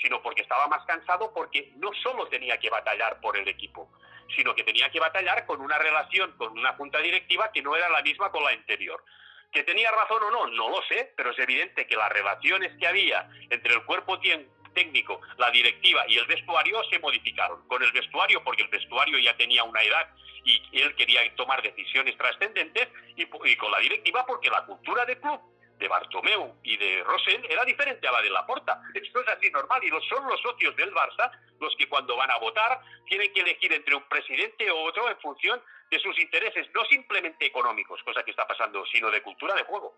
sino 0.00 0.20
porque 0.22 0.42
estaba 0.42 0.66
más 0.68 0.84
cansado 0.86 1.32
porque 1.34 1.72
no 1.76 1.90
solo 2.02 2.26
tenía 2.28 2.58
que 2.58 2.70
batallar 2.70 3.20
por 3.20 3.36
el 3.36 3.46
equipo, 3.48 3.90
sino 4.36 4.54
que 4.54 4.64
tenía 4.64 4.90
que 4.90 5.00
batallar 5.00 5.44
con 5.46 5.60
una 5.60 5.78
relación 5.78 6.32
con 6.36 6.58
una 6.58 6.72
junta 6.74 6.98
directiva 6.98 7.50
que 7.52 7.62
no 7.62 7.76
era 7.76 7.88
la 7.90 8.02
misma 8.02 8.30
con 8.30 8.42
la 8.42 8.50
anterior. 8.50 9.04
¿Que 9.52 9.64
tenía 9.64 9.90
razón 9.90 10.22
o 10.22 10.30
no? 10.30 10.46
No 10.46 10.70
lo 10.70 10.80
sé, 10.88 11.12
pero 11.14 11.30
es 11.30 11.38
evidente 11.38 11.86
que 11.86 11.94
las 11.94 12.10
relaciones 12.10 12.72
que 12.78 12.86
había 12.86 13.28
entre 13.50 13.74
el 13.74 13.84
cuerpo 13.84 14.18
tien- 14.18 14.48
técnico, 14.72 15.20
la 15.38 15.50
directiva 15.50 16.04
y 16.08 16.18
el 16.18 16.26
vestuario 16.26 16.82
se 16.90 16.98
modificaron. 16.98 17.66
Con 17.68 17.82
el 17.82 17.92
vestuario, 17.92 18.42
porque 18.44 18.62
el 18.62 18.68
vestuario 18.68 19.18
ya 19.18 19.36
tenía 19.36 19.64
una 19.64 19.82
edad 19.82 20.08
y 20.44 20.60
él 20.80 20.94
quería 20.96 21.20
tomar 21.36 21.62
decisiones 21.62 22.16
trascendentes, 22.16 22.88
y, 23.16 23.56
con 23.56 23.70
la 23.70 23.78
directiva 23.78 24.24
porque 24.26 24.50
la 24.50 24.64
cultura 24.64 25.04
del 25.04 25.20
club 25.20 25.40
de 25.78 25.88
Bartomeu 25.88 26.54
y 26.62 26.76
de 26.76 27.02
Rosell 27.04 27.44
era 27.48 27.64
diferente 27.64 28.06
a 28.06 28.12
la 28.12 28.22
de 28.22 28.30
Laporta. 28.30 28.80
Esto 28.94 29.20
es 29.20 29.28
así 29.28 29.50
normal 29.50 29.82
y 29.84 29.90
son 30.08 30.26
los 30.28 30.40
socios 30.40 30.76
del 30.76 30.92
Barça 30.92 31.30
los 31.60 31.74
que 31.76 31.88
cuando 31.88 32.16
van 32.16 32.30
a 32.30 32.38
votar 32.38 32.80
tienen 33.06 33.32
que 33.32 33.40
elegir 33.40 33.72
entre 33.72 33.94
un 33.94 34.02
presidente 34.04 34.70
o 34.70 34.82
otro 34.82 35.08
en 35.08 35.18
función 35.20 35.62
de 35.90 35.98
sus 36.00 36.18
intereses, 36.18 36.68
no 36.74 36.84
simplemente 36.86 37.46
económicos, 37.46 38.02
cosa 38.02 38.24
que 38.24 38.30
está 38.30 38.46
pasando, 38.46 38.84
sino 38.86 39.10
de 39.10 39.22
cultura 39.22 39.54
de 39.54 39.62
juego. 39.62 39.94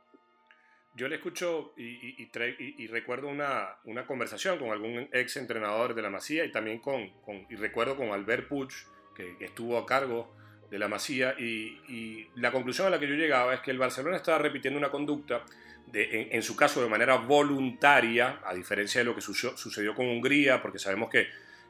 Yo 0.97 1.09
le 1.09 1.17
escucho 1.17 1.73
y, 1.77 1.83
y- 1.85 2.17
y 2.19 2.75
y- 2.79 2.87
recuerdo 2.87 3.29
una, 3.29 3.77
una 3.85 4.07
conversación 4.07 4.59
con 4.59 4.71
algún 4.71 5.09
ex 5.13 5.37
entrenador 5.37 5.95
de 5.95 6.03
la 6.03 6.11
Masía 6.11 6.45
y 6.45 6.53
también 6.53 6.79
con, 6.79 7.11
con- 7.23 7.47
y 7.51 7.57
recuerdo 7.57 7.97
con 7.97 8.11
Albert 8.11 8.47
Puig, 8.49 8.69
que, 9.17 9.37
que 9.37 9.47
estuvo 9.47 9.77
a 9.77 9.87
cargo 9.87 10.35
de 10.71 10.79
la 10.79 10.89
Masía, 10.89 11.35
y, 11.39 12.29
la 12.37 12.51
conclusión 12.53 12.87
a 12.87 12.91
la 12.91 12.99
que 13.01 13.07
yo 13.09 13.15
llegaba 13.15 13.55
es 13.55 13.61
que 13.61 13.71
el 13.71 13.79
Barcelona 13.79 14.17
estaba 14.17 14.39
repitiendo 14.39 14.79
una 14.79 14.91
conducta, 14.91 15.45
de, 15.87 16.23
en, 16.23 16.29
en 16.33 16.43
su 16.43 16.57
caso 16.57 16.83
de 16.83 16.89
manera 16.89 17.17
voluntaria, 17.17 18.41
a 18.45 18.55
diferencia 18.55 19.01
de 19.01 19.05
lo 19.05 19.15
que 19.15 19.21
sucedió, 19.21 19.57
sucedió 19.57 19.95
con 19.95 20.07
Hungría, 20.07 20.63
porque 20.63 20.79
sabemos 20.79 21.11
que 21.11 21.21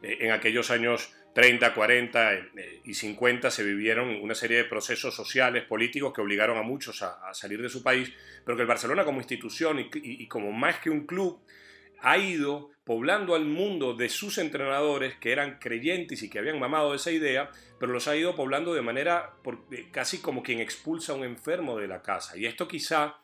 eh, 0.02 0.18
en 0.20 0.30
aquellos 0.32 0.70
años 0.70 1.14
30, 1.34 1.74
40 1.74 2.34
eh, 2.34 2.80
y 2.84 2.94
50 2.94 3.50
se 3.50 3.64
vivieron 3.64 4.22
una 4.22 4.36
serie 4.36 4.58
de 4.58 4.64
procesos 4.64 5.14
sociales, 5.14 5.64
políticos 5.64 6.12
que 6.14 6.20
obligaron 6.20 6.56
a 6.56 6.62
muchos 6.62 7.02
a, 7.02 7.34
salir 7.34 7.60
de 7.60 7.68
su 7.68 7.82
país, 7.82 8.12
pero 8.44 8.56
que 8.56 8.62
el 8.62 8.68
Barcelona 8.68 9.04
como 9.04 9.18
institución 9.18 9.90
y, 9.92 10.26
como 10.28 10.52
más 10.52 10.78
que 10.78 10.90
un 10.90 11.06
club 11.06 11.40
ha 12.00 12.18
ido 12.18 12.70
poblando 12.84 13.34
al 13.34 13.46
mundo 13.46 13.94
de 13.94 14.08
sus 14.08 14.38
entrenadores 14.38 15.16
que 15.16 15.32
eran 15.32 15.58
creyentes 15.58 16.22
y 16.22 16.30
que 16.30 16.38
habían 16.38 16.60
mamado 16.60 16.94
esa 16.94 17.10
idea, 17.10 17.50
pero 17.80 17.92
los 17.92 18.06
ha 18.06 18.14
ido 18.14 18.36
poblando 18.36 18.72
de 18.72 18.82
manera 18.82 19.34
eh, 19.72 19.88
casi 19.90 20.18
como 20.18 20.42
quien 20.42 20.60
expulsa 20.60 21.12
a 21.12 21.16
un 21.16 21.24
enfermo 21.24 21.78
de 21.78 21.88
la 21.88 22.02
casa. 22.02 22.36
Y 22.36 22.46
esto 22.46 22.68
quizá, 22.68 23.16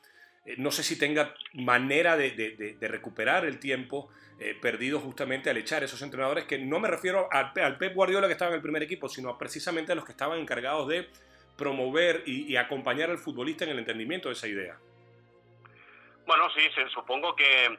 eh, 0.47 0.57
no 0.59 0.73
sé 0.73 0.83
si 0.83 0.99
tenga 0.99 1.35
manera 1.53 2.17
de 2.17 2.77
recuperar 2.81 3.45
el 3.45 3.61
tiempo 3.61 4.11
eh, 4.41 4.55
perdido 4.61 4.99
justamente 5.01 5.51
al 5.51 5.57
echar 5.59 5.85
esos 5.85 6.01
entrenadores, 6.03 6.45
que 6.47 6.59
no 6.59 6.81
me 6.81 6.89
refiero 6.89 7.29
al, 7.31 7.53
Pe- 7.53 7.63
al 7.63 7.77
Pep 7.79 7.95
Guardiola 7.95 8.27
que 8.27 8.33
estaba 8.33 8.51
en 8.51 8.57
el 8.57 8.63
primer 8.63 8.83
equipo, 8.83 9.09
sino 9.09 9.37
precisamente 9.39 9.93
a 9.93 9.95
los 9.95 10.05
que 10.05 10.13
estaban 10.13 10.39
encargados 10.41 10.89
de 10.89 11.09
promover 11.57 12.23
y, 12.27 12.57
acompañar 12.57 13.11
al 13.11 13.19
futbolista 13.19 13.65
en 13.65 13.71
el 13.71 13.79
entendimiento 13.81 14.29
de 14.29 14.35
esa 14.35 14.49
idea. 14.49 14.79
Bueno, 16.27 16.49
sí, 16.55 16.63
se- 16.75 16.89
supongo 16.89 17.37
que 17.37 17.65
eh, 17.67 17.77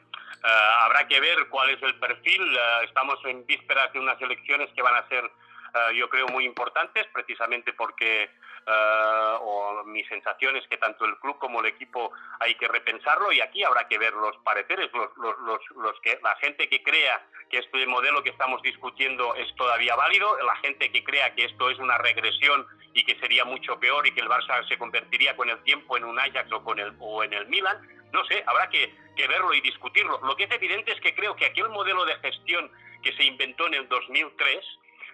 habrá 0.82 1.08
que 1.08 1.20
ver 1.20 1.48
cuál 1.50 1.70
es 1.72 1.82
el 1.82 1.96
perfil. 1.96 2.42
Eh, 2.42 2.86
estamos 2.86 3.18
en 3.26 3.46
vísperas 3.46 3.92
de 3.94 4.00
unas 4.00 4.22
elecciones 4.22 4.70
que 4.76 4.82
van 4.82 4.96
a 4.96 5.08
ser, 5.08 5.24
eh, 5.26 5.96
yo 5.98 6.10
creo, 6.10 6.28
muy 6.28 6.46
importantes, 6.46 7.08
precisamente 7.14 7.74
porque, 7.74 8.30
eh, 8.68 9.38
o 9.42 9.84
mi 9.86 10.04
sensación 10.06 10.56
es 10.56 10.68
que 10.68 10.78
tanto 10.78 11.06
el 11.06 11.18
club 11.20 11.38
como 11.40 11.62
el 11.62 11.68
equipo 11.68 12.12
hay 12.40 12.56
que 12.56 12.68
repensarlo 12.68 13.32
y 13.32 13.42
aquí 13.42 13.64
habrá 13.64 13.88
que 13.88 13.98
ver 13.98 14.14
los 14.14 14.38
pareceres, 14.38 14.92
los, 14.94 15.10
los, 15.18 15.38
los, 15.40 15.60
los 15.78 16.00
que, 16.02 16.20
la 16.22 16.36
gente 16.38 16.70
que 16.70 16.84
crea 16.84 17.26
que 17.50 17.60
este 17.60 17.86
modelo 17.86 18.24
que 18.24 18.30
estamos 18.30 18.62
discutiendo 18.62 19.36
es 19.36 19.54
todavía 19.56 19.96
válido, 19.96 20.38
la 20.44 20.56
gente 20.58 20.92
que 20.92 21.04
crea 21.04 21.34
que 21.36 21.46
esto 21.46 21.70
es 21.70 21.80
una 21.80 21.98
regresión 21.98 22.66
y 22.94 23.04
que 23.04 23.20
sería 23.20 23.46
mucho 23.46 23.80
peor 23.80 24.06
y 24.08 24.14
que 24.14 24.22
el 24.22 24.30
Barça 24.30 24.68
se 24.68 24.78
convertiría 24.78 25.36
con 25.36 25.50
el 25.50 25.62
tiempo 25.64 25.98
en 25.98 26.04
un 26.04 26.20
Ajax 26.20 26.52
o, 26.52 26.64
con 26.64 26.80
el, 26.80 26.94
o 27.00 27.24
en 27.24 27.34
el 27.34 27.48
Milan, 27.48 27.78
no 28.12 28.24
sé, 28.26 28.44
habrá 28.46 28.70
que, 28.70 28.94
que 29.16 29.28
verlo 29.28 29.54
y 29.54 29.62
discutirlo. 29.62 30.20
Lo 30.24 30.36
que 30.36 30.44
es 30.44 30.52
evidente 30.52 30.92
es 30.92 31.02
que 31.02 31.16
creo 31.16 31.36
que 31.36 31.46
aquel 31.46 31.70
modelo 31.70 32.06
de 32.06 32.16
gestión 32.18 32.72
que 33.02 33.14
se 33.14 33.24
inventó 33.24 33.68
en 33.68 33.76
el 33.76 33.88
2003, 33.88 34.66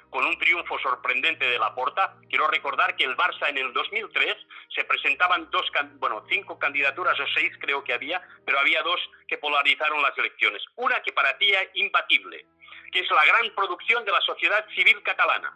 con 0.10 0.26
un 0.26 0.38
triunfo 0.38 0.80
sorprendente 0.80 1.46
de 1.46 1.60
Laporta, 1.60 2.16
quiero 2.30 2.48
recordar 2.48 2.96
que 2.96 3.04
el 3.04 3.16
Barça 3.16 3.50
en 3.50 3.58
el 3.58 3.74
2003 3.74 4.36
se 4.74 4.84
presentaban 4.86 5.50
dos, 5.52 5.66
bueno, 5.96 6.24
cinco 6.30 6.58
candidaturas 6.58 7.20
o 7.20 7.28
seis 7.34 7.52
creo 7.60 7.84
que 7.84 7.94
había, 7.94 8.22
pero 8.46 8.60
había 8.60 8.82
dos 8.84 9.00
que 9.28 9.38
polarizaron 9.38 10.02
las 10.02 10.18
elecciones. 10.18 10.64
Una 10.76 11.02
que 11.02 11.12
parecía 11.12 11.60
imbatible, 11.74 12.46
que 12.92 13.00
es 13.00 13.12
la 13.12 13.26
gran 13.26 13.54
producción 13.56 14.06
de 14.06 14.12
la 14.12 14.22
sociedad 14.22 14.66
civil 14.76 15.02
catalana. 15.04 15.54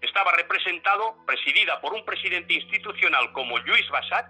Estaba 0.00 0.32
representado, 0.32 1.16
presidida 1.26 1.80
por 1.80 1.92
un 1.92 2.04
presidente 2.04 2.54
institucional 2.54 3.32
como 3.32 3.58
Lluís 3.58 3.88
Bassat, 3.90 4.26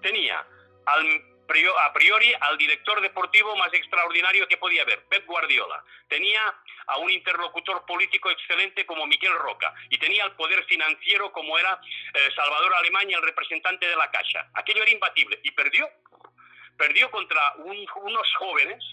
tenía 0.00 0.46
al 0.86 1.37
a 1.78 1.92
priori 1.92 2.32
al 2.40 2.58
director 2.58 3.00
deportivo 3.00 3.56
más 3.56 3.72
extraordinario 3.72 4.46
que 4.46 4.58
podía 4.58 4.82
haber, 4.82 5.04
Pep 5.06 5.24
Guardiola. 5.26 5.82
Tenía 6.08 6.40
a 6.86 6.98
un 6.98 7.10
interlocutor 7.10 7.84
político 7.86 8.30
excelente 8.30 8.84
como 8.84 9.06
Miquel 9.06 9.32
Roca 9.34 9.72
y 9.88 9.98
tenía 9.98 10.24
el 10.24 10.32
poder 10.32 10.64
financiero 10.66 11.32
como 11.32 11.58
era 11.58 11.80
eh, 12.14 12.28
Salvador 12.36 12.74
Alemania, 12.74 13.16
el 13.16 13.22
representante 13.22 13.86
de 13.88 13.96
la 13.96 14.10
Caixa. 14.10 14.48
Aquello 14.54 14.82
era 14.82 14.90
imbatible 14.92 15.40
y 15.42 15.50
perdió. 15.52 15.88
Perdió 16.76 17.10
contra 17.10 17.54
un- 17.56 17.86
unos 18.02 18.34
jóvenes 18.36 18.84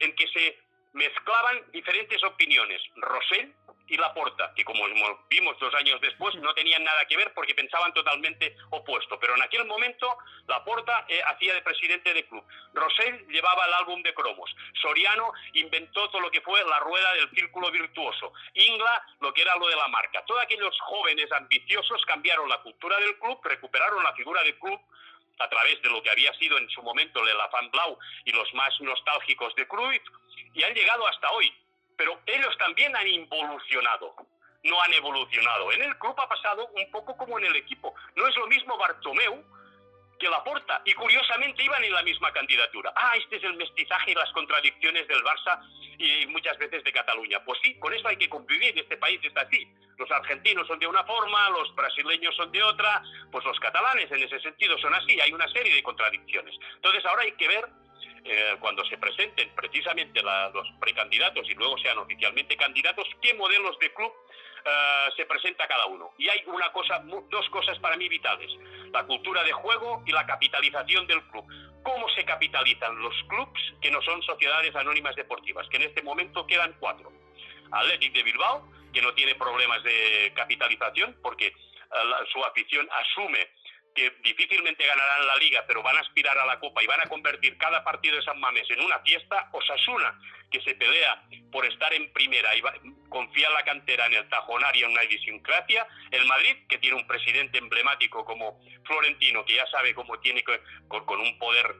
en 0.00 0.14
que 0.14 0.28
se 0.28 0.58
mezclaban 0.92 1.70
diferentes 1.72 2.22
opiniones. 2.24 2.80
Rosell 2.96 3.52
y 3.92 3.98
Laporta, 3.98 4.54
que 4.56 4.64
como 4.64 4.82
vimos 5.28 5.58
dos 5.58 5.74
años 5.74 6.00
después 6.00 6.34
no 6.36 6.54
tenían 6.54 6.82
nada 6.82 7.04
que 7.04 7.14
ver 7.14 7.34
porque 7.34 7.54
pensaban 7.54 7.92
totalmente 7.92 8.56
opuesto. 8.70 9.20
Pero 9.20 9.36
en 9.36 9.42
aquel 9.42 9.66
momento 9.66 10.16
Laporta 10.46 11.04
eh, 11.08 11.20
hacía 11.26 11.52
de 11.52 11.60
presidente 11.60 12.14
de 12.14 12.26
club. 12.26 12.42
Rosell 12.72 13.26
llevaba 13.28 13.66
el 13.66 13.74
álbum 13.74 14.02
de 14.02 14.14
cromos. 14.14 14.50
Soriano 14.80 15.30
inventó 15.52 16.08
todo 16.08 16.22
lo 16.22 16.30
que 16.30 16.40
fue 16.40 16.64
la 16.64 16.78
rueda 16.78 17.12
del 17.12 17.28
círculo 17.32 17.70
virtuoso. 17.70 18.32
Ingla 18.54 19.06
lo 19.20 19.34
que 19.34 19.42
era 19.42 19.56
lo 19.56 19.68
de 19.68 19.76
la 19.76 19.88
marca. 19.88 20.24
Todos 20.24 20.42
aquellos 20.42 20.74
jóvenes 20.80 21.30
ambiciosos 21.30 22.02
cambiaron 22.06 22.48
la 22.48 22.62
cultura 22.62 22.98
del 22.98 23.18
club, 23.18 23.40
recuperaron 23.44 24.02
la 24.02 24.14
figura 24.14 24.42
del 24.42 24.58
club 24.58 24.80
a 25.38 25.48
través 25.50 25.82
de 25.82 25.90
lo 25.90 26.02
que 26.02 26.08
había 26.08 26.32
sido 26.38 26.56
en 26.56 26.68
su 26.70 26.82
momento 26.82 27.20
el 27.28 27.40
Afán 27.42 27.70
Blau 27.70 27.98
y 28.24 28.32
los 28.32 28.54
más 28.54 28.72
nostálgicos 28.80 29.54
de 29.54 29.68
Cruyff 29.68 30.02
y 30.54 30.62
han 30.62 30.72
llegado 30.72 31.06
hasta 31.06 31.30
hoy 31.32 31.52
pero 31.96 32.20
ellos 32.26 32.56
también 32.58 32.94
han 32.96 33.08
involucionado. 33.08 34.14
no 34.64 34.80
han 34.80 34.92
evolucionado. 34.94 35.72
En 35.72 35.82
el 35.82 35.98
club 35.98 36.14
ha 36.20 36.28
pasado 36.28 36.68
un 36.68 36.90
poco 36.92 37.16
como 37.16 37.36
en 37.38 37.46
el 37.46 37.56
equipo. 37.56 37.94
No 38.14 38.28
es 38.28 38.36
lo 38.36 38.46
mismo 38.46 38.78
Bartomeu 38.78 39.44
que 40.22 40.28
Laporta. 40.28 40.80
Y 40.84 40.94
curiosamente 40.94 41.64
iban 41.64 41.82
en 41.82 41.92
la 41.92 42.02
misma 42.02 42.32
candidatura. 42.32 42.92
Ah, 42.94 43.12
este 43.16 43.36
es 43.36 43.44
el 43.44 43.54
mestizaje 43.54 44.12
y 44.12 44.14
las 44.14 44.30
contradicciones 44.30 45.08
del 45.08 45.22
Barça 45.24 45.60
y 45.98 46.26
muchas 46.28 46.56
veces 46.58 46.84
de 46.84 46.92
Cataluña. 46.92 47.44
Pues 47.44 47.58
sí, 47.62 47.76
con 47.80 47.92
eso 47.92 48.06
hay 48.06 48.16
que 48.16 48.28
convivir. 48.28 48.78
Este 48.78 48.96
país 48.96 49.20
está 49.24 49.40
así. 49.40 49.66
Los 49.98 50.10
argentinos 50.12 50.66
son 50.68 50.78
de 50.78 50.86
una 50.86 51.04
forma, 51.04 51.50
los 51.50 51.74
brasileños 51.74 52.34
son 52.36 52.50
de 52.52 52.62
otra, 52.62 53.02
pues 53.30 53.44
los 53.44 53.58
catalanes 53.60 54.10
en 54.12 54.22
ese 54.22 54.40
sentido 54.40 54.78
son 54.78 54.94
así. 54.94 55.20
Hay 55.20 55.32
una 55.32 55.48
serie 55.48 55.74
de 55.74 55.82
contradicciones. 55.82 56.54
Entonces 56.76 57.04
ahora 57.04 57.22
hay 57.22 57.32
que 57.32 57.48
ver 57.48 57.68
eh, 58.24 58.56
cuando 58.60 58.84
se 58.84 58.98
presenten 58.98 59.50
precisamente 59.54 60.22
la- 60.22 60.48
los 60.50 60.68
precandidatos 60.80 61.48
y 61.48 61.54
luego 61.54 61.76
sean 61.78 61.98
oficialmente 61.98 62.56
candidatos, 62.56 63.06
qué 63.20 63.34
modelos 63.34 63.78
de 63.78 63.92
club 63.92 64.12
eh, 64.64 65.08
se 65.16 65.26
presenta 65.26 65.66
cada 65.66 65.86
uno. 65.86 66.12
Y 66.18 66.28
hay 66.28 66.42
una 66.46 66.70
cosa, 66.72 67.02
dos 67.30 67.48
cosas 67.50 67.78
para 67.80 67.96
mí 67.96 68.08
vitales: 68.08 68.50
la 68.92 69.04
cultura 69.04 69.42
de 69.42 69.52
juego 69.52 70.02
y 70.06 70.12
la 70.12 70.24
capitalización 70.24 71.06
del 71.08 71.20
club. 71.30 71.44
¿Cómo 71.82 72.08
se 72.10 72.24
capitalizan 72.24 72.96
los 73.02 73.14
clubs 73.28 73.60
que 73.80 73.90
no 73.90 74.00
son 74.02 74.22
sociedades 74.22 74.74
anónimas 74.76 75.16
deportivas? 75.16 75.68
Que 75.68 75.78
en 75.78 75.82
este 75.82 76.00
momento 76.02 76.46
quedan 76.46 76.76
cuatro. 76.78 77.10
Athletic 77.72 78.12
de 78.12 78.22
Bilbao, 78.22 78.70
que 78.92 79.02
no 79.02 79.12
tiene 79.14 79.34
problemas 79.34 79.82
de 79.82 80.32
capitalización 80.36 81.16
porque 81.22 81.46
eh, 81.48 81.54
la- 81.90 82.24
su 82.32 82.44
afición 82.44 82.88
asume 82.92 83.48
que 83.94 84.10
difícilmente 84.22 84.86
ganarán 84.86 85.26
la 85.26 85.36
liga, 85.36 85.64
pero 85.66 85.82
van 85.82 85.96
a 85.96 86.00
aspirar 86.00 86.38
a 86.38 86.46
la 86.46 86.58
copa 86.58 86.82
y 86.82 86.86
van 86.86 87.00
a 87.00 87.08
convertir 87.08 87.56
cada 87.58 87.84
partido 87.84 88.16
de 88.16 88.22
San 88.22 88.40
Mames 88.40 88.68
en 88.70 88.80
una 88.80 88.98
fiesta. 89.00 89.48
Osasuna, 89.52 90.18
que 90.50 90.60
se 90.62 90.74
pelea 90.74 91.22
por 91.50 91.66
estar 91.66 91.92
en 91.92 92.12
primera 92.12 92.54
y 92.56 92.60
va- 92.62 92.74
confía 93.08 93.48
en 93.48 93.54
la 93.54 93.64
cantera 93.64 94.06
en 94.06 94.14
el 94.14 94.28
Tajonar 94.28 94.74
y 94.76 94.82
en 94.84 94.90
una 94.92 95.04
idiosincrasia. 95.04 95.86
El 96.10 96.24
Madrid, 96.26 96.56
que 96.68 96.78
tiene 96.78 96.96
un 96.96 97.06
presidente 97.06 97.58
emblemático 97.58 98.24
como 98.24 98.58
Florentino, 98.84 99.44
que 99.44 99.54
ya 99.56 99.66
sabe 99.66 99.94
cómo 99.94 100.18
tiene 100.20 100.42
que, 100.42 100.60
con, 100.88 101.04
con 101.04 101.20
un 101.20 101.38
poder, 101.38 101.74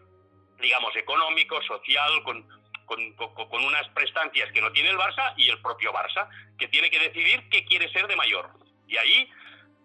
digamos, 0.60 0.94
económico, 0.96 1.62
social, 1.62 2.22
con, 2.24 2.46
con, 2.86 3.14
con- 3.16 3.48
con 3.48 3.64
unas 3.64 3.88
prestancias 3.90 4.52
que 4.52 4.60
no 4.60 4.70
tiene 4.72 4.90
el 4.90 4.98
Barça 4.98 5.32
y 5.38 5.48
el 5.48 5.60
propio 5.62 5.92
Barça, 5.92 6.28
que 6.58 6.68
tiene 6.68 6.90
que 6.90 6.98
decidir 6.98 7.48
qué 7.50 7.64
quiere 7.64 7.90
ser 7.92 8.06
de 8.06 8.16
mayor. 8.16 8.50
Y 8.86 8.96
ahí 8.98 9.30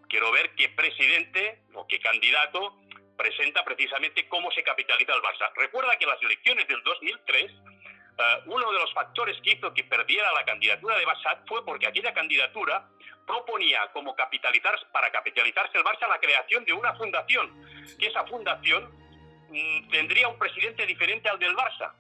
quiero 0.10 0.32
ver 0.32 0.56
qué 0.56 0.70
presidente 0.70 1.62
o 1.74 1.88
qué 1.88 2.00
candidato 2.00 2.76
presenta 3.18 3.66
precisamente 3.66 4.28
cómo 4.28 4.52
se 4.52 4.64
capitaliza 4.64 5.14
el 5.14 5.22
Barça. 5.22 5.52
Recuerda 5.56 5.98
que 5.98 6.06
las 6.06 6.22
elecciones 6.22 6.68
del 6.68 6.82
2003, 6.84 7.52
eh, 7.52 8.24
uno 8.46 8.72
de 8.72 8.80
los 8.80 8.94
factores 8.94 9.40
que 9.42 9.52
hizo 9.52 9.74
que 9.74 9.84
perdiera 9.84 10.32
la 10.34 10.46
candidatura 10.46 10.98
de 10.98 11.06
Bassat 11.06 11.48
fue 11.48 11.66
porque 11.66 11.88
aquella 11.88 12.14
candidatura 12.14 12.88
proponía 13.26 13.90
como 13.92 14.16
capitalizar, 14.16 14.80
para 14.92 15.12
capitalizarse 15.12 15.78
el 15.78 15.84
Barça 15.84 16.08
la 16.08 16.20
creación 16.20 16.64
de 16.64 16.74
una 16.74 16.96
fundación, 16.96 17.52
que 18.00 18.08
esa 18.08 18.26
fundación 18.26 18.90
mm, 19.50 19.90
tendría 19.90 20.30
un 20.30 20.40
presidente 20.40 20.86
diferente 20.86 21.28
al 21.28 21.40
del 21.40 21.56
Barça. 21.56 21.94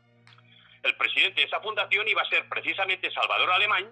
El 0.83 0.95
presidente 0.95 1.41
de 1.41 1.47
esa 1.47 1.59
fundación 1.59 2.07
iba 2.07 2.21
a 2.21 2.29
ser 2.29 2.47
precisamente 2.47 3.11
Salvador 3.11 3.51
Alemán, 3.51 3.91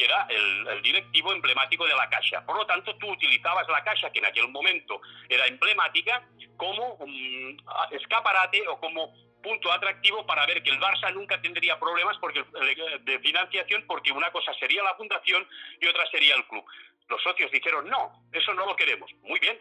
que 0.00 0.06
era 0.06 0.26
el, 0.30 0.80
directivo 0.80 1.30
emblemático 1.32 1.86
de 1.86 1.94
la 1.94 2.08
Caixa. 2.08 2.44
Por 2.46 2.56
lo 2.56 2.64
tanto, 2.64 2.96
tú 2.96 3.10
utilizabas 3.10 3.68
la 3.68 3.84
Caixa, 3.84 4.10
que 4.10 4.20
en 4.20 4.24
aquel 4.24 4.48
momento 4.48 4.98
era 5.28 5.46
emblemática, 5.46 6.26
como 6.56 6.94
un 6.94 7.62
ah, 7.66 7.88
escaparate 7.90 8.66
o 8.68 8.80
como 8.80 9.12
punto 9.42 9.70
atractivo 9.70 10.24
para 10.26 10.46
ver 10.46 10.62
que 10.62 10.70
el 10.70 10.80
Barça 10.80 11.12
nunca 11.12 11.40
tendría 11.42 11.78
problemas 11.78 12.16
porque, 12.18 12.40
eh, 12.40 12.98
de 13.02 13.18
financiación 13.18 13.84
porque 13.86 14.10
una 14.10 14.30
cosa 14.30 14.54
sería 14.54 14.82
la 14.82 14.94
fundación 14.94 15.46
y 15.80 15.86
otra 15.86 16.06
sería 16.10 16.34
el 16.34 16.46
club. 16.46 16.64
Los 17.08 17.22
socios 17.22 17.50
dijeron, 17.50 17.86
no, 17.88 18.24
eso 18.32 18.54
no 18.54 18.64
lo 18.64 18.76
queremos. 18.76 19.10
Muy 19.22 19.38
bien, 19.38 19.60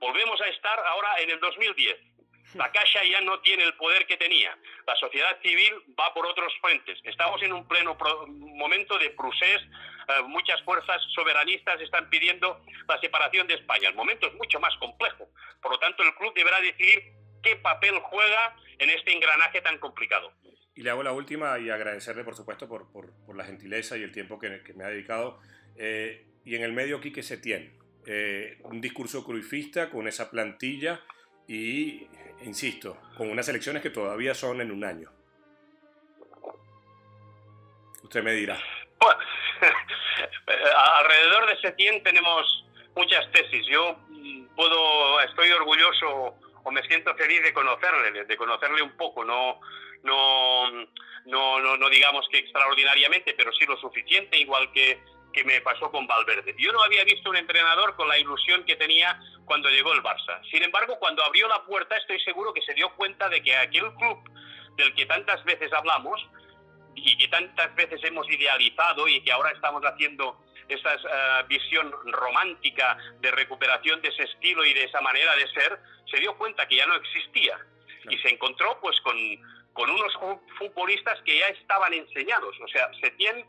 volvemos 0.00 0.40
a 0.40 0.48
estar 0.48 0.78
ahora 0.80 1.20
en 1.20 1.30
el 1.30 1.38
2010. 1.38 1.96
La 2.54 2.70
Caixa 2.72 3.04
ya 3.04 3.20
no 3.20 3.40
tiene 3.40 3.64
el 3.64 3.74
poder 3.74 4.06
que 4.06 4.16
tenía. 4.16 4.56
La 4.86 4.94
sociedad 4.96 5.38
civil 5.42 5.74
va 5.98 6.14
por 6.14 6.26
otros 6.26 6.52
frentes. 6.60 6.98
Estamos 7.04 7.42
en 7.42 7.52
un 7.52 7.66
pleno 7.68 7.96
momento 8.28 8.98
de 8.98 9.10
procés. 9.10 9.60
Eh, 10.08 10.22
muchas 10.28 10.62
fuerzas 10.62 11.02
soberanistas 11.14 11.80
están 11.80 12.08
pidiendo 12.08 12.62
la 12.88 12.98
separación 13.00 13.46
de 13.46 13.54
España. 13.54 13.88
El 13.88 13.94
momento 13.96 14.26
es 14.28 14.34
mucho 14.34 14.60
más 14.60 14.74
complejo. 14.78 15.28
Por 15.60 15.72
lo 15.72 15.78
tanto, 15.78 16.02
el 16.02 16.14
club 16.14 16.32
deberá 16.34 16.60
decidir 16.60 17.02
qué 17.42 17.56
papel 17.56 17.98
juega 18.00 18.56
en 18.78 18.90
este 18.90 19.12
engranaje 19.12 19.60
tan 19.60 19.78
complicado. 19.78 20.32
Y 20.74 20.82
le 20.82 20.90
hago 20.90 21.02
la 21.02 21.12
última 21.12 21.58
y 21.58 21.70
agradecerle, 21.70 22.22
por 22.22 22.36
supuesto, 22.36 22.68
por, 22.68 22.90
por- 22.92 23.12
por 23.24 23.36
la 23.36 23.44
gentileza 23.44 23.96
y 23.96 24.02
el 24.02 24.12
tiempo 24.12 24.38
que, 24.38 24.62
que 24.62 24.72
me 24.74 24.84
ha 24.84 24.88
dedicado. 24.88 25.40
Eh, 25.76 26.26
y 26.44 26.54
en 26.54 26.62
el 26.62 26.72
medio, 26.72 27.00
Quique 27.00 27.22
Setién. 27.22 27.76
Eh, 28.06 28.58
un 28.62 28.80
discurso 28.80 29.24
cruifista 29.24 29.90
con 29.90 30.06
esa 30.06 30.30
plantilla 30.30 31.00
y, 31.48 32.06
insisto, 32.42 32.98
con 33.16 33.30
unas 33.30 33.48
elecciones 33.48 33.82
que 33.82 33.90
todavía 33.90 34.34
son 34.34 34.60
en 34.60 34.70
un 34.70 34.84
año. 34.84 35.10
Usted 38.02 38.22
me 38.22 38.32
dirá. 38.32 38.58
Bueno, 39.00 39.20
eh, 39.62 40.54
alrededor 41.00 41.46
de 41.48 41.60
Setién 41.60 42.02
tenemos 42.02 42.64
muchas 42.94 43.30
tesis. 43.32 43.66
Yo 43.66 43.96
mm, 44.08 44.46
puedo, 44.54 45.20
estoy 45.22 45.50
orgulloso 45.50 46.34
o 46.62 46.70
me 46.70 46.82
siento 46.84 47.14
feliz 47.16 47.42
de 47.42 47.52
conocerle, 47.52 48.24
de- 48.24 48.36
conocerle 48.36 48.82
un 48.82 48.96
poco, 48.96 49.24
no, 49.24 49.60
no, 50.02 50.70
no, 51.26 51.60
no, 51.60 51.76
no 51.76 51.88
digamos 51.88 52.26
que 52.30 52.38
extraordinariamente, 52.38 53.34
pero 53.34 53.52
sí 53.52 53.64
lo 53.66 53.76
suficiente, 53.76 54.36
igual 54.38 54.70
que, 54.72 55.00
que 55.36 55.44
me 55.44 55.60
pasó 55.60 55.90
con 55.90 56.06
Valverde. 56.06 56.54
Yo 56.58 56.72
no 56.72 56.82
había 56.82 57.04
visto 57.04 57.28
un 57.28 57.36
entrenador 57.36 57.94
con 57.94 58.08
la 58.08 58.18
ilusión 58.18 58.64
que 58.64 58.74
tenía 58.76 59.20
cuando 59.44 59.68
llegó 59.68 59.92
el 59.92 60.02
Barça. 60.02 60.40
Sin 60.50 60.62
embargo, 60.62 60.98
cuando 60.98 61.22
abrió 61.22 61.46
la 61.46 61.62
puerta, 61.64 61.94
estoy 61.98 62.18
seguro 62.20 62.54
que 62.54 62.62
se 62.62 62.72
dio 62.72 62.88
cuenta 62.96 63.28
de 63.28 63.42
que 63.42 63.54
aquel 63.54 63.92
club 63.96 64.18
del 64.76 64.94
que 64.94 65.04
tantas 65.04 65.44
veces 65.44 65.70
hablamos, 65.74 66.26
y 66.96 67.18
que 67.18 67.28
tantas 67.28 67.74
veces 67.74 68.02
hemos 68.04 68.28
idealizado 68.30 69.06
y 69.06 69.20
que 69.20 69.30
ahora 69.30 69.50
estamos 69.50 69.82
haciendo 69.84 70.40
esa 70.68 70.94
eh, 70.94 71.44
visión 71.46 71.92
romántica 72.06 72.96
de 73.20 73.30
recuperación 73.30 74.00
de 74.00 74.08
ese 74.08 74.22
estilo 74.22 74.64
y 74.64 74.72
de 74.72 74.84
esa 74.84 75.02
manera 75.02 75.36
de 75.36 75.46
ser, 75.48 75.78
se 76.10 76.18
dio 76.18 76.36
cuenta 76.38 76.66
que 76.66 76.76
ya 76.76 76.86
no 76.86 76.94
existía 76.94 77.58
y 78.08 78.16
se 78.18 78.30
encontró 78.30 78.80
pues 78.80 78.98
con, 79.02 79.16
con 79.74 79.90
unos 79.90 80.12
futbolistas 80.58 81.20
que 81.22 81.38
ya 81.38 81.48
estaban 81.48 81.92
enseñados. 81.92 82.56
O 82.60 82.68
sea, 82.68 82.90
Setién 83.00 83.46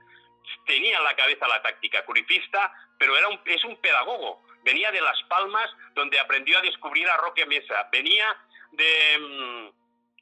tenía 0.65 0.97
en 0.97 1.03
la 1.03 1.15
cabeza 1.15 1.47
la 1.47 1.61
táctica 1.61 2.05
curifista, 2.05 2.71
pero 2.97 3.17
era 3.17 3.27
un, 3.27 3.39
es 3.45 3.63
un 3.65 3.75
pedagogo. 3.77 4.43
Venía 4.63 4.91
de 4.91 5.01
Las 5.01 5.21
Palmas, 5.23 5.69
donde 5.93 6.19
aprendió 6.19 6.57
a 6.57 6.61
descubrir 6.61 7.07
a 7.09 7.17
Roque 7.17 7.45
Mesa. 7.45 7.87
Venía 7.91 8.25
de... 8.71 9.19
mm, 9.19 9.77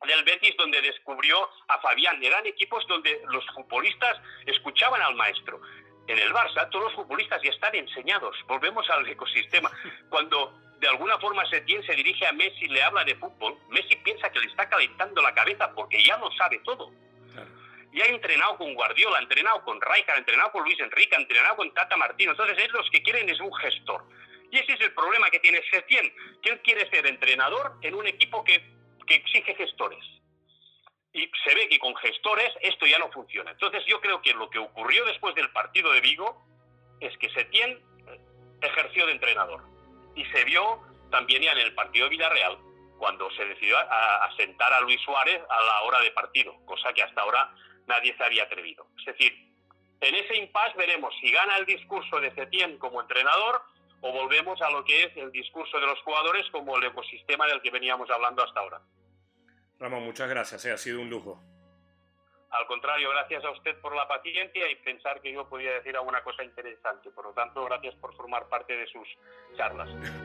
del 0.05 0.23
Betis 0.23 0.55
donde 0.57 0.81
descubrió 0.81 1.49
a 1.67 1.79
Fabián. 1.79 2.21
Eran 2.23 2.45
equipos 2.45 2.85
donde 2.87 3.21
los 3.29 3.45
futbolistas 3.47 4.17
escuchaban 4.45 5.01
al 5.01 5.15
maestro. 5.15 5.59
En 6.07 6.19
el 6.19 6.31
Barça 6.33 6.69
todos 6.69 6.85
los 6.85 6.93
futbolistas 6.93 7.41
ya 7.41 7.49
están 7.49 7.73
enseñados. 7.75 8.35
Volvemos 8.47 8.87
al 8.89 9.07
ecosistema. 9.07 9.71
Cuando 10.09 10.53
de 10.79 10.87
alguna 10.87 11.17
forma 11.19 11.45
Setién 11.49 11.83
se 11.83 11.95
dirige 11.95 12.27
a 12.27 12.33
Messi 12.33 12.65
y 12.65 12.67
le 12.67 12.83
habla 12.83 13.03
de 13.03 13.15
fútbol, 13.15 13.57
Messi 13.69 13.95
piensa 13.97 14.31
que 14.31 14.39
le 14.39 14.47
está 14.47 14.69
calentando 14.69 15.21
la 15.21 15.33
cabeza 15.33 15.73
porque 15.73 16.03
ya 16.03 16.17
lo 16.17 16.31
sabe 16.33 16.59
todo. 16.59 16.91
Ya 17.95 18.03
ha 18.03 18.07
entrenado 18.07 18.57
con 18.57 18.73
Guardiola, 18.73 19.19
ha 19.19 19.21
entrenado 19.21 19.63
con 19.63 19.79
Rijkaard, 19.79 20.17
ha 20.17 20.19
entrenado 20.19 20.51
con 20.51 20.63
Luis 20.65 20.77
Enrique, 20.81 21.15
ha 21.15 21.21
entrenado 21.21 21.55
con 21.55 21.73
Tata 21.73 21.95
Martino. 21.95 22.31
Entonces, 22.31 22.57
él 22.57 22.69
los 22.73 22.89
que 22.89 23.01
quieren 23.01 23.29
es 23.29 23.39
un 23.39 23.53
gestor. 23.53 24.03
Y 24.51 24.59
ese 24.59 24.73
es 24.73 24.81
el 24.81 24.93
problema 24.93 25.29
que 25.29 25.39
tiene 25.39 25.63
Setién, 25.71 26.13
que 26.41 26.49
él 26.49 26.61
quiere 26.61 26.89
ser 26.89 27.07
entrenador 27.07 27.77
en 27.81 27.95
un 27.95 28.05
equipo 28.05 28.43
que, 28.43 28.61
que 29.07 29.15
exige 29.15 29.55
gestores. 29.55 30.03
Y 31.13 31.31
se 31.45 31.55
ve 31.55 31.69
que 31.69 31.79
con 31.79 31.95
gestores 31.95 32.51
esto 32.59 32.85
ya 32.85 32.99
no 32.99 33.09
funciona. 33.13 33.51
Entonces, 33.51 33.85
yo 33.85 34.01
creo 34.01 34.21
que 34.21 34.33
lo 34.33 34.49
que 34.49 34.59
ocurrió 34.59 35.05
después 35.05 35.33
del 35.33 35.49
partido 35.51 35.93
de 35.93 36.01
Vigo 36.01 36.45
es 36.99 37.17
que 37.17 37.29
Setién 37.29 37.71
eh, 38.09 38.19
ejerció 38.61 39.05
de 39.05 39.13
entrenador. 39.13 39.63
Y 40.15 40.25
se 40.25 40.43
vio 40.43 40.81
también 41.11 41.43
ya 41.43 41.53
en 41.53 41.59
el 41.59 41.73
partido 41.73 42.07
de 42.07 42.09
Villarreal, 42.09 42.57
cuando 42.97 43.31
se 43.31 43.45
decidió 43.45 43.77
a, 43.77 44.25
a 44.25 44.35
sentar 44.35 44.73
a 44.73 44.81
Luis 44.81 44.99
Suárez 44.99 45.41
a 45.49 45.61
la 45.61 45.81
hora 45.83 46.01
de 46.01 46.11
partido, 46.11 46.57
cosa 46.65 46.91
que 46.91 47.01
hasta 47.01 47.21
ahora 47.21 47.55
nadie 47.87 48.15
se 48.17 48.23
había 48.23 48.43
atrevido. 48.43 48.87
Es 48.99 49.05
decir, 49.05 49.33
en 50.01 50.15
ese 50.15 50.35
impasse 50.35 50.77
veremos 50.77 51.13
si 51.19 51.31
gana 51.31 51.57
el 51.57 51.65
discurso 51.65 52.19
de 52.19 52.33
Setién 52.35 52.77
como 52.77 53.01
entrenador 53.01 53.61
o 54.01 54.11
volvemos 54.11 54.61
a 54.61 54.69
lo 54.69 54.83
que 54.83 55.05
es 55.05 55.17
el 55.17 55.31
discurso 55.31 55.79
de 55.79 55.87
los 55.87 55.99
jugadores 56.01 56.45
como 56.51 56.77
el 56.77 56.83
ecosistema 56.83 57.47
del 57.47 57.61
que 57.61 57.71
veníamos 57.71 58.09
hablando 58.09 58.43
hasta 58.43 58.59
ahora. 58.59 58.81
Ramón, 59.79 60.03
muchas 60.03 60.29
gracias. 60.29 60.65
eh, 60.65 60.71
ha 60.71 60.77
sido 60.77 61.01
un 61.01 61.09
lujo. 61.09 61.41
Al 62.51 62.67
contrario, 62.67 63.09
gracias 63.09 63.43
a 63.43 63.51
usted 63.51 63.77
por 63.81 63.95
la 63.95 64.07
paciencia 64.07 64.69
y 64.69 64.75
pensar 64.75 65.19
que 65.21 65.33
yo 65.33 65.47
podía 65.49 65.73
decir 65.73 65.95
alguna 65.97 66.23
cosa 66.23 66.43
interesante. 66.43 67.09
Por 67.09 67.25
lo 67.25 67.33
tanto, 67.33 67.65
gracias 67.65 67.95
por 67.95 68.15
formar 68.15 68.47
parte 68.47 68.77
de 68.77 68.87
sus 68.87 69.07
charlas. 69.57 69.89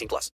18 0.00 0.08
plus. 0.08 0.28